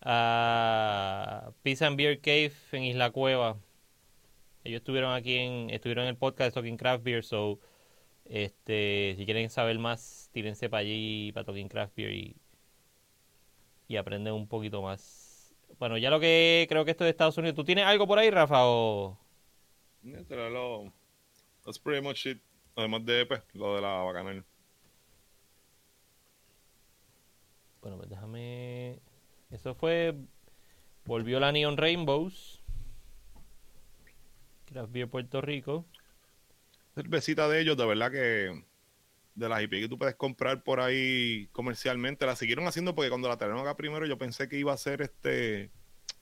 A 0.02 1.52
Pizza 1.64 1.88
and 1.88 1.98
Beer 1.98 2.22
Cave 2.22 2.54
en 2.72 2.84
Isla 2.84 3.10
Cueva. 3.10 3.58
Ellos 4.68 4.80
estuvieron 4.82 5.14
aquí 5.14 5.36
en, 5.36 5.70
estuvieron 5.70 6.04
en 6.04 6.10
el 6.10 6.18
podcast 6.18 6.50
de 6.50 6.52
Talking 6.52 6.76
Craft 6.76 7.02
Beer, 7.02 7.24
so 7.24 7.58
este, 8.26 9.16
si 9.18 9.24
quieren 9.24 9.50
saber 9.50 9.80
más, 9.80 10.30
tírense 10.34 10.70
para 10.70 10.82
allí, 10.82 11.32
para 11.32 11.46
Talking 11.46 11.70
Craft 11.70 11.96
Beer 11.96 12.12
y, 12.12 12.36
y 13.88 13.96
aprenden 13.96 14.34
un 14.34 14.46
poquito 14.46 14.82
más. 14.82 15.56
Bueno, 15.80 15.98
ya 15.98 16.10
lo 16.10 16.20
que 16.20 16.66
creo 16.68 16.84
que 16.84 16.92
esto 16.92 17.06
de 17.06 17.12
Estados 17.12 17.38
Unidos. 17.38 17.56
¿Tú 17.56 17.64
tienes 17.64 17.86
algo 17.86 18.08
por 18.08 18.20
ahí, 18.20 18.30
Rafa? 18.30 18.66
O... 18.66 19.18
Lo, 20.04 20.92
that's 21.64 21.80
pretty 21.80 22.06
much 22.06 22.26
it. 22.26 22.42
Además 22.76 23.06
de 23.06 23.26
pues, 23.26 23.42
lo 23.54 23.76
de 23.76 23.82
la 23.82 24.04
bacanal. 24.04 24.44
Bueno, 27.82 27.96
pues 27.96 28.10
déjame. 28.10 29.00
Eso 29.50 29.76
fue. 29.76 30.14
Volvió 31.06 31.40
la 31.40 31.54
Neon 31.54 31.78
Rainbows. 31.78 32.57
Craft 34.68 34.92
Beer 34.92 35.10
Puerto 35.10 35.42
Rico. 35.42 35.86
Cervecita 36.96 37.48
de 37.48 37.62
ellos, 37.62 37.78
de 37.78 37.86
verdad 37.86 38.12
que 38.12 38.64
de 39.36 39.50
las 39.50 39.62
IP 39.62 39.72
que 39.72 39.88
tú 39.88 40.00
puedes 40.00 40.16
comprar 40.16 40.64
por 40.64 40.80
ahí 40.80 41.48
comercialmente, 41.52 42.26
la 42.26 42.36
siguieron 42.36 42.66
haciendo 42.66 42.96
porque 42.96 43.10
cuando 43.10 43.30
la 43.30 43.38
trajeron 43.38 43.62
acá 43.62 43.78
primero 43.78 44.08
yo 44.08 44.18
pensé 44.18 44.50
que 44.50 44.58
iba 44.58 44.74
a 44.74 44.78
ser 44.78 45.04
este, 45.04 45.70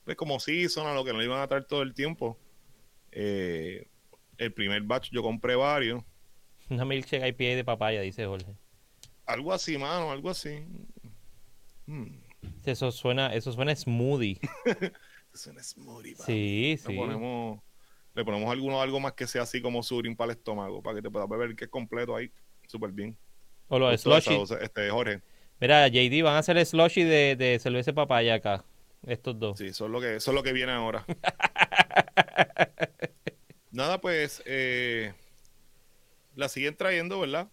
pues 0.04 0.16
como 0.18 0.38
season, 0.38 0.86
a 0.86 0.92
lo 0.92 1.02
que 1.04 1.14
no 1.14 1.22
iban 1.22 1.40
a 1.40 1.48
traer 1.48 1.64
todo 1.64 1.82
el 1.82 1.94
tiempo. 1.94 2.38
Eh, 3.10 3.88
el 4.36 4.52
primer 4.52 4.82
batch 4.82 5.10
yo 5.10 5.22
compré 5.22 5.56
varios. 5.56 6.04
Una 6.68 6.84
milkshake 6.84 7.26
IPA 7.28 7.56
de 7.56 7.64
papaya, 7.64 8.00
dice 8.02 8.26
Jorge. 8.26 8.54
Algo 9.24 9.52
así, 9.52 9.78
mano, 9.78 10.10
algo 10.10 10.28
así. 10.28 10.62
Hmm. 11.86 12.18
Eso 12.64 12.92
suena, 12.92 13.34
eso 13.34 13.50
suena 13.50 13.74
smoothie. 13.74 14.38
suena 15.32 15.62
smoothie. 15.62 16.16
Sí, 16.16 16.76
sí. 16.84 16.94
ponemos 16.94 17.60
le 18.16 18.24
ponemos 18.24 18.50
alguno 18.50 18.80
algo 18.80 18.98
más 18.98 19.12
que 19.12 19.26
sea 19.26 19.42
así 19.42 19.60
como 19.60 19.82
surin 19.82 20.16
para 20.16 20.32
el 20.32 20.38
estómago, 20.38 20.82
para 20.82 20.96
que 20.96 21.02
te 21.02 21.10
puedas 21.10 21.28
beber 21.28 21.54
que 21.54 21.64
es 21.64 21.70
completo 21.70 22.16
ahí, 22.16 22.32
súper 22.66 22.90
bien. 22.90 23.16
O 23.68 23.78
los 23.78 24.00
slushy. 24.00 24.34
Este, 24.60 24.90
Jorge. 24.90 25.20
Mira, 25.60 25.86
JD, 25.86 26.22
van 26.22 26.34
a 26.34 26.38
hacer 26.38 26.56
el 26.56 26.64
slushy 26.64 27.04
de, 27.04 27.36
de 27.36 27.58
cerveza 27.58 27.92
papaya 27.92 28.34
acá, 28.34 28.64
estos 29.06 29.38
dos. 29.38 29.58
Sí, 29.58 29.66
es 29.66 29.80
lo 29.80 30.00
que, 30.00 30.16
es 30.16 30.26
lo 30.26 30.42
que 30.42 30.54
viene 30.54 30.72
ahora. 30.72 31.04
Nada, 33.70 34.00
pues, 34.00 34.42
eh, 34.46 35.12
la 36.34 36.48
siguen 36.48 36.74
trayendo, 36.74 37.20
¿verdad? 37.20 37.50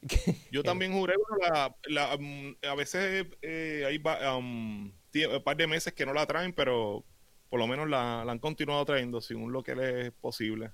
Yo 0.50 0.62
también 0.62 0.94
juré, 0.94 1.16
bueno, 1.28 1.76
la, 1.84 2.16
mm, 2.18 2.56
a 2.66 2.74
veces 2.74 3.26
eh, 3.42 3.84
hay 3.86 4.00
um, 4.34 4.86
un 4.86 5.42
par 5.44 5.56
de 5.58 5.66
meses 5.66 5.92
que 5.92 6.06
no 6.06 6.14
la 6.14 6.24
traen, 6.24 6.54
pero 6.54 7.04
por 7.48 7.58
lo 7.60 7.66
menos 7.66 7.88
la, 7.88 8.22
han 8.22 8.38
continuado 8.38 8.84
trayendo 8.84 9.20
según 9.20 9.52
lo 9.52 9.62
que 9.62 9.74
les 9.74 10.06
es 10.06 10.12
posible. 10.12 10.72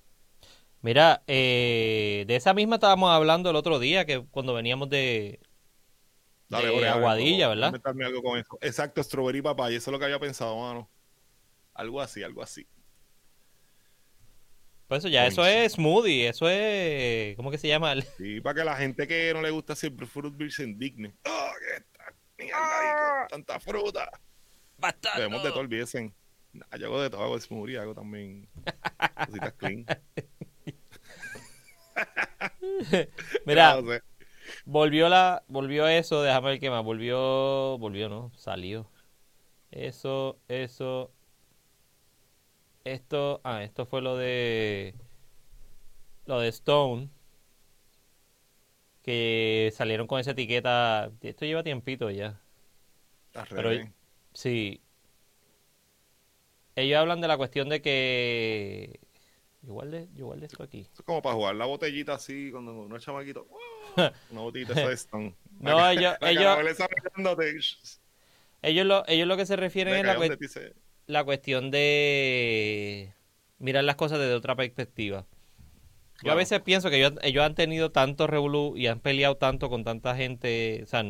Mira, 0.83 1.23
eh, 1.27 2.25
de 2.27 2.37
esa 2.37 2.53
misma 2.53 2.77
estábamos 2.77 3.11
hablando 3.11 3.51
el 3.51 3.57
otro 3.57 3.79
día, 3.79 4.05
que 4.05 4.25
cuando 4.31 4.53
veníamos 4.53 4.91
de, 4.91 5.41
Aguadilla, 6.51 7.49
¿verdad? 7.49 7.75
Algo 7.85 8.23
con 8.23 8.39
eso. 8.39 8.59
Exacto, 8.61 9.03
strawberry 9.03 9.41
papaya, 9.41 9.77
eso 9.77 9.91
es 9.91 9.93
lo 9.93 9.99
que 9.99 10.05
había 10.05 10.19
pensado, 10.19 10.59
mano. 10.59 10.91
Algo 11.73 12.01
así, 12.01 12.23
algo 12.23 12.43
así. 12.43 12.67
Pues 14.87 14.99
eso 14.99 15.09
ya, 15.09 15.27
eso 15.27 15.47
es 15.47 15.73
smoothie, 15.73 16.29
eso 16.29 16.49
es, 16.49 17.35
¿cómo 17.37 17.51
que 17.51 17.59
se 17.59 17.69
llama? 17.69 17.95
Sí, 18.19 18.41
para 18.41 18.55
que 18.61 18.65
la 18.65 18.77
gente 18.77 19.09
que 19.09 19.33
no 19.33 19.41
le 19.41 19.51
gusta 19.51 19.75
siempre 19.75 20.07
fruit 20.07 20.37
beer 20.37 20.53
se 20.53 20.65
indigne. 20.65 21.15
¡Oh, 21.27 21.53
qué 22.37 22.53
¡Ah! 22.55 23.27
tanta 23.31 23.59
fruta! 23.59 24.11
Bastante. 24.77 25.21
Debemos 25.21 25.43
de 25.43 25.51
todo, 25.51 25.61
olvídense. 25.61 26.13
Yo 26.79 26.87
hago 26.87 27.03
de 27.03 27.11
todo, 27.11 27.23
hago 27.23 27.39
smoothie, 27.39 27.79
hago 27.79 27.95
también 27.95 28.49
cositas 29.27 29.53
clean. 29.55 29.87
Mira, 33.47 33.81
volvió 34.65 35.09
la, 35.09 35.43
volvió 35.49 35.87
eso, 35.89 36.23
déjame 36.23 36.51
ver 36.51 36.61
qué 36.61 36.71
más, 36.71 36.85
volvió, 36.85 37.79
volvió, 37.79 38.09
¿no? 38.09 38.33
Salió. 38.37 38.91
Eso, 39.71 40.39
eso. 40.49 41.11
Esto, 42.85 43.41
ah, 43.45 43.63
esto 43.63 43.87
fue 43.87 44.03
lo 44.03 44.17
de, 44.17 44.95
lo 46.27 46.41
de 46.41 46.49
Stone. 46.49 47.09
Que 49.03 49.71
salieron 49.75 50.07
con 50.07 50.19
esa 50.21 50.31
etiqueta, 50.31 51.11
esto 51.21 51.45
lleva 51.45 51.63
tiempito 51.63 52.11
ya. 52.11 52.41
Pero, 53.51 53.71
sí, 54.33 54.81
ellos 56.77 56.99
hablan 56.99 57.21
de 57.21 57.29
la 57.29 57.37
cuestión 57.37 57.69
de 57.69 57.81
que 57.81 59.01
Igual 59.67 59.91
de, 59.91 60.09
igual 60.17 60.41
de 60.41 60.47
esto 60.47 60.63
aquí. 60.63 60.87
es 60.93 61.03
como 61.03 61.23
para 61.23 61.35
jugar 61.35 61.55
la 61.55 61.65
botellita 61.65 62.15
así 62.15 62.51
cuando 62.51 62.73
uno 62.73 62.97
es 62.97 63.03
chamaquito. 63.03 63.47
Una 64.31 64.41
botellita 64.41 64.75
de 64.89 64.93
Stone. 64.93 65.35
no, 65.59 65.89
ellos, 65.89 66.15
ellos, 66.21 66.59
ellos, 68.63 68.87
lo, 68.87 69.05
ellos 69.07 69.27
lo 69.27 69.37
que 69.37 69.47
se 69.47 69.57
refieren 69.57 69.95
es 69.95 70.05
la, 70.05 70.39
la 71.07 71.25
cuestión 71.25 71.71
de 71.71 73.15
mirar 73.59 73.85
las 73.85 73.97
cosas 73.97 74.19
desde 74.19 74.35
otra 74.35 74.55
perspectiva. 74.55 75.27
Yo 76.23 76.33
a 76.33 76.37
veces 76.37 76.61
pienso 76.61 76.91
que 76.91 77.11
ellos, 77.23 77.45
han 77.45 77.55
tenido 77.55 77.91
tanto 77.91 78.27
revolú 78.27 78.77
y 78.77 78.87
han 78.87 79.01
peleado 79.01 79.37
tanto 79.37 79.69
con 79.69 79.85
tanta 79.85 80.15
gente, 80.15 80.81
o 80.83 80.87
sea, 80.87 81.05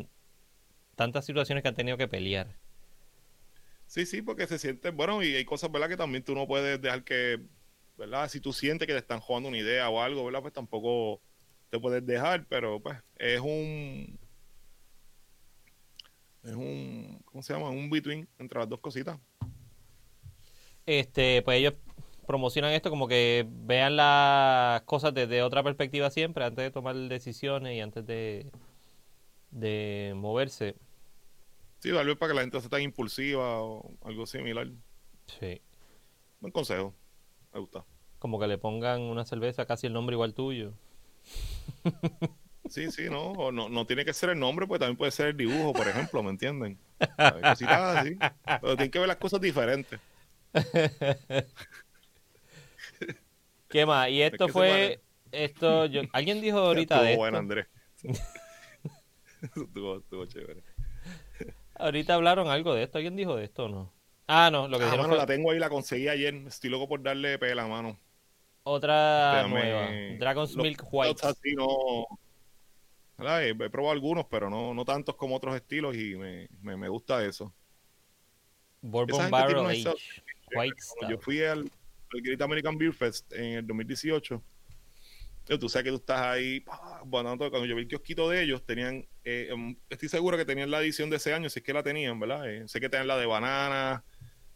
tantas 0.96 1.24
situaciones 1.24 1.62
que 1.62 1.68
han 1.68 1.74
tenido 1.74 1.96
que 1.96 2.08
pelear. 2.08 2.56
Sí, 3.86 4.06
sí, 4.06 4.22
porque 4.22 4.46
se 4.46 4.58
siente, 4.58 4.90
bueno, 4.90 5.22
y 5.22 5.34
hay 5.34 5.44
cosas, 5.44 5.70
¿verdad? 5.70 5.88
Que 5.88 5.96
también 5.96 6.24
tú 6.24 6.34
no 6.34 6.46
puedes 6.46 6.80
dejar 6.80 7.04
que 7.04 7.40
¿verdad? 7.96 8.28
Si 8.28 8.40
tú 8.40 8.52
sientes 8.52 8.86
que 8.86 8.92
te 8.92 8.98
están 8.98 9.20
jugando 9.20 9.48
una 9.48 9.58
idea 9.58 9.88
o 9.88 10.00
algo, 10.00 10.24
¿verdad? 10.24 10.42
Pues 10.42 10.52
tampoco 10.52 11.20
te 11.70 11.78
puedes 11.78 12.04
dejar, 12.04 12.46
pero 12.48 12.80
pues 12.80 12.98
es 13.16 13.40
un 13.40 14.18
es 16.42 16.52
un 16.54 17.22
¿cómo 17.24 17.42
se 17.42 17.52
llama? 17.52 17.70
Un 17.70 17.90
between 17.90 18.28
entre 18.38 18.58
las 18.58 18.68
dos 18.68 18.80
cositas. 18.80 19.18
Este, 20.86 21.42
pues 21.42 21.58
ellos 21.58 21.74
promocionan 22.26 22.72
esto 22.72 22.90
como 22.90 23.06
que 23.08 23.46
vean 23.48 23.96
las 23.96 24.82
cosas 24.82 25.14
desde 25.14 25.42
otra 25.42 25.62
perspectiva 25.62 26.10
siempre 26.10 26.44
antes 26.44 26.64
de 26.64 26.70
tomar 26.70 26.96
decisiones 26.96 27.76
y 27.76 27.80
antes 27.80 28.04
de 28.06 28.50
de 29.50 30.12
moverse. 30.16 30.74
Sí, 31.84 31.92
tal 31.92 32.06
vez 32.06 32.16
para 32.16 32.30
que 32.30 32.36
la 32.36 32.40
gente 32.40 32.58
sea 32.58 32.70
tan 32.70 32.80
impulsiva 32.80 33.62
o 33.62 33.94
algo 34.04 34.24
similar. 34.24 34.66
Sí. 35.26 35.60
Buen 36.40 36.50
consejo. 36.50 36.94
Me 37.52 37.60
gusta. 37.60 37.84
Como 38.18 38.40
que 38.40 38.46
le 38.46 38.56
pongan 38.56 39.02
una 39.02 39.26
cerveza 39.26 39.66
casi 39.66 39.88
el 39.88 39.92
nombre 39.92 40.14
igual 40.14 40.32
tuyo. 40.32 40.72
Sí, 42.70 42.90
sí, 42.90 43.10
no, 43.10 43.52
no, 43.52 43.68
no 43.68 43.86
tiene 43.86 44.06
que 44.06 44.14
ser 44.14 44.30
el 44.30 44.38
nombre, 44.38 44.66
pues 44.66 44.80
también 44.80 44.96
puede 44.96 45.10
ser 45.10 45.26
el 45.26 45.36
dibujo, 45.36 45.74
por 45.74 45.86
ejemplo, 45.86 46.22
¿me 46.22 46.30
entienden? 46.30 46.78
así. 47.18 48.16
Pero 48.62 48.76
tienen 48.76 48.90
que 48.90 48.98
ver 49.00 49.08
las 49.08 49.18
cosas 49.18 49.42
diferentes. 49.42 50.00
¿Qué 53.68 53.84
más? 53.84 54.08
Y 54.08 54.22
esto 54.22 54.48
fue, 54.48 55.02
esto, 55.30 55.84
yo, 55.84 56.00
alguien 56.14 56.40
dijo 56.40 56.60
ahorita 56.60 57.02
de 57.02 57.10
esto. 57.10 57.18
bueno, 57.18 57.36
Andrés. 57.36 57.66
estuvo, 59.42 59.98
estuvo 59.98 60.24
chévere. 60.24 60.62
Ahorita 61.76 62.14
hablaron 62.14 62.48
algo 62.48 62.74
de 62.74 62.84
esto, 62.84 62.98
¿alguien 62.98 63.16
dijo 63.16 63.36
de 63.36 63.44
esto 63.44 63.64
o 63.64 63.68
no? 63.68 63.92
Ah, 64.26 64.50
no, 64.50 64.68
lo 64.68 64.78
que 64.78 64.84
ah, 64.84 64.86
dijeron 64.86 65.06
mano, 65.06 65.16
la 65.16 65.26
tengo 65.26 65.50
ahí, 65.50 65.58
la 65.58 65.68
conseguí 65.68 66.08
ayer. 66.08 66.34
Estoy 66.46 66.70
loco 66.70 66.88
por 66.88 67.02
darle 67.02 67.38
pela, 67.38 67.66
mano. 67.66 67.98
Otra 68.62 69.46
nueva. 69.48 69.90
Dragon's 70.18 70.56
Milk 70.56 70.86
White. 70.90 71.26
Así 71.26 71.54
no... 71.54 72.06
He, 73.18 73.50
he, 73.50 73.70
probado 73.70 73.92
algunos, 73.92 74.26
pero 74.26 74.50
no, 74.50 74.74
no 74.74 74.84
tantos 74.84 75.14
como 75.14 75.36
otros 75.36 75.54
estilos 75.54 75.94
y 75.94 76.16
me, 76.16 76.48
me, 76.62 76.76
me 76.76 76.88
gusta 76.88 77.24
eso. 77.24 77.52
Bourbon 78.80 79.30
Barrel 79.30 79.66
Age. 79.66 79.94
White 80.54 80.76
Yo 81.08 81.18
fui 81.18 81.42
al, 81.42 81.60
al 81.60 82.20
Great 82.22 82.42
American 82.42 82.76
Beer 82.76 82.92
Fest 82.92 83.32
en 83.32 83.58
el 83.58 83.66
2018. 83.66 84.42
Tú 85.46 85.68
sabes 85.68 85.84
que 85.84 85.90
tú 85.90 85.96
estás 85.96 86.20
ahí, 86.22 86.64
cuando 87.10 87.66
yo 87.66 87.76
vi 87.76 87.82
el 87.82 87.88
kiosquito 87.88 88.30
de 88.30 88.42
ellos, 88.42 88.64
tenían, 88.64 89.06
eh, 89.24 89.48
em, 89.50 89.76
estoy 89.90 90.08
seguro 90.08 90.38
que 90.38 90.46
tenían 90.46 90.70
la 90.70 90.80
edición 90.80 91.10
de 91.10 91.16
ese 91.16 91.34
año, 91.34 91.50
si 91.50 91.58
es 91.58 91.64
que 91.64 91.74
la 91.74 91.82
tenían, 91.82 92.18
¿verdad? 92.18 92.48
Eh, 92.50 92.66
sé 92.66 92.80
que 92.80 92.88
tenían 92.88 93.08
la 93.08 93.18
de 93.18 93.26
banana, 93.26 94.04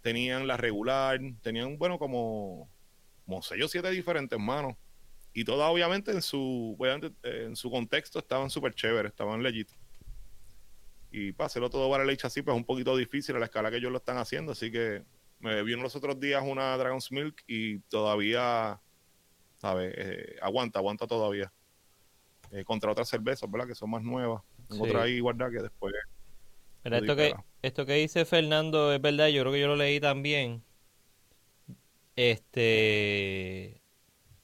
tenían 0.00 0.46
la 0.46 0.56
regular, 0.56 1.20
tenían, 1.42 1.76
bueno, 1.76 1.98
como, 1.98 2.70
como 3.26 3.42
seis 3.42 3.62
o 3.64 3.68
siete 3.68 3.90
diferentes 3.90 4.38
manos. 4.38 4.76
Y 5.34 5.44
todas, 5.44 5.70
obviamente, 5.70 6.10
en 6.10 6.22
su, 6.22 6.76
en 7.22 7.54
su 7.54 7.70
contexto 7.70 8.18
estaban 8.18 8.48
súper 8.48 8.74
chéveres, 8.74 9.12
estaban 9.12 9.42
legit. 9.42 9.68
Y 11.10 11.32
para 11.32 11.46
hacerlo 11.46 11.70
todo 11.70 11.90
para 11.90 12.02
el 12.02 12.18
así, 12.22 12.42
pues 12.42 12.54
es 12.54 12.58
un 12.58 12.64
poquito 12.64 12.96
difícil 12.96 13.36
a 13.36 13.38
la 13.38 13.46
escala 13.46 13.70
que 13.70 13.76
ellos 13.76 13.92
lo 13.92 13.98
están 13.98 14.18
haciendo. 14.18 14.52
Así 14.52 14.70
que 14.70 15.04
me 15.40 15.62
vieron 15.62 15.82
los 15.82 15.96
otros 15.96 16.18
días 16.18 16.42
una 16.44 16.76
Dragon's 16.76 17.10
Milk 17.12 17.42
y 17.46 17.78
todavía, 17.80 18.80
¿sabes? 19.58 19.94
Eh, 19.96 20.36
aguanta, 20.40 20.78
aguanta 20.78 21.06
todavía. 21.06 21.52
Eh, 22.50 22.64
contra 22.64 22.90
otras 22.90 23.08
cervezas, 23.08 23.50
¿verdad? 23.50 23.68
Que 23.68 23.74
son 23.74 23.90
más 23.90 24.02
nuevas. 24.02 24.42
Otra 24.70 25.02
ahí 25.02 25.20
guarda 25.20 25.50
que 25.50 25.62
después 25.62 25.94
esto 26.84 27.16
que, 27.16 27.34
esto 27.62 27.86
que 27.86 27.94
dice 27.94 28.24
Fernando 28.24 28.92
es 28.92 29.00
verdad, 29.00 29.28
yo 29.28 29.42
creo 29.42 29.52
que 29.52 29.60
yo 29.60 29.68
lo 29.68 29.76
leí 29.76 30.00
también. 30.00 30.62
Este. 32.16 33.80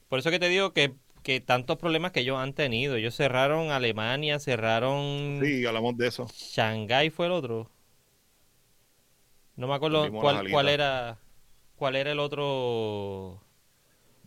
Por 0.08 0.18
eso 0.18 0.30
que 0.30 0.38
te 0.38 0.48
digo 0.48 0.72
que, 0.72 0.94
que 1.22 1.40
tantos 1.40 1.78
problemas 1.78 2.12
que 2.12 2.20
ellos 2.20 2.38
han 2.38 2.52
tenido. 2.52 2.96
Ellos 2.96 3.16
cerraron 3.16 3.70
Alemania, 3.70 4.38
cerraron. 4.38 5.40
Sí, 5.42 5.64
hablamos 5.66 5.96
de 5.96 6.08
eso. 6.08 6.26
Shanghái 6.32 7.10
fue 7.10 7.26
el 7.26 7.32
otro. 7.32 7.70
No 9.56 9.68
me 9.68 9.74
acuerdo 9.74 10.10
cuál, 10.12 10.50
cuál 10.50 10.68
era. 10.68 11.18
¿Cuál 11.76 11.96
era 11.96 12.12
el 12.12 12.20
otro? 12.20 13.43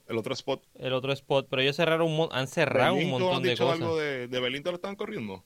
El 0.08 0.18
otro 0.18 0.34
spot. 0.34 0.66
El 0.76 0.94
otro 0.94 1.12
spot. 1.14 1.48
Pero 1.50 1.62
ellos 1.62 1.76
cerraron 1.76 2.12
un, 2.12 2.30
han 2.32 2.48
cerrado 2.48 2.96
un 2.96 3.10
montón 3.10 3.44
de 3.44 3.58
cosas. 3.58 3.82
algo 3.82 3.98
de, 3.98 4.28
de 4.28 4.40
Belinto 4.40 4.72
lo 4.72 4.76
estaban 4.76 4.96
corriendo? 4.96 5.44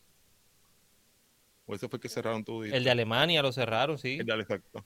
¿O 1.65 1.75
ese 1.75 1.87
fue 1.87 1.97
el 1.97 2.01
que 2.01 2.09
cerraron 2.09 2.43
tú? 2.43 2.63
El 2.63 2.83
de 2.83 2.91
Alemania 2.91 3.41
lo 3.41 3.51
cerraron, 3.51 3.97
sí. 3.97 4.17
El 4.19 4.25
de 4.25 4.33
exacto. 4.33 4.85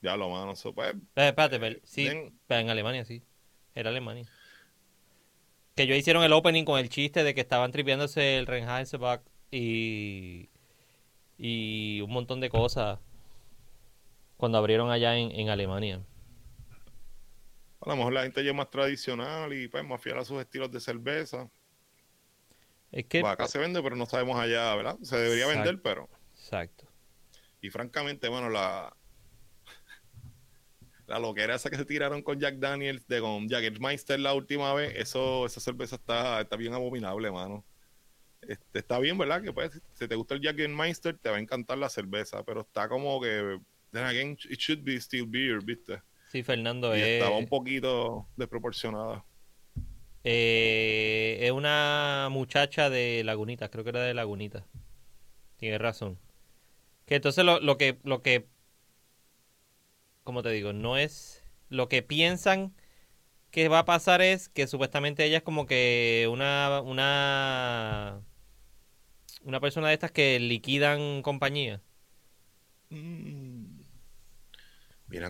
Ya 0.00 0.16
lo 0.16 0.28
mano, 0.28 0.52
eso 0.52 0.74
pues. 0.74 0.94
Eh, 1.16 1.28
espérate, 1.28 1.80
sí, 1.84 2.08
en 2.08 2.70
Alemania 2.70 3.04
sí. 3.04 3.22
Era 3.74 3.90
Alemania. 3.90 4.26
Que 5.74 5.84
ellos 5.84 5.96
hicieron 5.96 6.24
el 6.24 6.32
opening 6.32 6.64
con 6.64 6.78
el 6.78 6.88
chiste 6.88 7.24
de 7.24 7.34
que 7.34 7.40
estaban 7.40 7.70
tripeándose 7.70 8.36
el 8.36 8.46
Reinhardt's 8.46 8.96
y 9.50 10.48
y 11.38 12.00
un 12.02 12.10
montón 12.10 12.40
de 12.40 12.50
cosas 12.50 13.00
cuando 14.36 14.58
abrieron 14.58 14.90
allá 14.90 15.16
en, 15.16 15.32
en 15.32 15.48
Alemania. 15.48 16.00
A 17.84 17.90
lo 17.90 17.96
mejor 17.96 18.12
la 18.12 18.22
gente 18.22 18.44
ya 18.44 18.50
es 18.50 18.56
más 18.56 18.70
tradicional 18.70 19.52
y 19.52 19.66
pues 19.66 19.84
más 19.84 20.00
fiel 20.00 20.16
a 20.16 20.24
sus 20.24 20.40
estilos 20.40 20.70
de 20.70 20.78
cerveza. 20.78 21.50
Es 22.92 23.06
que... 23.06 23.26
acá 23.26 23.48
se 23.48 23.58
vende, 23.58 23.82
pero 23.82 23.96
no 23.96 24.06
sabemos 24.06 24.38
allá, 24.38 24.74
¿verdad? 24.76 24.96
Se 25.02 25.16
debería 25.16 25.48
vender, 25.48 25.82
pero... 25.82 26.08
Exacto. 26.36 26.86
Y 27.60 27.70
francamente, 27.70 28.28
bueno, 28.28 28.48
la... 28.50 28.94
La 31.08 31.18
loquera 31.18 31.56
esa 31.56 31.68
que 31.68 31.76
se 31.76 31.84
tiraron 31.84 32.22
con 32.22 32.38
Jack 32.38 32.54
Daniels, 32.56 33.06
de 33.08 33.20
con 33.20 33.48
Meister 33.80 34.20
la 34.20 34.32
última 34.32 34.72
vez, 34.72 34.94
eso, 34.96 35.44
esa 35.44 35.60
cerveza 35.60 35.96
está, 35.96 36.40
está 36.40 36.56
bien 36.56 36.72
abominable, 36.74 37.30
mano. 37.30 37.64
Este, 38.40 38.78
está 38.78 38.98
bien, 39.00 39.18
¿verdad? 39.18 39.42
Que 39.42 39.52
pues, 39.52 39.82
si 39.94 40.06
te 40.06 40.14
gusta 40.14 40.36
el 40.36 40.68
Meister, 40.68 41.18
te 41.18 41.28
va 41.28 41.36
a 41.36 41.40
encantar 41.40 41.78
la 41.78 41.88
cerveza, 41.88 42.44
pero 42.44 42.60
está 42.62 42.88
como 42.88 43.20
que, 43.20 43.58
then 43.90 44.04
again, 44.04 44.38
it 44.48 44.58
should 44.58 44.84
be 44.84 44.96
still 44.96 45.26
beer, 45.26 45.58
¿viste? 45.62 46.00
Sí, 46.32 46.42
Fernando, 46.42 46.96
y 46.96 47.00
estaba 47.02 47.36
un 47.36 47.46
poquito 47.46 48.26
desproporcionada. 48.38 49.22
Eh, 50.24 51.36
es 51.42 51.52
una 51.52 52.28
muchacha 52.30 52.88
de 52.88 53.22
Lagunitas, 53.22 53.68
creo 53.68 53.84
que 53.84 53.90
era 53.90 54.00
de 54.00 54.14
Lagunitas. 54.14 54.64
Tienes 55.58 55.78
razón. 55.78 56.18
Que 57.04 57.16
entonces 57.16 57.44
lo, 57.44 57.60
lo 57.60 57.76
que, 57.76 57.98
lo 58.04 58.22
que, 58.22 58.46
como 60.24 60.42
te 60.42 60.48
digo, 60.48 60.72
no 60.72 60.96
es 60.96 61.44
lo 61.68 61.90
que 61.90 62.02
piensan 62.02 62.74
que 63.50 63.68
va 63.68 63.80
a 63.80 63.84
pasar 63.84 64.22
es 64.22 64.48
que 64.48 64.66
supuestamente 64.66 65.26
ella 65.26 65.36
es 65.36 65.42
como 65.42 65.66
que 65.66 66.30
una, 66.32 66.80
una, 66.80 68.22
una 69.44 69.60
persona 69.60 69.88
de 69.88 69.94
estas 69.94 70.12
que 70.12 70.40
liquidan 70.40 71.20
compañía. 71.20 71.82
Mm. 72.88 73.41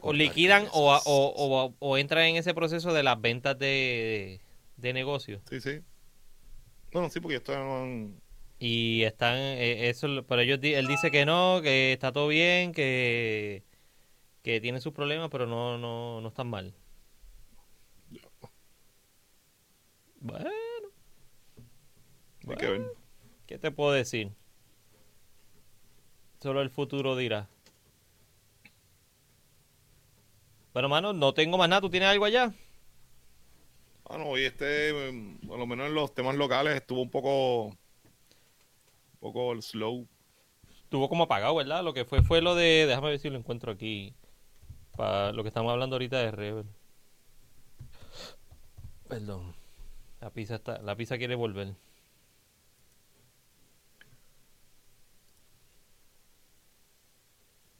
O 0.02 0.12
liquidan 0.12 0.66
o, 0.72 0.94
o, 1.04 1.74
o 1.78 1.98
entran 1.98 2.24
en 2.24 2.36
ese 2.36 2.54
proceso 2.54 2.92
de 2.92 3.02
las 3.02 3.20
ventas 3.20 3.58
de, 3.58 4.40
de 4.76 4.92
negocio. 4.92 5.40
Sí, 5.48 5.60
sí. 5.60 5.80
Bueno, 6.92 7.08
sí, 7.10 7.20
porque 7.20 7.36
están... 7.36 8.20
Y 8.58 9.02
están, 9.02 9.36
eh, 9.36 9.88
eso, 9.88 10.06
pero 10.28 10.42
ellos, 10.42 10.60
él 10.62 10.86
dice 10.86 11.10
que 11.10 11.26
no, 11.26 11.60
que 11.62 11.92
está 11.94 12.12
todo 12.12 12.28
bien, 12.28 12.70
que, 12.70 13.64
que 14.42 14.60
tiene 14.60 14.80
sus 14.80 14.92
problemas, 14.92 15.30
pero 15.30 15.46
no, 15.48 15.78
no, 15.78 16.20
no 16.20 16.28
están 16.28 16.48
mal. 16.48 16.72
Bueno. 20.20 20.48
¿Qué 23.46 23.58
te 23.58 23.72
puedo 23.72 23.90
decir? 23.90 24.30
Solo 26.40 26.62
el 26.62 26.70
futuro 26.70 27.16
dirá. 27.16 27.48
Bueno, 30.72 30.88
mano, 30.88 31.12
no 31.12 31.34
tengo 31.34 31.58
más 31.58 31.68
nada. 31.68 31.82
¿Tú 31.82 31.90
tienes 31.90 32.08
algo 32.08 32.24
allá? 32.24 32.52
Bueno, 34.04 34.26
hoy 34.26 34.44
este, 34.44 34.92
por 35.46 35.58
lo 35.58 35.66
menos 35.66 35.86
en 35.88 35.94
los 35.94 36.14
temas 36.14 36.34
locales, 36.34 36.74
estuvo 36.74 37.02
un 37.02 37.10
poco, 37.10 37.66
un 37.66 37.76
poco 39.20 39.60
slow. 39.60 40.06
Estuvo 40.84 41.08
como 41.08 41.24
apagado, 41.24 41.54
¿verdad? 41.54 41.82
Lo 41.82 41.94
que 41.94 42.04
fue 42.04 42.22
fue 42.22 42.42
lo 42.42 42.54
de, 42.54 42.86
déjame 42.86 43.10
ver 43.10 43.18
si 43.18 43.30
lo 43.30 43.38
encuentro 43.38 43.72
aquí. 43.72 44.14
Para 44.96 45.32
lo 45.32 45.42
que 45.42 45.48
estamos 45.48 45.72
hablando 45.72 45.96
ahorita 45.96 46.18
de 46.18 46.30
Rebel. 46.30 46.66
Perdón. 49.08 49.54
La 50.20 50.30
pizza 50.30 50.56
está, 50.56 50.80
la 50.82 50.96
pizza 50.96 51.18
quiere 51.18 51.34
volver. 51.34 51.74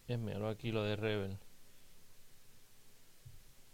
Es 0.09 0.19
míralo 0.19 0.49
aquí 0.49 0.73
lo 0.73 0.83
de 0.83 0.97
Rebel. 0.97 1.39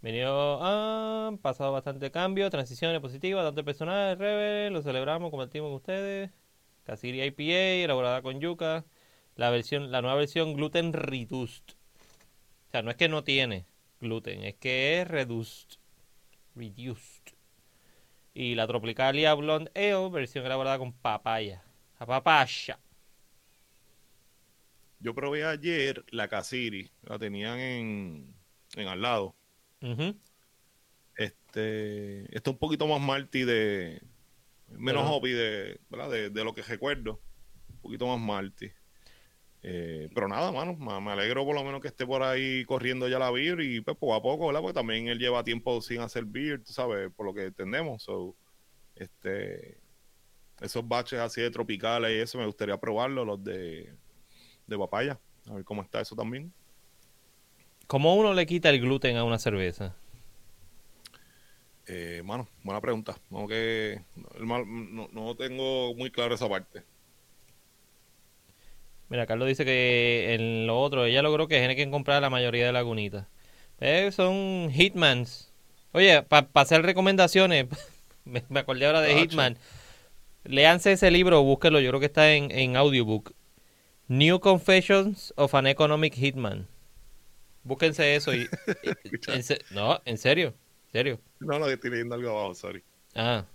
Venido, 0.01 0.63
han 0.63 1.37
pasado 1.39 1.73
bastante 1.73 2.09
cambio, 2.09 2.49
transiciones 2.49 3.01
positivas, 3.01 3.45
tanto 3.45 3.65
personal, 3.65 4.17
Rebel, 4.17 4.71
lo 4.71 4.81
celebramos, 4.81 5.29
compartimos 5.29 5.67
con 5.67 5.75
ustedes. 5.75 6.31
Casiri 6.85 7.21
IPA, 7.21 7.83
elaborada 7.83 8.21
con 8.21 8.39
yuca. 8.39 8.85
La 9.35 9.49
versión, 9.49 9.91
la 9.91 10.01
nueva 10.01 10.17
versión 10.17 10.53
gluten 10.53 10.93
reduced. 10.93 11.63
O 12.67 12.71
sea, 12.71 12.81
no 12.81 12.91
es 12.91 12.97
que 12.97 13.09
no 13.09 13.23
tiene 13.23 13.65
gluten, 13.99 14.43
es 14.43 14.55
que 14.55 15.01
es 15.01 15.07
reduced. 15.07 15.79
Reduced. 16.55 17.33
Y 18.33 18.55
la 18.55 18.67
Tropicalia 18.67 19.33
Blonde 19.33 19.71
Ale, 19.75 20.09
versión 20.09 20.45
elaborada 20.45 20.77
con 20.77 20.93
papaya. 20.93 21.63
A 21.99 22.05
papaya. 22.05 22.79
Yo 24.99 25.13
probé 25.13 25.45
ayer 25.45 26.05
la 26.11 26.27
Casiri, 26.29 26.89
la 27.03 27.19
tenían 27.19 27.59
en, 27.59 28.35
en 28.75 28.87
al 28.87 29.01
lado. 29.01 29.38
Este, 31.15 32.35
está 32.35 32.51
un 32.51 32.57
poquito 32.57 32.87
más 32.87 33.01
malty 33.01 33.43
de 33.43 34.01
menos 34.69 35.07
hobby 35.07 35.31
de, 35.31 35.79
De, 36.31 36.43
lo 36.43 36.53
que 36.53 36.61
recuerdo. 36.61 37.19
Un 37.69 37.79
poquito 37.81 38.07
más 38.07 38.19
malty. 38.19 38.71
Eh, 39.61 40.09
pero 40.13 40.27
nada, 40.29 40.51
mano, 40.51 40.75
me 40.75 41.11
alegro 41.11 41.43
por 41.43 41.53
lo 41.53 41.63
menos 41.63 41.81
que 41.81 41.89
esté 41.89 42.05
por 42.05 42.23
ahí 42.23 42.63
corriendo 42.63 43.09
ya 43.09 43.19
la 43.19 43.29
beer 43.29 43.59
y 43.59 43.81
pues 43.81 43.97
poco 43.97 44.15
a 44.15 44.21
poco, 44.21 44.47
¿verdad? 44.47 44.61
Porque 44.61 44.75
también 44.75 45.09
él 45.09 45.19
lleva 45.19 45.43
tiempo 45.43 45.81
sin 45.81 45.99
hacer 45.99 46.23
beer, 46.23 46.63
tú 46.63 46.71
sabes, 46.71 47.11
por 47.13 47.25
lo 47.25 47.33
que 47.33 47.45
entendemos. 47.45 48.07
este, 48.95 49.77
esos 50.61 50.87
baches 50.87 51.19
así 51.19 51.41
de 51.41 51.51
tropicales 51.51 52.11
y 52.11 52.21
eso 52.21 52.37
me 52.37 52.45
gustaría 52.45 52.77
probarlo, 52.77 53.25
los 53.25 53.43
de, 53.43 53.93
de 54.67 54.77
papaya, 54.77 55.19
a 55.47 55.53
ver 55.53 55.63
cómo 55.63 55.81
está 55.81 56.01
eso 56.01 56.15
también. 56.15 56.53
¿Cómo 57.89 58.15
uno 58.15 58.35
le 58.35 58.45
quita 58.45 58.69
el 58.69 58.79
gluten 58.79 59.17
a 59.17 59.23
una 59.23 59.39
cerveza? 59.39 59.95
Eh, 61.87 62.21
mano, 62.23 62.47
buena 62.61 62.79
pregunta. 62.81 63.17
No, 63.31 63.47
que, 63.47 64.03
no, 64.37 65.35
tengo 65.35 65.95
muy 65.95 66.11
claro 66.11 66.35
esa 66.35 66.47
parte. 66.47 66.83
Mira, 69.09 69.25
Carlos 69.25 69.47
dice 69.47 69.65
que 69.65 70.35
en 70.35 70.67
lo 70.67 70.79
otro 70.79 71.05
ella 71.05 71.23
logró 71.23 71.47
que 71.47 71.57
tiene 71.57 71.75
que 71.75 71.89
comprar 71.89 72.21
la 72.21 72.29
mayoría 72.29 72.67
de 72.67 72.73
lagunitas. 72.73 73.25
Eh, 73.79 74.11
son 74.11 74.69
Hitmans. 74.71 75.51
Oye, 75.91 76.21
para 76.21 76.47
hacer 76.53 76.83
recomendaciones, 76.83 77.65
me, 78.23 78.43
acordé 78.59 78.85
ahora 78.85 79.01
de 79.01 79.15
Hitman. 79.15 79.57
Leanse 80.43 80.91
ese 80.91 81.09
libro, 81.09 81.41
búsquelo, 81.41 81.79
yo 81.79 81.89
creo 81.89 81.99
que 81.99 82.05
está 82.05 82.33
en, 82.33 82.51
en 82.51 82.75
audiobook. 82.75 83.33
New 84.07 84.39
Confessions 84.39 85.33
of 85.37 85.55
an 85.55 85.65
Economic 85.65 86.13
Hitman. 86.13 86.67
Búsquense 87.69 88.15
eso 88.15 88.33
y... 88.33 88.49
no, 89.71 90.01
en 90.03 90.17
serio, 90.17 90.55
en 90.87 90.91
serio. 90.91 91.21
No, 91.39 91.59
no, 91.59 91.67
estoy 91.67 91.91
leyendo 91.91 92.15
algo 92.15 92.31
abajo, 92.31 92.55
sorry. 92.55 92.83
Ah. 93.13 93.45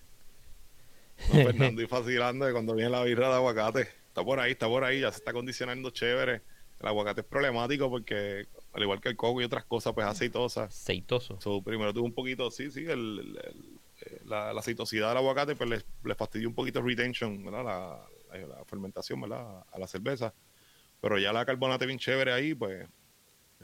No, 1.32 1.34
Fernando 1.44 1.82
y 1.82 1.88
facilando 1.88 2.46
de 2.46 2.52
cuando 2.52 2.76
viene 2.76 2.90
la 2.90 3.02
birra 3.02 3.28
de 3.28 3.34
aguacate. 3.34 3.88
Está 4.06 4.24
por 4.24 4.38
ahí, 4.38 4.52
está 4.52 4.68
por 4.68 4.84
ahí, 4.84 5.00
ya 5.00 5.10
se 5.10 5.18
está 5.18 5.32
condicionando 5.32 5.90
chévere. 5.90 6.42
El 6.78 6.86
aguacate 6.86 7.22
es 7.22 7.26
problemático 7.26 7.90
porque, 7.90 8.46
al 8.72 8.82
igual 8.84 9.00
que 9.00 9.08
el 9.08 9.16
coco 9.16 9.40
y 9.40 9.44
otras 9.44 9.64
cosas, 9.64 9.92
pues 9.94 10.06
aceitosa. 10.06 10.64
Aceitoso. 10.64 11.40
primero 11.64 11.92
tuvo 11.92 12.04
un 12.04 12.14
poquito, 12.14 12.52
sí, 12.52 12.70
sí, 12.70 12.84
el, 12.86 13.36
eh, 14.00 14.20
la, 14.26 14.50
aceitosidad 14.50 15.08
del 15.08 15.16
aguacate, 15.16 15.56
pues 15.56 15.68
le, 15.68 15.82
le 16.04 16.14
fastidió 16.14 16.48
un 16.48 16.54
poquito 16.54 16.78
el 16.78 16.86
retention, 16.86 17.44
¿verdad? 17.44 17.64
La, 17.64 18.46
la, 18.46 18.64
fermentación, 18.66 19.20
¿verdad? 19.20 19.64
A 19.72 19.78
la 19.80 19.88
cerveza. 19.88 20.32
Pero 21.00 21.18
ya 21.18 21.32
la 21.32 21.44
carbonate 21.44 21.84
bien 21.86 21.98
chévere 21.98 22.32
ahí, 22.32 22.54
pues 22.54 22.86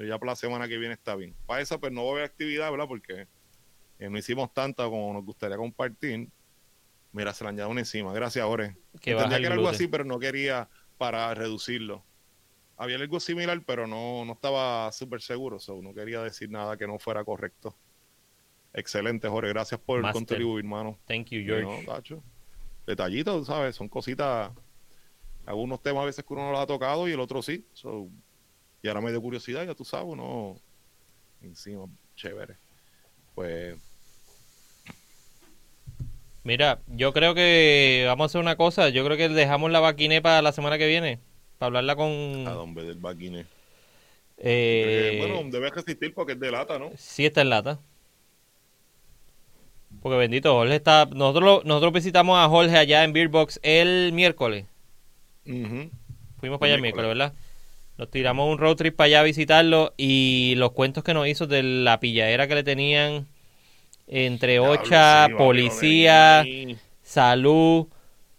ya 0.07 0.19
para 0.19 0.33
la 0.33 0.37
semana 0.37 0.69
que 0.69 0.79
viene 0.79 0.95
está 0.95 1.17
bien. 1.17 1.35
Para 1.47 1.61
esa, 1.61 1.79
pues 1.79 1.93
no 1.93 2.05
va 2.05 2.11
a 2.11 2.13
haber 2.13 2.25
actividad, 2.25 2.71
¿verdad? 2.71 2.87
Porque 2.89 3.27
eh, 3.99 4.09
no 4.09 4.19
hicimos 4.19 4.53
tanta 4.53 4.85
como 4.85 5.13
nos 5.13 5.25
gustaría 5.25 5.57
compartir. 5.57 6.29
Mira, 7.13 7.35
se 7.35 7.45
la 7.45 7.51
añadieron 7.51 7.79
encima. 7.79 8.13
Gracias, 8.13 8.45
Ore. 8.45 8.77
Que 9.01 9.13
Entendía 9.13 9.39
que 9.39 9.47
era 9.47 9.55
algo 9.55 9.69
así, 9.69 9.89
pero 9.89 10.05
no 10.05 10.19
quería 10.19 10.69
para 10.97 11.35
reducirlo. 11.35 12.05
Había 12.77 12.97
algo 12.97 13.21
similar, 13.21 13.63
pero 13.67 13.87
no, 13.87 14.25
no 14.25 14.33
estaba 14.33 14.91
súper 14.93 15.21
seguro. 15.21 15.59
no 15.83 15.93
quería 15.93 16.23
decir 16.23 16.51
nada 16.51 16.77
que 16.77 16.87
no 16.87 16.99
fuera 16.99 17.25
correcto. 17.25 17.77
Excelente, 18.73 19.29
Jorge. 19.29 19.51
Gracias 19.51 19.81
por 19.81 20.01
contribuir, 20.13 20.65
hermano. 20.65 20.99
Thank 21.07 21.27
you, 21.31 21.43
George. 21.45 22.17
Detallitos, 22.87 23.49
¿sabes? 23.49 23.77
Son 23.77 23.89
cositas. 23.89 24.53
Algunos 25.45 25.83
temas 25.83 26.03
a 26.03 26.07
veces 26.07 26.25
que 26.25 26.33
uno 26.33 26.45
no 26.47 26.53
los 26.53 26.61
ha 26.61 26.67
tocado 26.67 27.09
y 27.09 27.13
el 27.13 27.21
otro 27.21 27.43
sí. 27.43 27.67
Y 28.83 28.89
ahora 28.89 29.01
me 29.01 29.11
dio 29.11 29.21
curiosidad, 29.21 29.67
ya 29.67 29.75
tú 29.75 29.85
sabes, 29.85 30.07
uno 30.09 30.57
encima, 31.43 31.87
chévere. 32.17 32.57
Pues 33.35 33.77
Mira, 36.43 36.81
yo 36.87 37.13
creo 37.13 37.35
que 37.35 38.05
vamos 38.07 38.25
a 38.25 38.27
hacer 38.27 38.41
una 38.41 38.57
cosa. 38.57 38.89
Yo 38.89 39.05
creo 39.05 39.17
que 39.17 39.29
dejamos 39.29 39.71
la 39.71 39.81
vaquiné 39.81 40.23
para 40.23 40.41
la 40.41 40.53
semana 40.53 40.79
que 40.79 40.87
viene. 40.87 41.19
Para 41.59 41.69
hablarla 41.69 41.97
con. 41.97 42.47
¿A 42.47 42.53
dónde 42.53 42.85
del 42.85 42.99
vaquiné? 42.99 43.47
Eh... 44.39 45.19
Bueno, 45.21 45.51
debe 45.51 45.69
existir 45.69 46.15
porque 46.15 46.33
es 46.33 46.41
de 46.41 46.51
lata, 46.51 46.79
¿no? 46.79 46.91
Sí, 46.97 47.27
está 47.27 47.43
en 47.43 47.51
lata. 47.51 47.79
Porque 50.01 50.17
bendito, 50.17 50.55
Jorge 50.55 50.77
está. 50.77 51.05
Nosotros, 51.05 51.65
nosotros 51.67 51.93
visitamos 51.93 52.39
a 52.39 52.49
Jorge 52.49 52.77
allá 52.79 53.05
en 53.05 53.13
Beerbox 53.13 53.61
el 53.63 54.13
miércoles. 54.15 54.65
Fuimos 55.45 56.59
para 56.59 56.67
allá 56.67 56.77
el 56.77 56.83
miércoles, 56.83 57.09
¿verdad? 57.09 57.35
Nos 58.01 58.11
tiramos 58.11 58.51
un 58.51 58.57
road 58.57 58.77
trip 58.77 58.97
para 58.97 59.09
allá 59.09 59.21
a 59.21 59.25
visitarlo 59.25 59.93
y 59.99 60.55
los 60.57 60.73
cuentos 60.73 61.05
que 61.05 61.13
nos 61.13 61.29
hizo 61.29 61.47
de 61.47 61.63
la 61.63 62.01
pilladera 62.01 62.49
que 62.49 62.55
le 62.55 62.63
tenían 62.63 63.27
entre 64.07 64.59
Ocha, 64.59 65.29
policía, 65.37 66.43
salud. 67.03 67.81
O 67.81 67.89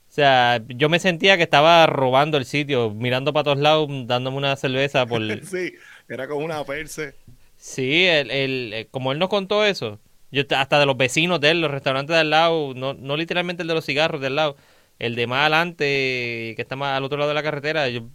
sea, 0.07 0.63
yo 0.67 0.89
me 0.89 0.97
sentía 0.97 1.37
que 1.37 1.43
estaba 1.43 1.85
robando 1.85 2.39
el 2.39 2.45
sitio, 2.45 2.89
mirando 2.89 3.33
para 3.33 3.43
todos 3.43 3.59
lados, 3.59 3.87
dándome 4.07 4.37
una 4.37 4.55
cerveza 4.55 5.05
por... 5.05 5.21
sí, 5.45 5.73
era 6.09 6.27
como 6.27 6.43
una 6.43 6.65
perse. 6.65 7.13
Sí, 7.55 8.05
el, 8.07 8.31
el, 8.31 8.73
eh, 8.73 8.87
como 8.89 9.11
él 9.11 9.19
nos 9.19 9.29
contó 9.29 9.63
eso, 9.63 9.99
yo 10.31 10.41
hasta 10.57 10.79
de 10.79 10.87
los 10.87 10.97
vecinos 10.97 11.39
de 11.39 11.51
él, 11.51 11.61
los 11.61 11.69
restaurantes 11.69 12.15
de 12.15 12.21
al 12.21 12.31
lado, 12.31 12.73
no, 12.73 12.95
no 12.95 13.15
literalmente 13.15 13.61
el 13.61 13.67
de 13.67 13.75
los 13.75 13.85
cigarros 13.85 14.21
de 14.21 14.27
al 14.27 14.35
lado, 14.37 14.55
el 14.97 15.13
de 15.13 15.27
más 15.27 15.41
adelante, 15.41 15.85
que 16.55 16.55
está 16.57 16.75
más 16.75 16.97
al 16.97 17.03
otro 17.03 17.19
lado 17.19 17.29
de 17.29 17.35
la 17.35 17.43
carretera, 17.43 17.87
yo 17.89 18.09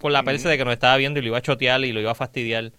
con 0.00 0.12
la 0.12 0.22
perse 0.22 0.48
de 0.48 0.58
que 0.58 0.64
nos 0.64 0.72
estaba 0.72 0.96
viendo 0.96 1.20
y 1.20 1.22
lo 1.22 1.28
iba 1.28 1.38
a 1.38 1.42
chotear 1.42 1.84
y 1.84 1.92
lo 1.92 2.00
iba 2.00 2.10
a 2.10 2.14
fastidiar 2.14 2.72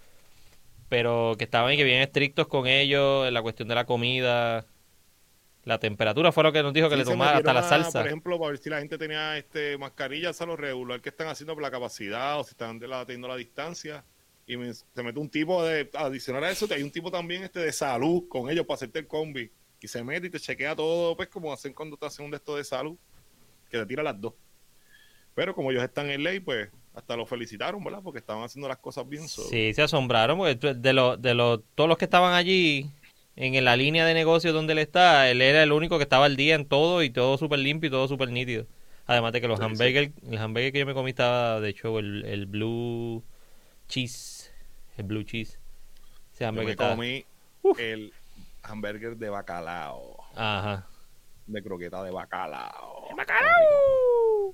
pero 0.91 1.35
que 1.37 1.45
estaban 1.45 1.71
y 1.71 1.77
que 1.77 1.85
bien 1.85 2.01
estrictos 2.01 2.49
con 2.49 2.67
ellos 2.67 3.25
en 3.25 3.33
la 3.33 3.41
cuestión 3.41 3.69
de 3.69 3.75
la 3.75 3.85
comida. 3.85 4.65
La 5.63 5.79
temperatura 5.79 6.33
fue 6.33 6.43
lo 6.43 6.51
que 6.51 6.61
nos 6.61 6.73
dijo 6.73 6.89
que 6.89 6.97
le 6.97 7.05
tomara 7.05 7.37
hasta 7.37 7.53
la 7.53 7.63
salsa. 7.63 7.99
Por 7.99 8.07
ejemplo, 8.07 8.37
para 8.37 8.51
ver 8.51 8.59
si 8.59 8.69
la 8.69 8.79
gente 8.79 8.97
tenía 8.97 9.37
este 9.37 9.77
mascarillas 9.77 10.41
a 10.41 10.45
lo 10.45 10.57
regular 10.57 10.99
que 10.99 11.07
están 11.07 11.29
haciendo 11.29 11.53
por 11.53 11.63
la 11.63 11.71
capacidad 11.71 12.41
o 12.41 12.43
si 12.43 12.49
están 12.49 12.77
de 12.77 12.89
la, 12.89 13.05
teniendo 13.05 13.29
la 13.29 13.37
distancia. 13.37 14.03
Y 14.45 14.57
se 14.73 15.01
mete 15.01 15.17
un 15.17 15.29
tipo 15.29 15.63
de, 15.63 15.89
adicional 15.93 16.43
a 16.43 16.51
eso, 16.51 16.67
hay 16.69 16.83
un 16.83 16.91
tipo 16.91 17.09
también 17.09 17.43
este 17.43 17.61
de 17.61 17.71
salud 17.71 18.27
con 18.27 18.49
ellos 18.49 18.65
para 18.65 18.75
hacerte 18.75 18.99
el 18.99 19.07
combi. 19.07 19.49
Y 19.79 19.87
se 19.87 20.03
mete 20.03 20.27
y 20.27 20.29
te 20.29 20.41
chequea 20.41 20.75
todo, 20.75 21.15
pues 21.15 21.29
como 21.29 21.53
hacen 21.53 21.71
cuando 21.71 21.95
te 21.95 22.05
hacen 22.05 22.25
un 22.25 22.31
de 22.31 22.37
estos 22.37 22.57
de 22.57 22.65
salud, 22.65 22.97
que 23.69 23.77
te 23.77 23.85
tira 23.85 24.03
las 24.03 24.19
dos. 24.19 24.33
Pero 25.35 25.55
como 25.55 25.71
ellos 25.71 25.83
están 25.83 26.09
en 26.09 26.21
ley, 26.21 26.41
pues 26.41 26.69
hasta 26.93 27.15
lo 27.15 27.25
felicitaron, 27.25 27.83
¿verdad? 27.83 28.01
Porque 28.03 28.19
estaban 28.19 28.43
haciendo 28.43 28.67
las 28.67 28.77
cosas 28.77 29.07
bien. 29.07 29.27
Sí, 29.27 29.73
se 29.73 29.81
asombraron, 29.81 30.37
porque 30.37 30.73
de, 30.73 30.93
lo, 30.93 31.17
de 31.17 31.33
lo, 31.33 31.59
todos 31.59 31.87
los 31.87 31.97
que 31.97 32.05
estaban 32.05 32.33
allí, 32.33 32.89
en 33.35 33.63
la 33.63 33.75
línea 33.75 34.05
de 34.05 34.13
negocio 34.13 34.53
donde 34.53 34.73
él 34.73 34.79
está, 34.79 35.29
él 35.29 35.41
era 35.41 35.63
el 35.63 35.71
único 35.71 35.97
que 35.97 36.03
estaba 36.03 36.25
al 36.25 36.35
día 36.35 36.55
en 36.55 36.65
todo 36.65 37.01
y 37.03 37.09
todo 37.09 37.37
súper 37.37 37.59
limpio 37.59 37.87
y 37.87 37.91
todo 37.91 38.07
súper 38.07 38.29
nítido. 38.29 38.65
Además 39.07 39.33
de 39.33 39.41
que 39.41 39.47
los 39.47 39.59
hamburgues, 39.59 40.11
el 40.29 40.37
hamburger 40.37 40.71
que 40.71 40.79
yo 40.79 40.85
me 40.85 40.93
comí 40.93 41.09
estaba, 41.09 41.59
de 41.59 41.69
hecho, 41.69 41.99
el, 41.99 42.23
el 42.25 42.45
blue 42.45 43.23
cheese, 43.87 44.53
el 44.97 45.03
blue 45.03 45.23
cheese. 45.23 45.59
Ese 46.33 46.51
me 46.51 46.75
comí 46.75 47.25
el 47.77 48.13
hamburger 48.63 49.17
de 49.17 49.29
bacalao. 49.29 50.17
Ajá. 50.35 50.87
De 51.47 51.61
croqueta 51.61 52.03
de 52.03 52.11
bacalao. 52.11 53.07
¡De 53.09 53.15
bacalao! 53.15 54.10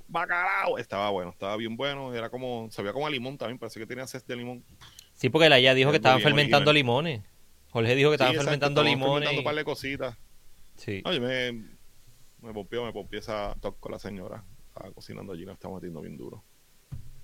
Bacalao. 0.07 0.77
Estaba 0.77 1.09
bueno, 1.09 1.31
estaba 1.31 1.55
bien 1.57 1.75
bueno. 1.77 2.13
Era 2.13 2.29
como, 2.29 2.67
sabía 2.71 2.93
como 2.93 3.07
a 3.07 3.09
limón 3.09 3.37
también, 3.37 3.57
parece 3.57 3.79
que 3.79 3.85
tenía 3.85 4.05
cés 4.07 4.25
de 4.25 4.35
limón. 4.35 4.63
Sí, 5.13 5.29
porque 5.29 5.49
la 5.49 5.59
ya 5.59 5.73
dijo 5.73 5.89
que 5.91 5.97
estaban 5.97 6.21
fermentando 6.21 6.71
limones. 6.73 7.21
Jorge 7.71 7.95
dijo 7.95 8.09
que 8.09 8.15
estaban 8.15 8.35
fermentando 8.35 8.83
limones. 8.83 9.29
Fermentando 9.29 9.39
un 9.41 9.43
par 9.45 9.55
de 9.55 9.63
cositas. 9.63 10.17
Sí. 10.75 11.01
Oye, 11.05 11.19
me, 11.19 11.51
me 12.41 12.53
pompió, 12.53 12.85
me 12.85 12.93
pompió 12.93 13.19
esa 13.19 13.55
toc 13.59 13.79
con 13.79 13.91
la 13.91 13.99
señora. 13.99 14.43
Estaba 14.67 14.91
cocinando 14.93 15.33
allí, 15.33 15.45
nos 15.45 15.55
estaba 15.55 15.75
metiendo 15.75 16.01
bien 16.01 16.17
duro. 16.17 16.43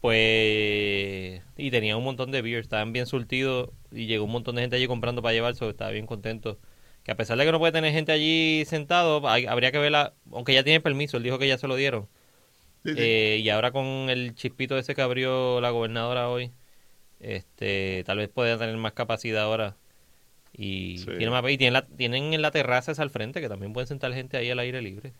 Pues. 0.02 1.42
Y 1.58 1.72
tenía 1.72 1.96
un 1.98 2.04
montón 2.04 2.32
de 2.32 2.42
beer, 2.42 2.60
estaban 2.60 2.94
bien 2.94 3.06
surtidos 3.06 3.70
y 3.92 4.06
llegó 4.08 4.26
un 4.26 4.32
montón 4.32 4.56
de 4.56 4.62
gente 4.62 4.76
allí 4.76 4.88
comprando 4.88 5.22
para 5.22 5.34
llevar, 5.34 5.56
so 5.56 5.70
estaba 5.70 5.92
bien 5.92 6.06
contento. 6.06 6.60
Que 7.04 7.12
a 7.12 7.16
pesar 7.16 7.38
de 7.38 7.46
que 7.46 7.52
no 7.52 7.60
puede 7.60 7.72
tener 7.74 7.92
gente 7.94 8.12
allí 8.12 8.64
sentado, 8.66 9.28
hay- 9.28 9.46
habría 9.46 9.72
que 9.72 9.78
verla, 9.78 10.14
aunque 10.32 10.54
ya 10.54 10.64
tiene 10.64 10.80
permiso, 10.82 11.18
él 11.18 11.24
dijo 11.24 11.38
que 11.40 11.48
ya 11.48 11.58
se 11.58 11.68
lo 11.68 11.76
dieron. 11.76 12.08
Sí, 12.84 12.94
sí. 12.96 13.00
Eh, 13.00 13.40
y 13.42 13.50
ahora 13.50 13.72
con 13.72 13.86
el 14.10 14.36
chispito 14.36 14.78
ese 14.78 14.96
que 14.96 15.02
abrió 15.02 15.62
la 15.62 15.72
gobernadora 15.72 16.30
hoy, 16.30 16.52
este, 17.20 18.04
tal 18.06 18.18
vez 18.20 18.30
pueda 18.30 18.58
tener 18.58 18.78
más 18.78 18.94
capacidad 18.94 19.44
ahora. 19.44 19.78
Y, 20.54 21.00
Sí. 21.00 21.06
tiene 21.18 21.32
más- 21.32 21.44
y 21.52 21.58
tienen, 21.58 21.74
la, 21.74 21.88
tienen 21.88 22.34
en 22.34 22.42
la 22.42 22.52
terraza 22.52 22.92
esa 22.92 23.04
al 23.04 23.10
frente, 23.12 23.42
que 23.42 23.50
también 23.50 23.74
pueden 23.74 23.88
sentar 23.88 24.14
gente 24.14 24.38
ahí 24.38 24.50
al 24.52 24.60
aire 24.60 24.82
libre. 24.82 25.14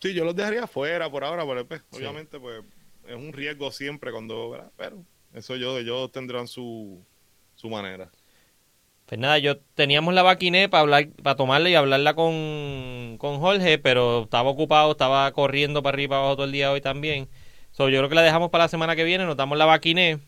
Sí, 0.00 0.14
yo 0.14 0.24
los 0.24 0.36
dejaría 0.36 0.64
afuera 0.64 1.10
por 1.10 1.24
ahora, 1.24 1.44
pero 1.46 1.66
pues, 1.66 1.82
obviamente 1.90 2.38
pues 2.38 2.62
es 3.08 3.14
un 3.16 3.32
riesgo 3.32 3.70
siempre 3.72 4.12
cuando, 4.12 4.50
¿verdad? 4.50 4.72
pero 4.76 5.04
eso 5.32 5.56
yo, 5.56 5.78
ellos 5.78 6.12
tendrán 6.12 6.46
su, 6.48 7.04
su 7.54 7.68
manera. 7.70 8.10
Pues 9.06 9.20
nada, 9.20 9.38
yo 9.38 9.58
teníamos 9.74 10.14
la 10.14 10.22
vaquiné 10.22 10.68
para 10.68 10.80
hablar, 10.80 11.08
para 11.22 11.36
tomarla 11.36 11.70
y 11.70 11.76
hablarla 11.76 12.14
con, 12.14 13.16
con 13.18 13.38
Jorge, 13.38 13.78
pero 13.78 14.24
estaba 14.24 14.50
ocupado, 14.50 14.92
estaba 14.92 15.30
corriendo 15.32 15.82
para 15.82 15.94
arriba 15.94 16.06
y 16.06 16.08
para 16.08 16.20
abajo 16.20 16.36
todo 16.36 16.46
el 16.46 16.52
día 16.52 16.72
hoy 16.72 16.80
también. 16.80 17.28
So, 17.70 17.88
yo 17.88 17.98
creo 18.00 18.08
que 18.08 18.16
la 18.16 18.22
dejamos 18.22 18.50
para 18.50 18.64
la 18.64 18.68
semana 18.68 18.96
que 18.96 19.04
viene, 19.04 19.24
nos 19.24 19.36
damos 19.36 19.58
la 19.58 19.64
vaquiné, 19.64 20.18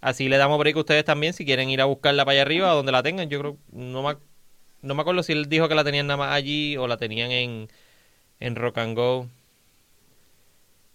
así 0.00 0.28
le 0.30 0.38
damos 0.38 0.58
break 0.58 0.76
a 0.76 0.80
ustedes 0.80 1.04
también 1.04 1.34
si 1.34 1.44
quieren 1.44 1.68
ir 1.70 1.82
a 1.82 1.84
buscarla 1.86 2.24
para 2.24 2.32
allá 2.34 2.42
arriba 2.42 2.72
o 2.72 2.76
donde 2.76 2.92
la 2.92 3.02
tengan. 3.02 3.28
Yo 3.28 3.38
creo, 3.40 3.58
no 3.72 4.02
me, 4.02 4.16
no 4.82 4.94
me 4.94 5.02
acuerdo 5.02 5.22
si 5.22 5.32
él 5.32 5.48
dijo 5.48 5.68
que 5.68 5.74
la 5.74 5.84
tenían 5.84 6.06
nada 6.06 6.16
más 6.18 6.32
allí 6.32 6.76
o 6.78 6.86
la 6.88 6.96
tenían 6.96 7.30
en, 7.32 7.68
en 8.40 8.56
Rock 8.56 8.78
and 8.78 8.96
Go. 8.96 9.28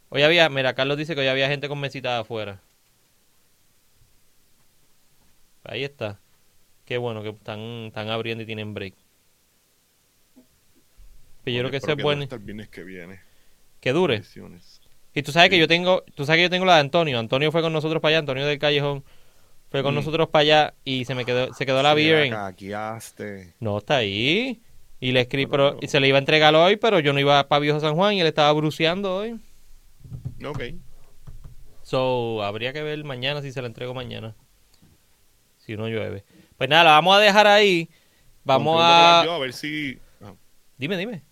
Hoy 0.09 0.23
había, 0.23 0.49
mira, 0.49 0.73
Carlos 0.73 0.97
dice 0.97 1.15
que 1.15 1.21
hoy 1.21 1.27
había 1.27 1.49
gente 1.49 1.67
con 1.69 1.79
mesitas 1.79 2.21
afuera. 2.21 2.61
Ahí 5.63 5.83
está. 5.83 6.19
Qué 6.88 6.97
bueno 6.97 7.21
que 7.21 7.29
están, 7.29 7.59
están 7.88 8.09
abriendo 8.09 8.43
y 8.43 8.47
tienen 8.47 8.73
break. 8.73 8.95
Pero 11.43 11.55
yo 11.57 11.61
creo 11.63 11.71
que 11.71 11.77
eso 11.77 11.91
es 11.91 12.01
bueno. 12.01 12.23
hasta 12.23 12.35
el 12.38 12.41
viernes 12.43 12.69
que 12.69 12.83
viene. 12.83 13.19
Que 13.81 13.91
dure. 13.91 14.23
Y 15.13 15.21
tú 15.21 15.31
sabes 15.33 15.49
que 15.49 15.57
yo 15.59 15.67
tengo, 15.67 16.03
tú 16.15 16.25
sabes 16.25 16.39
que 16.39 16.43
yo 16.43 16.49
tengo 16.49 16.65
la 16.65 16.75
de 16.75 16.79
Antonio. 16.79 17.19
Antonio 17.19 17.51
fue 17.51 17.61
con 17.61 17.73
nosotros 17.73 18.01
para 18.01 18.11
allá, 18.11 18.19
Antonio 18.19 18.45
del 18.45 18.57
Callejón. 18.57 19.03
Fue 19.69 19.83
con 19.83 19.93
Mm. 19.93 19.97
nosotros 19.97 20.29
para 20.29 20.41
allá 20.43 20.73
y 20.85 21.03
se 21.03 21.13
me 21.13 21.25
quedó, 21.25 21.53
se 21.53 21.65
quedó 21.65 21.83
la 21.83 21.93
Hackeaste. 21.93 23.53
No, 23.59 23.79
está 23.79 23.97
ahí. 23.97 24.61
Y 25.01 25.11
le 25.11 25.19
escribí, 25.21 25.45
Pero- 25.45 25.71
pero, 25.71 25.79
y 25.81 25.89
se 25.89 25.99
le 25.99 26.07
iba 26.07 26.17
a 26.17 26.19
entregar 26.19 26.55
hoy, 26.55 26.77
pero 26.77 26.99
yo 27.01 27.11
no 27.11 27.19
iba 27.19 27.45
para 27.49 27.59
Viejo 27.59 27.81
San 27.81 27.95
Juan 27.95 28.13
y 28.13 28.21
él 28.21 28.27
estaba 28.27 28.51
bruceando 28.53 29.13
hoy. 29.13 29.38
Ok. 30.45 30.63
So, 31.83 32.41
habría 32.43 32.71
que 32.71 32.81
ver 32.81 33.03
mañana 33.03 33.41
si 33.41 33.51
se 33.51 33.61
la 33.61 33.67
entrego 33.67 33.93
mañana. 33.93 34.35
Si 35.57 35.75
no 35.75 35.88
llueve. 35.89 36.23
Pues 36.58 36.70
nada, 36.70 36.84
la 36.86 36.91
vamos 36.91 37.16
a 37.16 37.20
dejar 37.20 37.47
ahí. 37.47 37.89
Vamos 38.43 38.76
no 38.78 38.82
a... 38.84 39.24
Yo, 39.26 39.34
a 39.34 39.39
ver 39.39 39.53
si. 39.53 39.99
ah, 40.22 40.34
Dime, 40.78 40.97
dime. 40.97 41.24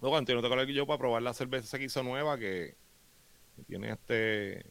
No, 0.00 0.16
Antonio, 0.16 0.40
tengo 0.40 0.56
que 0.66 0.72
yo 0.72 0.86
para 0.86 0.98
probar 0.98 1.22
la 1.22 1.34
cerveza 1.34 1.78
que 1.78 1.84
hizo 1.84 2.02
nueva 2.02 2.38
que, 2.38 2.76
que 3.56 3.62
tiene 3.64 3.90
este. 3.90 4.64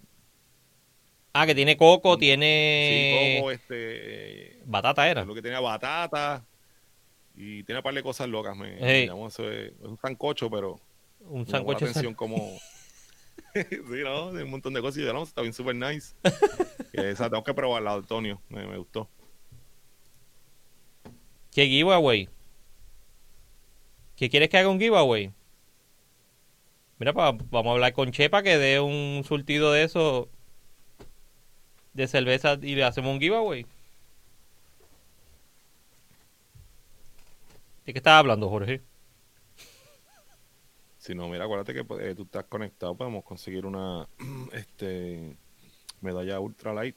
Ah, 1.34 1.46
que 1.46 1.54
tiene 1.54 1.78
coco, 1.78 2.14
Sí, 2.14 2.20
tiene... 2.22 3.38
coco, 3.40 3.52
este. 3.52 4.60
Batata 4.66 5.08
era. 5.08 5.26
Lo 5.26 5.36
que 5.36 5.42
tenía 5.42 5.60
batata 5.60 6.46
y 7.36 7.64
tiene 7.64 7.80
un 7.80 7.84
par 7.84 7.94
de 7.94 8.02
cosas 8.02 8.28
locas. 8.30 8.56
Me, 8.58 8.78
Hey. 8.80 9.02
me 9.04 9.08
llamó 9.08 9.28
eso 9.28 9.44
de- 9.44 9.68
es 9.68 9.82
un 9.82 9.98
sancocho, 9.98 10.50
pero 10.50 10.80
Un 11.20 11.42
me 11.42 11.46
sancocho. 11.46 11.86
atención 11.86 12.14
como. 12.16 12.38
sí, 13.54 14.02
no, 14.04 14.34
de 14.34 14.44
un 14.44 14.50
montón 14.50 14.74
de 14.74 14.82
cosas 14.82 14.98
y 15.00 15.06
yo, 15.06 15.14
no, 15.14 15.24
está 15.24 15.42
bien 15.42 15.54
super 15.54 15.76
nice. 15.76 16.16
Esa 16.94 17.30
tengo 17.30 17.44
que 17.44 17.54
probarla, 17.54 17.94
Antonio. 17.94 18.42
Me, 18.50 18.66
me 18.66 18.78
gustó. 18.78 19.10
¿Qué 21.58 21.66
giveaway? 21.66 22.30
¿Qué 24.16 24.30
quieres 24.30 24.48
que 24.50 24.60
haga 24.60 24.70
un 24.70 24.80
giveaway? 24.80 25.32
Mira, 27.00 27.14
pa- 27.14 27.32
vamos 27.32 27.72
a 27.72 27.74
hablar 27.74 27.94
con 27.94 28.12
Chepa 28.12 28.44
que 28.44 28.60
dé 28.60 28.80
un 28.80 29.24
surtido 29.26 29.72
de 29.72 29.82
eso 29.82 30.30
de 31.96 32.08
cerveza 32.08 32.60
y 32.62 32.76
le 32.76 32.84
hacemos 32.84 33.12
un 33.12 33.20
giveaway. 33.20 33.66
¿De 37.88 37.92
qué 37.94 37.98
estás 37.98 38.20
hablando, 38.20 38.50
Jorge? 38.50 38.84
Si 41.00 41.16
no, 41.16 41.28
mira, 41.28 41.46
acuérdate 41.46 41.74
que 41.74 41.84
pues, 41.84 42.06
eh, 42.06 42.14
tú 42.14 42.22
estás 42.22 42.46
conectado, 42.46 42.96
podemos 42.96 43.24
conseguir 43.24 43.66
una 43.66 44.08
este 44.54 45.36
medalla 46.02 46.40
ultra 46.40 46.72
light 46.72 46.96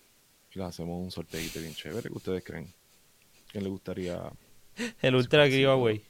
y 0.54 0.58
le 0.58 0.66
hacemos 0.66 1.02
un 1.02 1.11
sorteito 1.11 1.61
bien 1.61 1.72
chévere. 1.72 2.11
¿Qué 2.11 2.14
ustedes 2.14 2.44
creen? 2.44 2.70
¿Quién 3.50 3.64
le 3.64 3.70
gustaría 3.70 4.30
El 5.03 5.14
ultra 5.14 5.47
giveaway. 5.47 6.05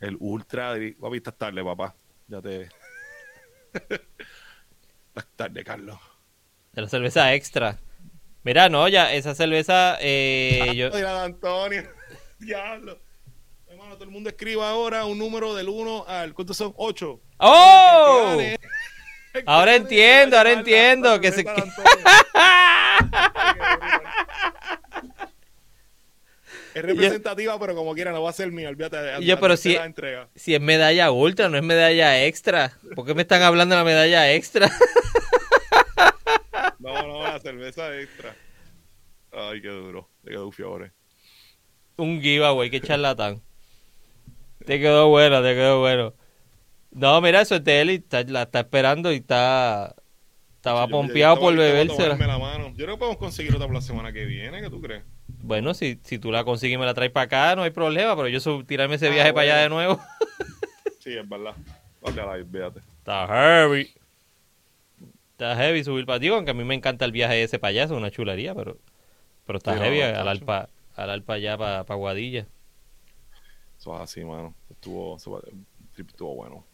el 0.00 0.16
ultra? 0.20 0.74
Papi, 1.00 1.16
estás 1.16 1.36
tarde, 1.36 1.62
papá. 1.64 1.94
Ya 2.26 2.40
te. 2.40 2.68
estás 5.08 5.26
tarde, 5.36 5.64
Carlos. 5.64 5.98
De 6.72 6.82
la 6.82 6.88
cerveza 6.88 7.34
extra. 7.34 7.78
Mira, 8.44 8.68
no, 8.68 8.86
ya, 8.88 9.12
esa 9.12 9.34
cerveza, 9.34 9.98
eh, 10.00 10.72
yo... 10.76 10.90
Mira, 10.94 11.24
Antonio. 11.24 11.82
Diablo. 12.38 12.98
Hermano, 13.66 13.94
todo 13.94 14.04
el 14.04 14.10
mundo 14.10 14.30
escriba 14.30 14.70
ahora 14.70 15.04
un 15.04 15.18
número 15.18 15.54
del 15.54 15.68
1 15.68 16.04
al. 16.06 16.34
¿Cuántos 16.34 16.56
son? 16.56 16.72
8. 16.76 17.20
¡Oh! 17.38 18.38
Ahora 19.46 19.74
entiendo, 19.76 20.36
ahora 20.38 20.52
entiendo 20.52 21.20
que 21.20 21.30
se- 21.32 21.44
Es 26.78 26.84
representativa, 26.84 27.58
pero 27.58 27.74
como 27.74 27.94
quiera 27.94 28.12
no 28.12 28.22
va 28.22 28.30
a 28.30 28.32
ser 28.32 28.50
mía, 28.52 28.68
olvídate. 28.68 28.96
de- 28.96 29.24
Yo, 29.24 29.38
pero 29.40 29.56
si- 29.56 29.74
entrega. 29.76 30.28
Si 30.34 30.54
es 30.54 30.60
medalla 30.60 31.10
ultra, 31.10 31.48
no 31.48 31.56
es 31.56 31.62
medalla 31.62 32.24
extra. 32.24 32.72
¿Por 32.94 33.04
qué 33.06 33.14
me 33.14 33.22
están 33.22 33.42
hablando 33.42 33.74
de 33.74 33.80
la 33.80 33.84
medalla 33.84 34.32
extra? 34.32 34.70
No, 36.78 37.06
no, 37.06 37.22
la 37.22 37.38
cerveza 37.40 37.94
extra. 37.98 38.34
Ay, 39.32 39.60
qué 39.60 39.68
duro. 39.68 40.08
Te 40.24 40.30
quedó 40.30 40.50
fiore. 40.50 40.92
Un 41.96 42.20
giveaway, 42.22 42.70
qué 42.70 42.80
charlatán. 42.80 43.42
Te 44.64 44.78
quedó 44.80 45.08
bueno, 45.08 45.42
te 45.42 45.54
quedó 45.54 45.80
bueno. 45.80 46.14
No, 46.90 47.20
mira, 47.20 47.40
eso 47.42 47.56
es 47.56 47.64
de 47.64 47.80
él 47.80 47.90
y 47.90 47.94
está- 47.96 48.22
la 48.22 48.42
está 48.42 48.60
esperando 48.60 49.12
y 49.12 49.16
está. 49.16 49.94
Estaba 50.56 50.86
yo 50.86 50.90
pompeado 50.90 51.38
por 51.38 51.54
bebérsela. 51.56 52.14
tomarme 52.16 52.26
la 52.26 52.38
mano. 52.38 52.68
Yo 52.76 52.84
creo 52.84 52.96
que 52.96 52.98
podemos 52.98 53.18
conseguir 53.18 53.54
otra 53.54 53.66
para 53.66 53.78
la 53.78 53.84
semana 53.84 54.12
que 54.12 54.24
viene, 54.24 54.60
¿qué 54.60 54.70
tú 54.70 54.80
crees? 54.80 55.04
Bueno, 55.48 55.72
si, 55.72 55.98
si 56.04 56.18
tú 56.18 56.30
la 56.30 56.44
consigues 56.44 56.74
y 56.74 56.78
me 56.78 56.84
la 56.84 56.92
traes 56.92 57.10
para 57.10 57.24
acá, 57.24 57.56
no 57.56 57.62
hay 57.62 57.70
problema, 57.70 58.14
pero 58.14 58.28
yo 58.28 58.38
sub- 58.38 58.66
tirarme 58.66 58.96
ese 58.96 59.08
Ah, 59.08 59.12
viaje 59.14 59.32
para 59.32 59.44
allá 59.44 59.56
de 59.62 59.68
nuevo. 59.70 59.98
Sí, 61.00 61.16
es 61.16 61.26
verdad. 61.28 61.54
Vale, 62.02 62.16
la 62.16 62.44
fíjate. 62.44 62.80
Está 62.98 63.26
heavy. 63.26 63.88
Está 65.32 65.56
heavy 65.56 65.82
subir 65.84 66.04
para 66.04 66.20
ti, 66.20 66.28
aunque 66.28 66.50
a 66.50 66.54
mí 66.54 66.64
me 66.64 66.74
encanta 66.74 67.06
el 67.06 67.12
viaje 67.12 67.42
ese 67.42 67.58
para 67.58 67.70
allá, 67.70 67.84
es 67.84 67.90
una 67.92 68.10
chulería, 68.10 68.54
pero, 68.54 68.76
pero 69.46 69.58
está 69.58 69.72
Sí, 69.72 69.78
no, 69.78 69.84
heavy 69.84 70.00
muchacho. 70.02 70.20
al 70.20 70.28
alpa, 70.28 70.68
al 70.96 71.10
alpa 71.10 71.34
allá 71.34 71.56
para 71.58 71.94
Guadilla. 71.94 72.46
Eso 73.78 73.94
es 73.94 74.00
así, 74.00 74.24
mano. 74.24 74.54
Estuvo, 74.70 75.16
trip 75.94 76.10
estuvo 76.10 76.34
bueno. 76.34 76.64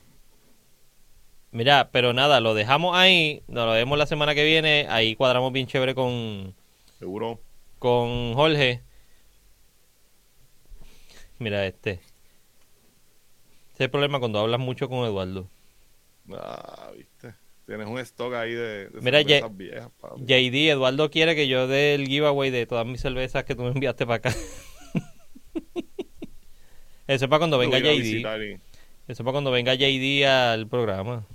Mira, 1.53 1.89
pero 1.93 2.12
nada, 2.12 2.41
lo 2.41 2.53
dejamos 2.55 2.97
ahí, 2.97 3.43
nos 3.47 3.66
lo 3.66 3.72
vemos 3.72 3.97
la 3.97 4.07
semana 4.07 4.35
que 4.35 4.45
viene, 4.45 4.87
ahí 4.91 5.14
cuadramos 5.14 5.53
bien 5.53 5.66
chévere 5.68 5.95
con, 5.95 6.55
Seguro. 6.99 7.41
Con 7.85 8.32
Jorge. 8.32 8.80
Mira 11.39 11.66
este. 11.66 11.91
Ese 11.91 12.01
es 13.74 13.80
el 13.80 13.91
problema 13.91 14.20
cuando 14.20 14.39
hablas 14.39 14.59
mucho 14.59 14.89
con 14.89 15.05
Eduardo. 15.05 15.51
Ah, 16.32 16.93
viste. 16.97 17.35
Tienes 17.66 17.87
un 17.87 17.99
stock 17.99 18.32
ahí 18.32 18.55
de, 18.55 18.89
de 18.89 19.01
Mira, 19.03 19.18
cervezas 19.18 19.55
viejas, 19.55 19.91
papi. 20.01 20.22
JD, 20.22 20.70
Eduardo 20.70 21.11
quiere 21.11 21.37
que 21.37 21.47
yo 21.47 21.68
dé 21.68 21.95
el 21.95 22.07
giveaway 22.07 22.51
de 22.51 22.64
todas 22.64 22.87
mis 22.87 23.03
cervezas 23.03 23.45
que 23.45 23.55
tú 23.55 23.64
me 23.64 23.68
enviaste 23.72 24.07
para 24.07 24.16
acá. 24.16 24.30
Eso 27.07 27.26
es 27.26 27.28
para 27.28 27.41
cuando 27.41 27.59
venga 27.59 27.78
JD. 27.80 28.24
Eso 28.24 28.62
es 29.09 29.18
para 29.18 29.32
cuando 29.32 29.51
venga 29.51 29.74
JD 29.74 30.24
al 30.24 30.66
programa. 30.68 31.26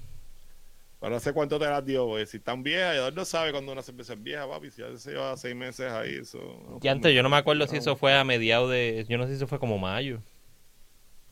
Ahora 1.02 1.16
no 1.16 1.20
sé 1.22 1.32
cuánto 1.32 1.58
te 1.58 1.66
las 1.66 1.86
dio, 1.86 2.06
güey. 2.06 2.26
Si 2.26 2.38
están 2.38 2.62
viejas, 2.62 2.96
Eduardo 2.96 3.24
sabe 3.24 3.52
cuando 3.52 3.72
una 3.72 3.82
cerveza 3.82 4.14
es 4.14 4.22
vieja, 4.22 4.48
papi. 4.48 4.70
Si 4.70 4.82
ya 4.82 4.98
se 4.98 5.12
lleva 5.12 5.38
seis 5.38 5.56
meses 5.56 5.90
ahí, 5.92 6.16
eso. 6.16 6.38
no 6.38 6.80
Y 6.82 6.88
antes 6.90 7.16
yo 7.16 7.24
no 7.24 7.30
me 7.30 7.38
acuerdo 7.38 7.66
si 7.68 7.78
eso 7.78 7.96
fue 7.96 8.14
a 8.18 8.24
mediados 8.26 8.70
de... 8.70 9.06
Yo 9.08 9.18
no 9.18 9.24
sé 9.24 9.30
si 9.30 9.36
eso 9.38 9.48
fue 9.48 9.60
como 9.60 9.78
mayo. 9.78 10.22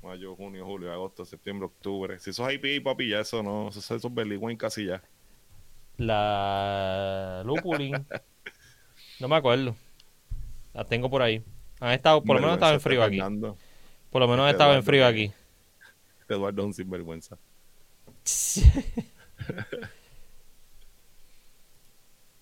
Mayo, 0.01 0.35
junio, 0.37 0.65
julio, 0.65 0.93
agosto, 0.93 1.25
septiembre, 1.25 1.65
octubre. 1.65 2.17
Si 2.19 2.29
eso 2.29 2.47
es 2.47 2.55
IP, 2.55 2.81
papi, 2.81 3.09
ya 3.09 3.19
eso 3.19 3.43
no. 3.43 3.67
Eso, 3.67 3.79
eso 3.79 4.07
es 4.07 4.13
Berlín 4.13 4.55
casi 4.55 4.85
ya. 4.85 5.03
La 5.97 7.43
Lupulin. 7.45 8.05
No 9.19 9.27
me 9.27 9.35
acuerdo. 9.35 9.75
La 10.73 10.85
tengo 10.85 11.09
por 11.09 11.23
ahí. 11.23 11.43
Han 11.79 11.91
estado, 11.91 12.23
por 12.23 12.35
lo 12.35 12.41
menos 12.41 12.53
estaba 12.53 12.73
en 12.73 12.79
frío 12.79 13.01
aquí. 13.03 13.15
Fernando. 13.15 13.57
Por 14.11 14.21
lo 14.21 14.27
menos 14.27 14.45
Este 14.45 14.51
estaba 14.51 14.75
en 14.75 14.83
frío 14.83 15.07
aquí. 15.07 15.31
Eduardo 16.29 16.61
es 16.61 16.65
un 16.67 16.73
sinvergüenza. 16.75 17.37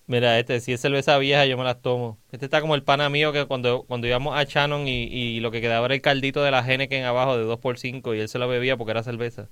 Mira, 0.08 0.38
este, 0.38 0.60
si 0.60 0.72
es 0.72 0.80
cerveza 0.80 1.18
vieja, 1.18 1.46
yo 1.46 1.58
me 1.58 1.64
las 1.64 1.82
tomo. 1.82 2.16
Este 2.30 2.44
está 2.46 2.60
como 2.60 2.76
el 2.76 2.84
pana 2.84 3.08
mío 3.08 3.32
que 3.32 3.44
cuando, 3.46 3.82
cuando 3.82 4.06
íbamos 4.06 4.36
a 4.36 4.44
Shannon 4.44 4.86
y, 4.86 5.04
y 5.04 5.40
lo 5.40 5.50
que 5.50 5.60
quedaba 5.60 5.86
era 5.86 5.96
el 5.96 6.00
caldito 6.00 6.44
de 6.44 6.52
la 6.52 6.60
Henneken 6.60 7.04
abajo 7.04 7.36
de 7.36 7.44
2x5 7.44 8.16
y 8.16 8.20
él 8.20 8.28
se 8.28 8.38
lo 8.38 8.46
bebía 8.46 8.76
porque 8.76 8.92
era 8.92 9.02
cerveza. 9.02 9.48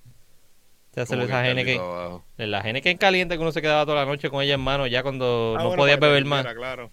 Esta 0.91 1.07
cerveza 1.07 1.49
Henneken. 1.49 1.81
La 2.37 2.61
Henneken 2.61 2.97
caliente 2.99 3.35
que 3.35 3.43
uno 3.43 3.51
se 3.51 3.61
quedaba 3.61 3.85
toda 3.85 4.05
la 4.05 4.07
noche 4.07 4.31
con 4.31 4.43
ella 4.43 4.55
en 4.55 4.61
mano 4.61 4.87
ya 4.87 5.03
cuando 5.03 5.57
ah, 5.59 5.63
no 5.65 5.75
podía 5.75 5.97
beber 5.97 6.25
más. 6.25 6.47
Claro. 6.55 6.93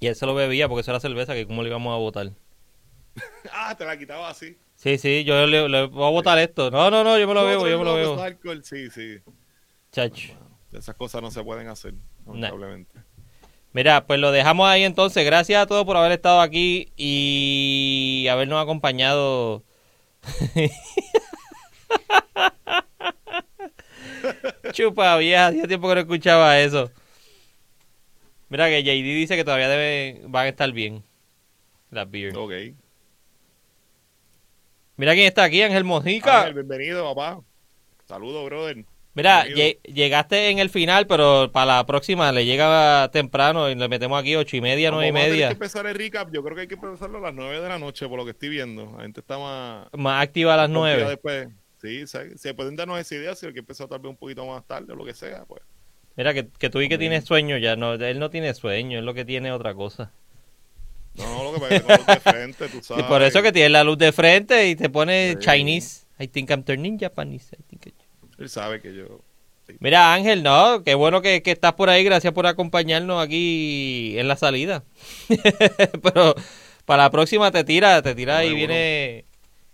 Y 0.00 0.08
él 0.08 0.16
se 0.16 0.26
lo 0.26 0.34
bebía 0.34 0.68
porque 0.68 0.80
eso 0.80 0.90
era 0.90 0.98
cerveza 0.98 1.34
que 1.34 1.46
cómo 1.46 1.62
le 1.62 1.68
íbamos 1.68 1.94
a 1.94 1.98
botar. 1.98 2.32
ah, 3.52 3.76
te 3.76 3.84
la 3.84 3.96
quitaba 3.96 4.28
así. 4.28 4.58
Sí, 4.82 4.98
sí, 4.98 5.22
yo 5.22 5.46
le, 5.46 5.86
voy 5.86 6.08
a 6.08 6.10
botar 6.10 6.40
esto. 6.40 6.72
No, 6.72 6.90
no, 6.90 7.04
no, 7.04 7.16
yo 7.16 7.28
me 7.28 7.34
lo 7.34 7.46
bebo, 7.46 7.68
yo 7.68 7.78
me 7.78 7.84
lo 7.84 7.94
bebo. 7.94 8.18
sí, 8.64 8.90
sí. 8.90 9.20
Chacho. 9.92 10.32
Esas 10.72 10.96
cosas 10.96 11.22
no 11.22 11.30
se 11.30 11.44
pueden 11.44 11.68
hacer, 11.68 11.94
lamentablemente. 12.26 12.90
Mira, 13.72 14.04
pues 14.08 14.18
lo 14.18 14.32
dejamos 14.32 14.68
ahí 14.68 14.82
entonces. 14.82 15.24
Gracias 15.24 15.62
a 15.62 15.66
todos 15.66 15.84
por 15.84 15.96
haber 15.96 16.10
estado 16.10 16.40
aquí 16.40 16.92
y 16.96 18.26
habernos 18.28 18.60
acompañado. 18.60 19.62
Chupa 24.72 25.16
vieja, 25.18 25.46
hacía 25.46 25.68
tiempo 25.68 25.88
que 25.90 25.94
no 25.94 26.00
escuchaba 26.00 26.58
eso. 26.58 26.90
Mira 28.48 28.68
que 28.68 28.82
JD 28.82 29.14
dice 29.14 29.36
que 29.36 29.44
todavía 29.44 29.68
debe, 29.68 30.22
van 30.26 30.46
a 30.46 30.48
estar 30.48 30.72
bien 30.72 31.04
las 31.92 32.10
beers. 32.10 32.36
Ok. 32.36 32.52
Mira 34.96 35.14
quién 35.14 35.26
está 35.26 35.44
aquí, 35.44 35.62
Ángel 35.62 35.84
Mojica. 35.84 36.50
bienvenido, 36.50 37.14
papá. 37.14 37.40
Saludos, 38.06 38.44
brother. 38.44 38.84
Mira, 39.14 39.44
llegaste 39.46 40.48
en 40.48 40.58
el 40.58 40.70
final, 40.70 41.06
pero 41.06 41.50
para 41.52 41.76
la 41.76 41.86
próxima 41.86 42.32
le 42.32 42.46
llega 42.46 43.10
temprano 43.12 43.68
y 43.68 43.74
le 43.74 43.88
metemos 43.88 44.18
aquí 44.18 44.36
ocho 44.36 44.56
y 44.56 44.60
media, 44.60 44.90
nueve 44.90 45.08
y 45.08 45.12
media. 45.12 45.48
Hay 45.48 45.54
que 45.54 45.64
empezar 45.64 45.86
el 45.86 45.94
recap. 45.94 46.30
Yo 46.32 46.42
creo 46.42 46.54
que 46.54 46.62
hay 46.62 46.66
que 46.66 46.74
empezarlo 46.74 47.18
a 47.18 47.20
las 47.20 47.34
nueve 47.34 47.60
de 47.60 47.68
la 47.68 47.78
noche, 47.78 48.08
por 48.08 48.18
lo 48.18 48.24
que 48.24 48.30
estoy 48.30 48.48
viendo. 48.48 48.92
La 48.96 49.02
gente 49.02 49.20
está 49.20 49.38
más... 49.38 49.88
Más 49.92 50.22
activa 50.22 50.54
a 50.54 50.56
las 50.56 50.70
nueve. 50.70 51.04
Después. 51.04 51.48
Sí, 51.80 52.04
se 52.06 52.54
pueden 52.54 52.76
darnos 52.76 52.98
esa 53.00 53.14
idea 53.14 53.34
si 53.34 53.46
hay 53.46 53.52
que 53.52 53.58
empezar 53.58 53.88
tal 53.88 53.98
vez 53.98 54.10
un 54.10 54.16
poquito 54.16 54.46
más 54.46 54.64
tarde 54.66 54.92
o 54.92 54.96
lo 54.96 55.04
que 55.04 55.14
sea, 55.14 55.44
pues. 55.46 55.62
Mira, 56.16 56.32
que, 56.32 56.48
que 56.48 56.70
tú 56.70 56.80
y 56.80 56.88
que 56.88 56.96
tienes 56.96 57.24
sueño 57.24 57.58
ya. 57.58 57.76
no 57.76 57.94
Él 57.94 58.18
no 58.18 58.30
tiene 58.30 58.54
sueño, 58.54 58.98
es 58.98 59.04
lo 59.04 59.14
que 59.14 59.24
tiene 59.24 59.52
otra 59.52 59.74
cosa. 59.74 60.12
No, 61.14 61.44
lo 61.44 61.54
que 61.54 61.60
pasa 61.60 61.74
es 61.76 61.82
que 61.82 61.96
luz 61.96 62.06
de 62.06 62.20
frente, 62.20 62.68
tú 62.68 62.82
sabes. 62.82 63.04
Y 63.06 63.08
por 63.08 63.22
eso 63.22 63.42
que 63.42 63.52
tiene 63.52 63.68
la 63.68 63.84
luz 63.84 63.98
de 63.98 64.12
frente 64.12 64.68
y 64.68 64.76
te 64.76 64.88
pone 64.88 65.36
Chinese. 65.38 66.06
I 66.18 66.28
think 66.28 66.50
I'm 66.50 66.62
turning 66.62 66.98
Japanese. 66.98 67.56
I 67.58 67.62
think 67.68 67.94
Él 68.38 68.48
sabe 68.48 68.80
que 68.80 68.94
yo 68.94 69.20
Mira, 69.80 70.12
Ángel, 70.12 70.42
no, 70.42 70.82
qué 70.84 70.94
bueno 70.94 71.22
que, 71.22 71.42
estás 71.44 71.74
por 71.74 71.88
ahí. 71.88 72.04
Gracias 72.04 72.32
por 72.32 72.46
acompañarnos 72.46 73.22
aquí 73.22 74.18
en 74.18 74.28
la 74.28 74.36
salida. 74.36 74.84
Pero 76.02 76.34
para 76.84 77.04
la 77.04 77.10
próxima 77.10 77.50
te 77.50 77.64
tira, 77.64 78.02
te 78.02 78.14
tira 78.14 78.44
y 78.44 78.54
viene. 78.54 79.24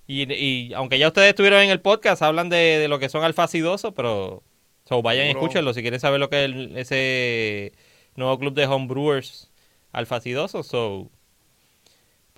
Y, 0.06 0.72
aunque 0.74 0.98
ya 0.98 1.08
ustedes 1.08 1.30
estuvieron 1.30 1.60
en 1.62 1.70
el 1.70 1.80
podcast, 1.80 2.22
hablan 2.22 2.48
de, 2.48 2.86
lo 2.88 2.98
que 2.98 3.10
son 3.10 3.24
alfacidosos, 3.24 3.92
pero 3.94 4.42
so, 4.86 5.02
vayan 5.02 5.26
y 5.26 5.30
escúchenlo 5.30 5.74
si 5.74 5.82
quieren 5.82 6.00
saber 6.00 6.18
lo 6.18 6.30
que 6.30 6.46
es 6.46 6.52
ese 6.76 7.72
nuevo 8.16 8.38
club 8.38 8.54
de 8.54 8.64
homebrewers 8.64 9.50
alfacidosos. 9.92 10.66
So. 10.66 11.10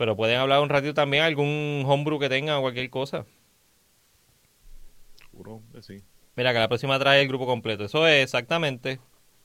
Pero 0.00 0.16
pueden 0.16 0.38
hablar 0.38 0.62
un 0.62 0.70
ratito 0.70 0.94
también 0.94 1.24
algún 1.24 1.84
homebrew 1.86 2.18
que 2.18 2.30
tenga 2.30 2.58
o 2.58 2.62
cualquier 2.62 2.88
cosa. 2.88 3.26
Seguro 5.30 5.60
que 5.74 5.82
sí. 5.82 6.02
Mira, 6.36 6.54
que 6.54 6.58
la 6.58 6.68
próxima 6.68 6.98
trae 6.98 7.20
el 7.20 7.28
grupo 7.28 7.44
completo. 7.44 7.84
Eso 7.84 8.06
es 8.06 8.24
exactamente. 8.24 8.98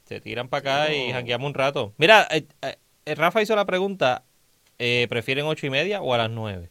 Se 0.06 0.22
tiran 0.22 0.48
para 0.48 0.86
acá 0.86 0.94
y 0.94 1.12
jangueamos 1.12 1.48
un 1.50 1.56
rato. 1.56 1.94
Mira, 1.98 2.26
eh, 2.32 2.48
eh, 2.62 3.16
Rafa 3.16 3.42
hizo 3.42 3.54
la 3.54 3.66
pregunta: 3.66 4.24
eh, 4.80 5.08
¿prefieren 5.10 5.46
ocho 5.46 5.68
y 5.68 5.70
media 5.70 6.02
o 6.02 6.14
a 6.14 6.20
las 6.20 6.30
nueve? 6.30 6.70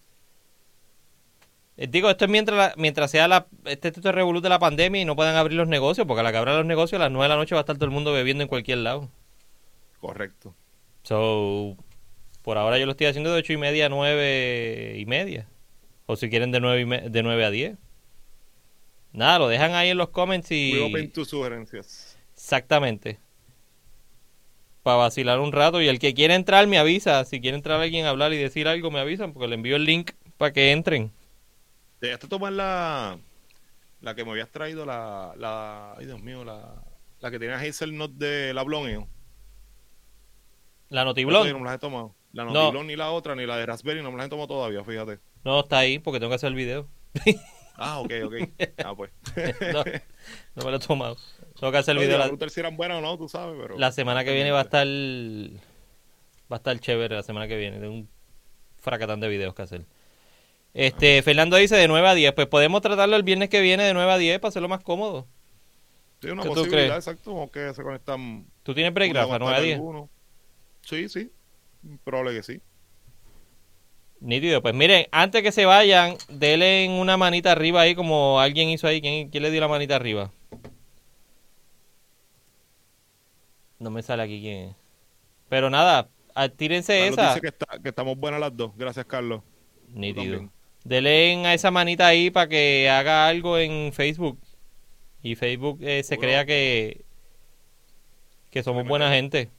digo, 1.76 2.08
esto 2.08 2.24
es 2.24 2.30
mientras, 2.30 2.74
mientras 2.78 3.10
sea 3.10 3.28
la, 3.28 3.48
este, 3.66 3.88
este 3.88 4.12
revoluto 4.12 4.44
de 4.44 4.48
la 4.48 4.58
pandemia 4.58 5.02
y 5.02 5.04
no 5.04 5.14
puedan 5.14 5.36
abrir 5.36 5.58
los 5.58 5.68
negocios, 5.68 6.06
porque 6.06 6.20
a 6.20 6.22
la 6.22 6.32
que 6.32 6.38
abran 6.38 6.56
los 6.56 6.64
negocios 6.64 6.98
a 7.00 7.04
las 7.04 7.12
nueve 7.12 7.24
de 7.24 7.34
la 7.34 7.36
noche 7.36 7.54
va 7.54 7.60
a 7.60 7.64
estar 7.64 7.76
todo 7.76 7.84
el 7.84 7.90
mundo 7.90 8.14
bebiendo 8.14 8.42
en 8.44 8.48
cualquier 8.48 8.78
lado. 8.78 9.10
Correcto. 10.00 10.54
So, 11.02 11.76
por 12.44 12.58
ahora 12.58 12.78
yo 12.78 12.84
lo 12.84 12.92
estoy 12.92 13.06
haciendo 13.06 13.32
de 13.32 13.38
ocho 13.38 13.54
y 13.54 13.56
media 13.56 13.86
a 13.86 13.88
nueve 13.88 14.96
y 14.98 15.06
media. 15.06 15.48
O 16.04 16.14
si 16.14 16.28
quieren 16.28 16.52
de 16.52 16.60
nueve, 16.60 17.08
de 17.08 17.22
nueve 17.22 17.44
a 17.46 17.50
diez. 17.50 17.78
Nada, 19.12 19.38
lo 19.38 19.48
dejan 19.48 19.72
ahí 19.72 19.88
en 19.88 19.96
los 19.96 20.10
comments 20.10 20.50
y... 20.50 20.78
open 20.78 21.10
tus 21.10 21.28
sugerencias. 21.28 22.18
Exactamente. 22.34 23.18
Para 24.82 24.98
vacilar 24.98 25.40
un 25.40 25.52
rato. 25.52 25.80
Y 25.80 25.88
el 25.88 25.98
que 25.98 26.12
quiera 26.12 26.34
entrar 26.34 26.66
me 26.66 26.76
avisa. 26.76 27.24
Si 27.24 27.40
quiere 27.40 27.56
entrar 27.56 27.80
alguien 27.80 28.04
a 28.04 28.10
hablar 28.10 28.34
y 28.34 28.36
decir 28.36 28.68
algo, 28.68 28.90
me 28.90 29.00
avisan. 29.00 29.32
Porque 29.32 29.48
le 29.48 29.54
envío 29.54 29.76
el 29.76 29.84
link 29.84 30.10
para 30.36 30.52
que 30.52 30.72
entren. 30.72 31.10
¿Te 32.00 32.18
tomar 32.18 32.52
la... 32.52 33.18
La 34.02 34.14
que 34.14 34.24
me 34.24 34.32
habías 34.32 34.50
traído, 34.50 34.84
la... 34.84 35.32
la 35.38 35.94
ay, 35.96 36.04
Dios 36.04 36.20
mío, 36.20 36.44
la... 36.44 36.82
La 37.20 37.30
que 37.30 37.38
tenía 37.38 37.56
Hazelnut 37.56 38.12
de 38.12 38.52
la 38.52 38.62
Blonde. 38.64 39.06
¿La 40.90 41.04
Notiblon? 41.04 41.48
No 41.48 41.58
me 41.60 41.64
las 41.64 41.76
he 41.76 41.78
tomado. 41.78 42.14
La 42.34 42.44
Notiblon 42.44 42.86
ni 42.88 42.96
la 42.96 43.12
otra, 43.12 43.36
ni 43.36 43.46
la 43.46 43.56
de 43.56 43.64
Raspberry, 43.64 44.02
no 44.02 44.10
me 44.10 44.18
las 44.18 44.26
he 44.26 44.28
tomado 44.28 44.48
todavía, 44.48 44.82
fíjate. 44.82 45.20
No, 45.44 45.60
está 45.60 45.78
ahí 45.78 46.00
porque 46.00 46.18
tengo 46.18 46.30
que 46.30 46.36
hacer 46.36 46.48
el 46.48 46.54
video. 46.54 46.88
Ah, 47.76 47.98
ok, 47.98 48.12
ok. 48.26 48.34
Ah, 48.84 48.94
pues. 48.94 49.10
no, 50.54 50.64
me 50.64 50.70
lo 50.70 50.76
he 50.76 50.78
tomado. 50.78 51.16
Tengo 51.58 51.72
que 51.72 51.78
hacer 51.78 51.96
el 51.96 52.02
video. 52.04 52.18
La, 52.18 52.28
la 52.28 52.48
si 52.48 52.60
eran 52.60 52.76
buenas 52.76 52.98
o 52.98 53.00
no, 53.00 53.18
tú 53.18 53.28
sabes, 53.28 53.58
pero... 53.60 53.76
La 53.76 53.90
semana 53.90 54.22
que 54.22 54.32
viene 54.32 54.52
va 54.52 54.60
a 54.60 54.62
estar... 54.62 54.86
Va 54.86 56.54
a 56.54 56.58
estar 56.58 56.78
chévere 56.78 57.16
la 57.16 57.24
semana 57.24 57.48
que 57.48 57.56
viene. 57.56 57.80
Tengo 57.80 57.94
un 57.94 58.08
fracatán 58.76 59.18
de 59.18 59.26
videos 59.26 59.54
que 59.54 59.62
hacer. 59.62 59.86
Este, 60.72 61.20
Fernando 61.22 61.56
dice 61.56 61.74
de 61.74 61.88
9 61.88 62.06
a 62.06 62.14
10. 62.14 62.32
Pues 62.34 62.46
podemos 62.46 62.80
tratarlo 62.80 63.16
el 63.16 63.24
viernes 63.24 63.48
que 63.48 63.60
viene 63.60 63.82
de 63.82 63.92
9 63.92 64.12
a 64.12 64.18
10 64.18 64.38
para 64.38 64.50
hacerlo 64.50 64.68
más 64.68 64.84
cómodo. 64.84 65.26
Sí, 66.22 66.30
una 66.30 66.44
posibilidad, 66.44 66.96
exacto, 66.96 67.50
que 67.52 67.74
se 67.74 67.82
conectan... 67.82 68.46
¿Tú 68.62 68.72
tienes 68.72 68.94
break, 68.94 69.14
Rafa, 69.14 69.40
9 69.40 69.56
a 69.56 69.60
10? 69.60 69.80
Sí, 70.82 71.08
sí. 71.08 71.32
Probable 72.04 72.34
que 72.34 72.42
sí. 72.42 72.60
Nítido, 74.20 74.62
pues 74.62 74.74
miren, 74.74 75.06
antes 75.12 75.42
que 75.42 75.52
se 75.52 75.66
vayan, 75.66 76.16
denle 76.28 76.88
una 76.88 77.16
manita 77.16 77.52
arriba 77.52 77.82
ahí 77.82 77.94
como 77.94 78.40
alguien 78.40 78.70
hizo 78.70 78.86
ahí. 78.86 79.00
¿Quién, 79.00 79.30
le 79.30 79.50
dio 79.50 79.60
la 79.60 79.68
manita 79.68 79.96
arriba? 79.96 80.32
No 83.78 83.90
me 83.90 84.02
sale 84.02 84.22
aquí 84.22 84.40
quién 84.40 84.68
es. 84.70 84.76
Pero 85.50 85.68
nada, 85.68 86.08
tírense 86.56 87.06
esa. 87.06 87.34
Dice 87.34 87.40
que, 87.42 87.82
que 87.82 87.88
estamos 87.90 88.16
buenas 88.16 88.40
las 88.40 88.56
dos. 88.56 88.72
Gracias, 88.76 89.04
Carlos. 89.04 89.42
Nítido. 89.92 90.48
Denle 90.84 91.46
a 91.46 91.52
esa 91.54 91.70
manita 91.70 92.06
ahí 92.06 92.30
para 92.30 92.48
que 92.48 92.88
haga 92.88 93.26
algo 93.26 93.58
en 93.58 93.92
Facebook. 93.92 94.38
Y 95.22 95.34
Facebook 95.34 95.78
eh, 95.82 96.02
se 96.02 96.18
crea 96.18 96.44
que, 96.44 97.04
que 98.50 98.62
somos 98.62 98.86
buena 98.86 99.10
gente. 99.10 99.50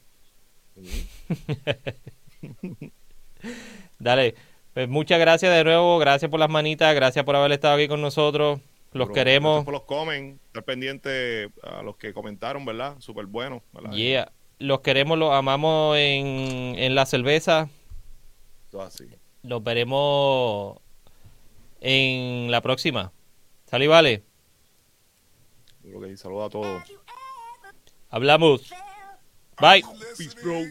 Dale. 3.98 4.34
Pues 4.74 4.88
muchas 4.88 5.18
gracias 5.18 5.54
de 5.54 5.64
nuevo, 5.64 5.98
gracias 5.98 6.30
por 6.30 6.38
las 6.38 6.50
manitas, 6.50 6.94
gracias 6.94 7.24
por 7.24 7.34
haber 7.34 7.52
estado 7.52 7.76
aquí 7.76 7.88
con 7.88 8.02
nosotros. 8.02 8.60
Los 8.92 9.10
queremos. 9.10 9.64
por 9.64 9.72
los 9.72 9.82
comen, 9.82 10.38
estar 10.46 10.64
pendiente 10.64 11.50
a 11.62 11.82
los 11.82 11.96
que 11.96 12.12
comentaron, 12.12 12.64
¿verdad? 12.64 12.96
Súper 12.98 13.26
bueno. 13.26 13.62
Yeah. 13.92 14.32
Los 14.58 14.80
queremos, 14.80 15.18
los 15.18 15.32
amamos 15.32 15.96
en, 15.98 16.74
en 16.78 16.94
la 16.94 17.06
cerveza. 17.06 17.68
Todo 18.70 18.82
así. 18.82 19.06
Los 19.42 19.62
veremos 19.62 20.78
en 21.80 22.50
la 22.50 22.60
próxima. 22.60 23.12
Salí, 23.66 23.86
vale. 23.86 24.24
Saludos 26.16 26.46
a 26.46 26.50
todos. 26.50 26.82
Hablamos. 28.10 28.70
Bye. 29.60 29.82
Peace, 30.16 30.36
bro. 30.42 30.62